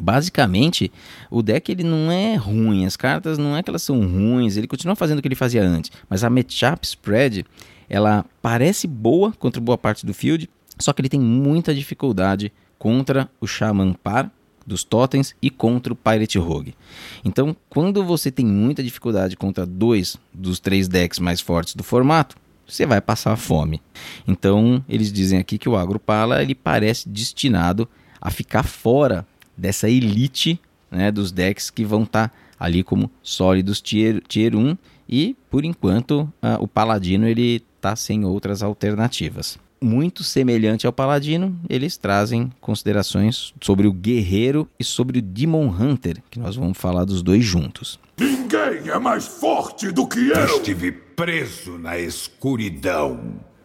Basicamente, 0.00 0.90
o 1.30 1.42
deck 1.42 1.70
ele 1.70 1.82
não 1.82 2.10
é 2.10 2.36
ruim, 2.36 2.86
as 2.86 2.96
cartas 2.96 3.36
não 3.36 3.54
é 3.54 3.62
que 3.62 3.68
elas 3.68 3.82
são 3.82 4.00
ruins, 4.00 4.56
ele 4.56 4.66
continua 4.66 4.96
fazendo 4.96 5.18
o 5.18 5.20
que 5.20 5.28
ele 5.28 5.34
fazia 5.34 5.62
antes, 5.62 5.92
mas 6.08 6.24
a 6.24 6.30
matchup 6.30 6.86
spread 6.86 7.44
ela 7.92 8.24
parece 8.40 8.86
boa 8.86 9.32
contra 9.32 9.60
boa 9.60 9.76
parte 9.76 10.06
do 10.06 10.14
field, 10.14 10.48
só 10.78 10.94
que 10.94 11.02
ele 11.02 11.10
tem 11.10 11.20
muita 11.20 11.74
dificuldade 11.74 12.50
contra 12.78 13.30
o 13.38 13.46
Shaman 13.46 13.92
Par 13.92 14.30
dos 14.66 14.82
totens 14.82 15.34
e 15.42 15.50
contra 15.50 15.92
o 15.92 15.96
Pirate 15.96 16.38
Rogue. 16.38 16.74
Então, 17.22 17.54
quando 17.68 18.02
você 18.02 18.30
tem 18.30 18.46
muita 18.46 18.82
dificuldade 18.82 19.36
contra 19.36 19.66
dois 19.66 20.16
dos 20.32 20.58
três 20.58 20.88
decks 20.88 21.18
mais 21.18 21.42
fortes 21.42 21.74
do 21.74 21.82
formato, 21.82 22.34
você 22.66 22.86
vai 22.86 23.00
passar 23.00 23.36
fome. 23.36 23.82
Então, 24.26 24.82
eles 24.88 25.12
dizem 25.12 25.38
aqui 25.38 25.58
que 25.58 25.68
o 25.68 25.76
Agropala 25.76 26.42
ele 26.42 26.54
parece 26.54 27.10
destinado 27.10 27.86
a 28.18 28.30
ficar 28.30 28.62
fora 28.62 29.26
dessa 29.54 29.90
elite 29.90 30.58
né, 30.90 31.10
dos 31.12 31.30
decks 31.30 31.68
que 31.68 31.84
vão 31.84 32.04
estar 32.04 32.28
tá 32.28 32.34
ali 32.58 32.82
como 32.82 33.10
sólidos 33.22 33.82
tier, 33.82 34.22
tier 34.26 34.56
1 34.56 34.78
e, 35.06 35.36
por 35.50 35.62
enquanto, 35.62 36.20
uh, 36.42 36.56
o 36.58 36.66
Paladino 36.66 37.28
ele 37.28 37.62
está 37.82 37.96
sem 37.96 38.24
outras 38.24 38.62
alternativas. 38.62 39.58
Muito 39.80 40.22
semelhante 40.22 40.86
ao 40.86 40.92
Paladino, 40.92 41.58
eles 41.68 41.96
trazem 41.96 42.52
considerações 42.60 43.52
sobre 43.60 43.88
o 43.88 43.92
Guerreiro 43.92 44.68
e 44.78 44.84
sobre 44.84 45.18
o 45.18 45.22
Demon 45.22 45.66
Hunter, 45.66 46.22
que 46.30 46.38
nós 46.38 46.54
vamos 46.54 46.78
falar 46.78 47.04
dos 47.04 47.20
dois 47.20 47.44
juntos. 47.44 47.98
Ninguém 48.16 48.88
é 48.88 48.98
mais 49.00 49.26
forte 49.26 49.90
do 49.90 50.06
que 50.06 50.28
eu! 50.28 50.44
Estive 50.44 50.92
preso 50.92 51.76
na 51.76 51.98
escuridão. 51.98 53.18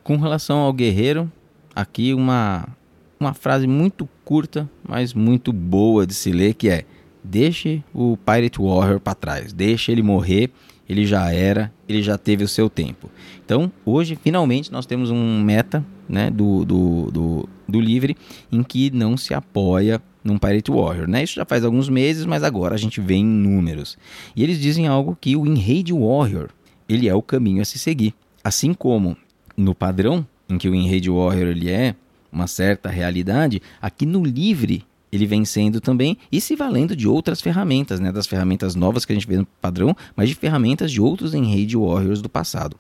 Com 0.04 0.18
relação 0.18 0.58
ao 0.58 0.74
Guerreiro, 0.74 1.32
aqui 1.76 2.16
uma, 2.16 2.68
uma 3.20 3.36
frase 3.36 3.68
muito 3.68 4.10
curta, 4.26 4.68
mas 4.84 5.14
muito 5.14 5.54
boa 5.54 6.08
de 6.08 6.16
se 6.16 6.32
ler, 6.32 6.56
que 6.56 6.70
é 6.70 6.86
Deixe 7.24 7.84
o 7.94 8.18
Pirate 8.18 8.60
Warrior 8.60 9.02
para 9.02 9.14
trás, 9.14 9.52
deixe 9.52 9.92
ele 9.92 10.02
morrer 10.02 10.50
ele 10.90 11.06
já 11.06 11.32
era, 11.32 11.72
ele 11.88 12.02
já 12.02 12.18
teve 12.18 12.44
o 12.44 12.48
seu 12.48 12.70
tempo. 12.70 13.10
Então, 13.44 13.72
hoje, 13.86 14.18
finalmente, 14.22 14.72
nós 14.72 14.86
temos 14.86 15.12
um 15.12 15.42
meta 15.42 15.86
né, 16.08 16.30
do, 16.30 16.64
do, 16.64 17.12
do, 17.12 17.50
do 17.68 17.80
livre 17.80 18.16
em 18.52 18.64
que 18.64 18.90
não 18.92 19.18
se 19.18 19.34
apoia 19.34 20.02
num 20.24 20.38
Pirate 20.38 20.72
Warrior. 20.72 21.08
Né? 21.08 21.24
Isso 21.24 21.36
já 21.36 21.46
faz 21.46 21.64
alguns 21.64 21.90
meses, 21.90 22.26
mas 22.26 22.44
agora 22.44 22.76
a 22.76 22.78
gente 22.78 23.02
vê 23.02 23.16
em 23.16 23.26
números. 23.26 23.98
E 24.36 24.44
eles 24.44 24.60
dizem 24.60 24.88
algo 24.88 25.18
que 25.20 25.36
o 25.36 25.46
Enrage 25.46 25.94
Warrior 25.94 26.50
ele 26.88 27.08
é 27.08 27.14
o 27.14 27.22
caminho 27.22 27.62
a 27.62 27.66
se 27.66 27.78
seguir. 27.78 28.14
Assim 28.44 28.74
como 28.74 29.18
no 29.56 29.76
padrão, 29.76 30.26
em 30.50 30.58
que 30.58 30.70
o 30.70 30.76
Enrage 30.76 31.10
Warrior 31.10 31.48
ele 31.48 31.70
é 31.70 31.96
uma 32.32 32.48
certa 32.48 32.90
realidade, 32.90 33.62
aqui 33.82 34.06
no 34.06 34.24
livre 34.24 34.86
ele 35.12 35.26
vem 35.26 35.46
sendo 35.46 35.80
também 35.80 36.18
e 36.32 36.42
se 36.42 36.56
valendo 36.56 36.96
de 36.96 37.08
outras 37.08 37.42
ferramentas, 37.42 38.00
né, 38.00 38.12
das 38.12 38.28
ferramentas 38.28 38.76
novas 38.76 39.06
que 39.06 39.14
a 39.14 39.16
gente 39.16 39.28
vê 39.28 39.38
no 39.38 39.46
padrão, 39.62 39.96
mas 40.16 40.30
de 40.30 40.36
ferramentas 40.36 40.92
de 40.92 41.02
outros 41.02 41.34
Enrage 41.34 41.76
Warriors 41.76 42.22
do 42.22 42.30
passado. 42.30 42.76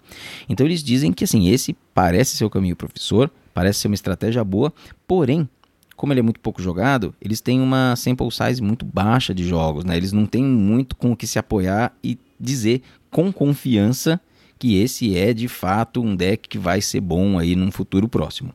Então 0.47 0.65
eles 0.65 0.83
dizem 0.83 1.11
que 1.11 1.23
assim, 1.23 1.49
esse 1.49 1.75
parece 1.93 2.37
ser 2.37 2.45
o 2.45 2.49
caminho 2.49 2.75
professor, 2.75 3.31
parece 3.53 3.79
ser 3.79 3.87
uma 3.87 3.95
estratégia 3.95 4.43
boa, 4.43 4.73
porém, 5.07 5.47
como 5.95 6.13
ele 6.13 6.19
é 6.19 6.23
muito 6.23 6.39
pouco 6.39 6.61
jogado, 6.61 7.13
eles 7.19 7.41
têm 7.41 7.59
uma 7.59 7.95
sample 7.95 8.31
size 8.31 8.61
muito 8.61 8.85
baixa 8.85 9.33
de 9.33 9.43
jogos, 9.43 9.83
né? 9.83 9.97
Eles 9.97 10.11
não 10.11 10.27
têm 10.27 10.43
muito 10.43 10.95
com 10.95 11.11
o 11.11 11.17
que 11.17 11.25
se 11.25 11.39
apoiar 11.39 11.91
e 12.03 12.19
dizer 12.39 12.83
com 13.09 13.31
confiança 13.33 14.21
que 14.59 14.75
esse 14.77 15.17
é 15.17 15.33
de 15.33 15.47
fato 15.47 16.01
um 16.01 16.15
deck 16.15 16.47
que 16.47 16.57
vai 16.57 16.81
ser 16.81 17.01
bom 17.01 17.39
aí 17.39 17.55
num 17.55 17.71
futuro 17.71 18.07
próximo. 18.07 18.53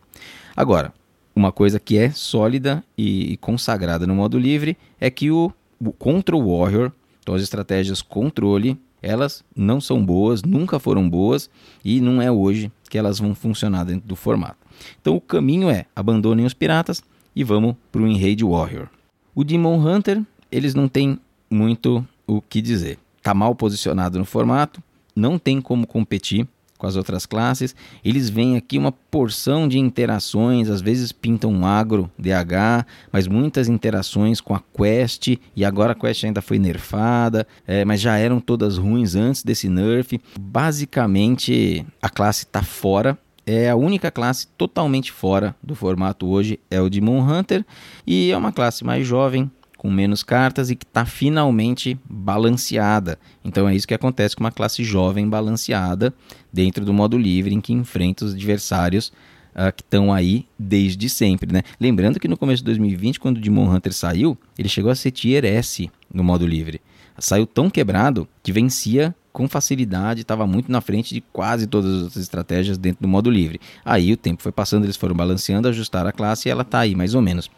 Agora, 0.56 0.92
uma 1.34 1.50
coisa 1.50 1.80
que 1.80 1.96
é 1.96 2.10
sólida 2.10 2.84
e 2.96 3.36
consagrada 3.38 4.06
no 4.06 4.14
modo 4.14 4.38
livre 4.38 4.76
é 5.00 5.10
que 5.10 5.30
o, 5.30 5.52
o 5.80 5.92
Control 5.92 6.58
Warrior, 6.58 6.92
então 7.20 7.34
as 7.34 7.42
estratégias 7.42 8.02
controle, 8.02 8.78
elas 9.00 9.44
não 9.56 9.80
são 9.80 10.04
boas, 10.04 10.42
nunca 10.42 10.78
foram 10.78 11.08
boas 11.08 11.50
e 11.84 12.00
não 12.00 12.20
é 12.20 12.30
hoje 12.30 12.70
que 12.88 12.98
elas 12.98 13.18
vão 13.18 13.34
funcionar 13.34 13.84
dentro 13.84 14.06
do 14.06 14.14
formato. 14.14 14.58
Então 15.00 15.16
o 15.16 15.20
caminho 15.20 15.70
é 15.70 15.86
abandonem 15.94 16.44
os 16.44 16.54
piratas 16.54 17.02
e 17.34 17.42
vamos 17.42 17.74
para 17.90 18.02
o 18.02 18.06
Enrage 18.06 18.44
Warrior. 18.44 18.88
O 19.34 19.42
Demon 19.42 19.76
Hunter, 19.76 20.22
eles 20.50 20.74
não 20.74 20.88
têm 20.88 21.18
muito 21.50 22.06
o 22.26 22.40
que 22.40 22.60
dizer. 22.60 22.98
Está 23.16 23.32
mal 23.32 23.54
posicionado 23.54 24.18
no 24.18 24.24
formato, 24.24 24.82
não 25.16 25.38
tem 25.38 25.60
como 25.60 25.86
competir 25.86 26.46
com 26.82 26.88
as 26.88 26.96
outras 26.96 27.24
classes. 27.24 27.76
Eles 28.04 28.28
veem 28.28 28.56
aqui 28.56 28.76
uma 28.76 28.90
porção 28.90 29.68
de 29.68 29.78
interações, 29.78 30.68
às 30.68 30.80
vezes 30.80 31.12
pintam 31.12 31.52
um 31.52 31.64
agro, 31.64 32.10
DH, 32.18 32.84
mas 33.12 33.28
muitas 33.28 33.68
interações 33.68 34.40
com 34.40 34.52
a 34.52 34.60
Quest, 34.76 35.38
e 35.54 35.64
agora 35.64 35.92
a 35.92 35.94
Quest 35.94 36.24
ainda 36.24 36.42
foi 36.42 36.58
nerfada, 36.58 37.46
é, 37.64 37.84
mas 37.84 38.00
já 38.00 38.18
eram 38.18 38.40
todas 38.40 38.78
ruins 38.78 39.14
antes 39.14 39.44
desse 39.44 39.68
nerf. 39.68 40.20
Basicamente, 40.40 41.86
a 42.02 42.08
classe 42.08 42.42
está 42.44 42.64
fora 42.64 43.16
é 43.44 43.68
a 43.68 43.74
única 43.74 44.08
classe 44.08 44.46
totalmente 44.56 45.10
fora 45.10 45.54
do 45.60 45.74
formato 45.74 46.28
hoje 46.28 46.60
é 46.70 46.80
o 46.80 46.88
Demon 46.88 47.20
Hunter 47.20 47.66
e 48.06 48.30
é 48.30 48.36
uma 48.36 48.52
classe 48.52 48.84
mais 48.84 49.04
jovem, 49.04 49.50
com 49.82 49.90
menos 49.90 50.22
cartas 50.22 50.70
e 50.70 50.76
que 50.76 50.84
está 50.84 51.04
finalmente 51.04 51.98
balanceada. 52.08 53.18
Então 53.44 53.68
é 53.68 53.74
isso 53.74 53.88
que 53.88 53.92
acontece 53.92 54.36
com 54.36 54.44
uma 54.44 54.52
classe 54.52 54.84
jovem 54.84 55.28
balanceada 55.28 56.14
dentro 56.52 56.84
do 56.84 56.92
modo 56.94 57.18
livre 57.18 57.52
em 57.52 57.60
que 57.60 57.72
enfrenta 57.72 58.24
os 58.24 58.32
adversários 58.32 59.08
uh, 59.56 59.72
que 59.74 59.82
estão 59.82 60.12
aí 60.12 60.46
desde 60.56 61.08
sempre. 61.08 61.52
Né? 61.52 61.64
Lembrando 61.80 62.20
que 62.20 62.28
no 62.28 62.36
começo 62.36 62.62
de 62.62 62.66
2020, 62.66 63.18
quando 63.18 63.38
o 63.38 63.40
Demon 63.40 63.74
Hunter 63.74 63.92
saiu, 63.92 64.38
ele 64.56 64.68
chegou 64.68 64.88
a 64.88 64.94
ser 64.94 65.10
Tier 65.10 65.44
S 65.44 65.90
no 66.14 66.22
modo 66.22 66.46
livre. 66.46 66.80
Saiu 67.18 67.44
tão 67.44 67.68
quebrado 67.68 68.28
que 68.40 68.52
vencia 68.52 69.12
com 69.32 69.48
facilidade, 69.48 70.20
estava 70.20 70.46
muito 70.46 70.70
na 70.70 70.80
frente 70.80 71.12
de 71.12 71.20
quase 71.32 71.66
todas 71.66 72.06
as 72.06 72.16
estratégias 72.16 72.78
dentro 72.78 73.02
do 73.02 73.08
modo 73.08 73.28
livre. 73.28 73.60
Aí 73.84 74.12
o 74.12 74.16
tempo 74.16 74.44
foi 74.44 74.52
passando, 74.52 74.84
eles 74.84 74.96
foram 74.96 75.16
balanceando, 75.16 75.66
ajustaram 75.66 76.08
a 76.08 76.12
classe 76.12 76.48
e 76.48 76.52
ela 76.52 76.62
está 76.62 76.78
aí 76.78 76.94
mais 76.94 77.16
ou 77.16 77.20
menos. 77.20 77.50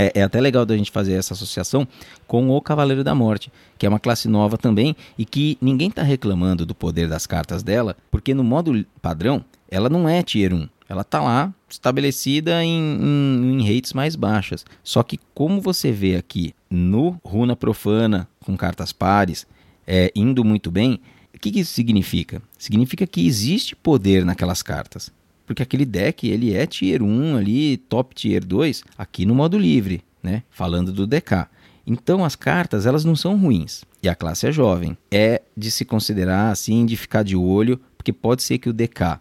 É, 0.00 0.20
é, 0.20 0.22
até 0.22 0.40
legal 0.40 0.64
da 0.64 0.76
gente 0.76 0.92
fazer 0.92 1.14
essa 1.14 1.34
associação 1.34 1.86
com 2.24 2.50
o 2.50 2.60
Cavaleiro 2.60 3.02
da 3.02 3.16
Morte, 3.16 3.50
que 3.76 3.84
é 3.84 3.88
uma 3.88 3.98
classe 3.98 4.28
nova 4.28 4.56
também 4.56 4.94
e 5.18 5.24
que 5.24 5.58
ninguém 5.60 5.88
está 5.88 6.04
reclamando 6.04 6.64
do 6.64 6.72
poder 6.72 7.08
das 7.08 7.26
cartas 7.26 7.64
dela, 7.64 7.96
porque 8.08 8.32
no 8.32 8.44
modo 8.44 8.86
padrão 9.02 9.44
ela 9.68 9.88
não 9.88 10.08
é 10.08 10.22
Tier 10.22 10.54
1. 10.54 10.68
Ela 10.88 11.02
está 11.02 11.20
lá 11.20 11.52
estabelecida 11.68 12.64
em, 12.64 12.70
em, 12.70 13.60
em 13.60 13.74
rates 13.74 13.92
mais 13.92 14.14
baixas. 14.14 14.64
Só 14.84 15.02
que 15.02 15.18
como 15.34 15.60
você 15.60 15.90
vê 15.90 16.14
aqui 16.14 16.54
no 16.70 17.18
Runa 17.24 17.56
Profana 17.56 18.28
com 18.44 18.56
cartas 18.56 18.92
pares, 18.92 19.48
é, 19.84 20.12
indo 20.14 20.44
muito 20.44 20.70
bem, 20.70 21.00
o 21.34 21.40
que, 21.40 21.50
que 21.50 21.60
isso 21.60 21.74
significa? 21.74 22.40
Significa 22.56 23.04
que 23.04 23.26
existe 23.26 23.74
poder 23.74 24.24
naquelas 24.24 24.62
cartas 24.62 25.10
porque 25.48 25.62
aquele 25.62 25.86
deck 25.86 26.28
ele 26.28 26.54
é 26.54 26.66
tier 26.66 27.02
1 27.02 27.36
ali, 27.38 27.78
top 27.78 28.14
tier 28.14 28.44
2, 28.44 28.84
aqui 28.98 29.24
no 29.24 29.34
modo 29.34 29.56
livre, 29.56 30.02
né? 30.22 30.42
Falando 30.50 30.92
do 30.92 31.06
DK. 31.06 31.46
Então 31.86 32.22
as 32.22 32.36
cartas 32.36 32.84
elas 32.84 33.02
não 33.02 33.16
são 33.16 33.34
ruins 33.34 33.82
e 34.02 34.10
a 34.10 34.14
classe 34.14 34.46
é 34.46 34.52
jovem. 34.52 34.94
É 35.10 35.40
de 35.56 35.70
se 35.70 35.86
considerar 35.86 36.50
assim, 36.50 36.84
de 36.84 36.98
ficar 36.98 37.22
de 37.22 37.34
olho, 37.34 37.80
porque 37.96 38.12
pode 38.12 38.42
ser 38.42 38.58
que 38.58 38.68
o 38.68 38.74
DK 38.74 39.20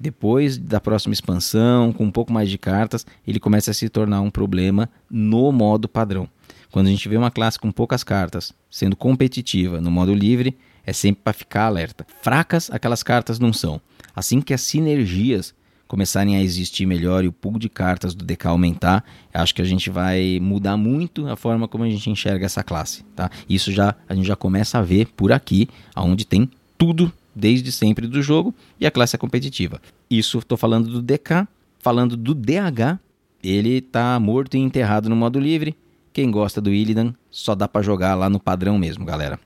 depois 0.00 0.58
da 0.58 0.80
próxima 0.80 1.12
expansão, 1.12 1.92
com 1.92 2.04
um 2.04 2.10
pouco 2.10 2.32
mais 2.32 2.50
de 2.50 2.58
cartas, 2.58 3.06
ele 3.26 3.40
comece 3.40 3.70
a 3.70 3.74
se 3.74 3.88
tornar 3.88 4.20
um 4.20 4.30
problema 4.30 4.88
no 5.08 5.50
modo 5.52 5.88
padrão. 5.88 6.28
Quando 6.72 6.88
a 6.88 6.90
gente 6.90 7.08
vê 7.08 7.16
uma 7.16 7.30
classe 7.30 7.58
com 7.58 7.70
poucas 7.70 8.02
cartas 8.02 8.52
sendo 8.68 8.96
competitiva 8.96 9.80
no 9.80 9.90
modo 9.90 10.12
livre, 10.12 10.56
É 10.84 10.92
sempre 10.94 11.20
para 11.22 11.34
ficar 11.34 11.66
alerta. 11.66 12.06
Fracas 12.22 12.70
aquelas 12.70 13.02
cartas 13.02 13.38
não 13.38 13.52
são. 13.52 13.78
Assim 14.16 14.40
que 14.40 14.54
as 14.54 14.62
sinergias 14.62 15.54
começarem 15.88 16.36
a 16.36 16.42
existir 16.42 16.86
melhor 16.86 17.24
e 17.24 17.28
o 17.28 17.32
pool 17.32 17.58
de 17.58 17.68
cartas 17.68 18.14
do 18.14 18.24
DK 18.24 18.46
aumentar, 18.46 19.02
acho 19.32 19.54
que 19.54 19.62
a 19.62 19.64
gente 19.64 19.90
vai 19.90 20.38
mudar 20.40 20.76
muito 20.76 21.26
a 21.26 21.34
forma 21.34 21.66
como 21.66 21.82
a 21.82 21.88
gente 21.88 22.10
enxerga 22.10 22.46
essa 22.46 22.62
classe, 22.62 23.02
tá? 23.16 23.30
Isso 23.48 23.72
já 23.72 23.94
a 24.08 24.14
gente 24.14 24.26
já 24.26 24.36
começa 24.36 24.78
a 24.78 24.82
ver 24.82 25.08
por 25.16 25.32
aqui, 25.32 25.68
aonde 25.94 26.26
tem 26.26 26.48
tudo 26.76 27.12
desde 27.34 27.72
sempre 27.72 28.06
do 28.06 28.22
jogo 28.22 28.54
e 28.78 28.86
a 28.86 28.90
classe 28.90 29.16
é 29.16 29.18
competitiva. 29.18 29.80
Isso 30.10 30.38
estou 30.38 30.58
falando 30.58 30.90
do 30.90 31.00
DK, 31.00 31.48
falando 31.78 32.16
do 32.16 32.34
DH, 32.34 32.98
ele 33.42 33.80
tá 33.80 34.18
morto 34.20 34.56
e 34.56 34.60
enterrado 34.60 35.08
no 35.08 35.16
modo 35.16 35.40
livre. 35.40 35.76
Quem 36.12 36.30
gosta 36.30 36.60
do 36.60 36.72
Illidan 36.72 37.14
só 37.30 37.54
dá 37.54 37.68
para 37.68 37.82
jogar 37.82 38.14
lá 38.14 38.28
no 38.28 38.40
padrão 38.40 38.76
mesmo, 38.78 39.04
galera. 39.04 39.38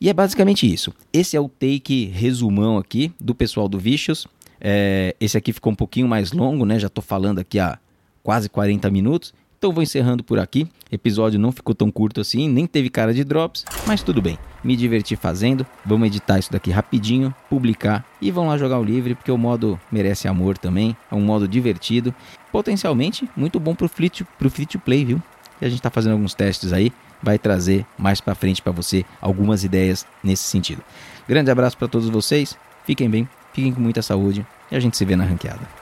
E 0.00 0.08
é 0.08 0.12
basicamente 0.12 0.70
isso. 0.70 0.92
Esse 1.12 1.36
é 1.36 1.40
o 1.40 1.48
take 1.48 2.06
resumão 2.06 2.76
aqui 2.76 3.12
do 3.20 3.34
pessoal 3.34 3.68
do 3.68 3.78
Vicious. 3.78 4.26
É, 4.64 5.16
esse 5.20 5.36
aqui 5.36 5.52
ficou 5.52 5.72
um 5.72 5.76
pouquinho 5.76 6.06
mais 6.06 6.30
longo, 6.30 6.64
né? 6.64 6.78
Já 6.78 6.86
estou 6.86 7.02
falando 7.02 7.40
aqui 7.40 7.58
há 7.58 7.78
quase 8.22 8.48
40 8.48 8.88
minutos. 8.90 9.34
Então 9.58 9.72
vou 9.72 9.82
encerrando 9.82 10.22
por 10.22 10.38
aqui. 10.38 10.68
Episódio 10.90 11.38
não 11.38 11.50
ficou 11.50 11.74
tão 11.74 11.90
curto 11.90 12.20
assim, 12.20 12.48
nem 12.48 12.66
teve 12.66 12.90
cara 12.90 13.14
de 13.14 13.24
drops, 13.24 13.64
mas 13.86 14.02
tudo 14.02 14.20
bem. 14.20 14.38
Me 14.62 14.76
diverti 14.76 15.16
fazendo. 15.16 15.66
Vamos 15.84 16.06
editar 16.06 16.38
isso 16.38 16.50
daqui 16.50 16.70
rapidinho, 16.70 17.34
publicar 17.48 18.04
e 18.20 18.30
vão 18.30 18.48
lá 18.48 18.58
jogar 18.58 18.78
o 18.78 18.84
livre, 18.84 19.14
porque 19.14 19.30
o 19.30 19.38
modo 19.38 19.78
merece 19.90 20.28
amor 20.28 20.58
também. 20.58 20.96
É 21.10 21.14
um 21.14 21.20
modo 21.20 21.48
divertido, 21.48 22.14
potencialmente 22.50 23.28
muito 23.36 23.58
bom 23.58 23.74
pro 23.74 23.88
free 23.88 24.10
to, 24.10 24.26
pro 24.38 24.50
free 24.50 24.66
to 24.66 24.78
play, 24.78 25.04
viu? 25.04 25.22
E 25.60 25.64
a 25.64 25.68
gente 25.68 25.78
está 25.78 25.90
fazendo 25.90 26.12
alguns 26.12 26.34
testes 26.34 26.72
aí, 26.72 26.92
vai 27.22 27.38
trazer 27.38 27.86
mais 27.96 28.20
para 28.20 28.34
frente 28.34 28.60
para 28.60 28.72
você 28.72 29.04
algumas 29.20 29.62
ideias 29.62 30.04
nesse 30.24 30.42
sentido. 30.42 30.82
Grande 31.28 31.50
abraço 31.50 31.78
para 31.78 31.86
todos 31.88 32.08
vocês. 32.08 32.58
Fiquem 32.84 33.08
bem 33.08 33.28
Fiquem 33.52 33.72
com 33.72 33.80
muita 33.80 34.02
saúde 34.02 34.46
e 34.70 34.76
a 34.76 34.80
gente 34.80 34.96
se 34.96 35.04
vê 35.04 35.14
na 35.14 35.24
ranqueada. 35.24 35.81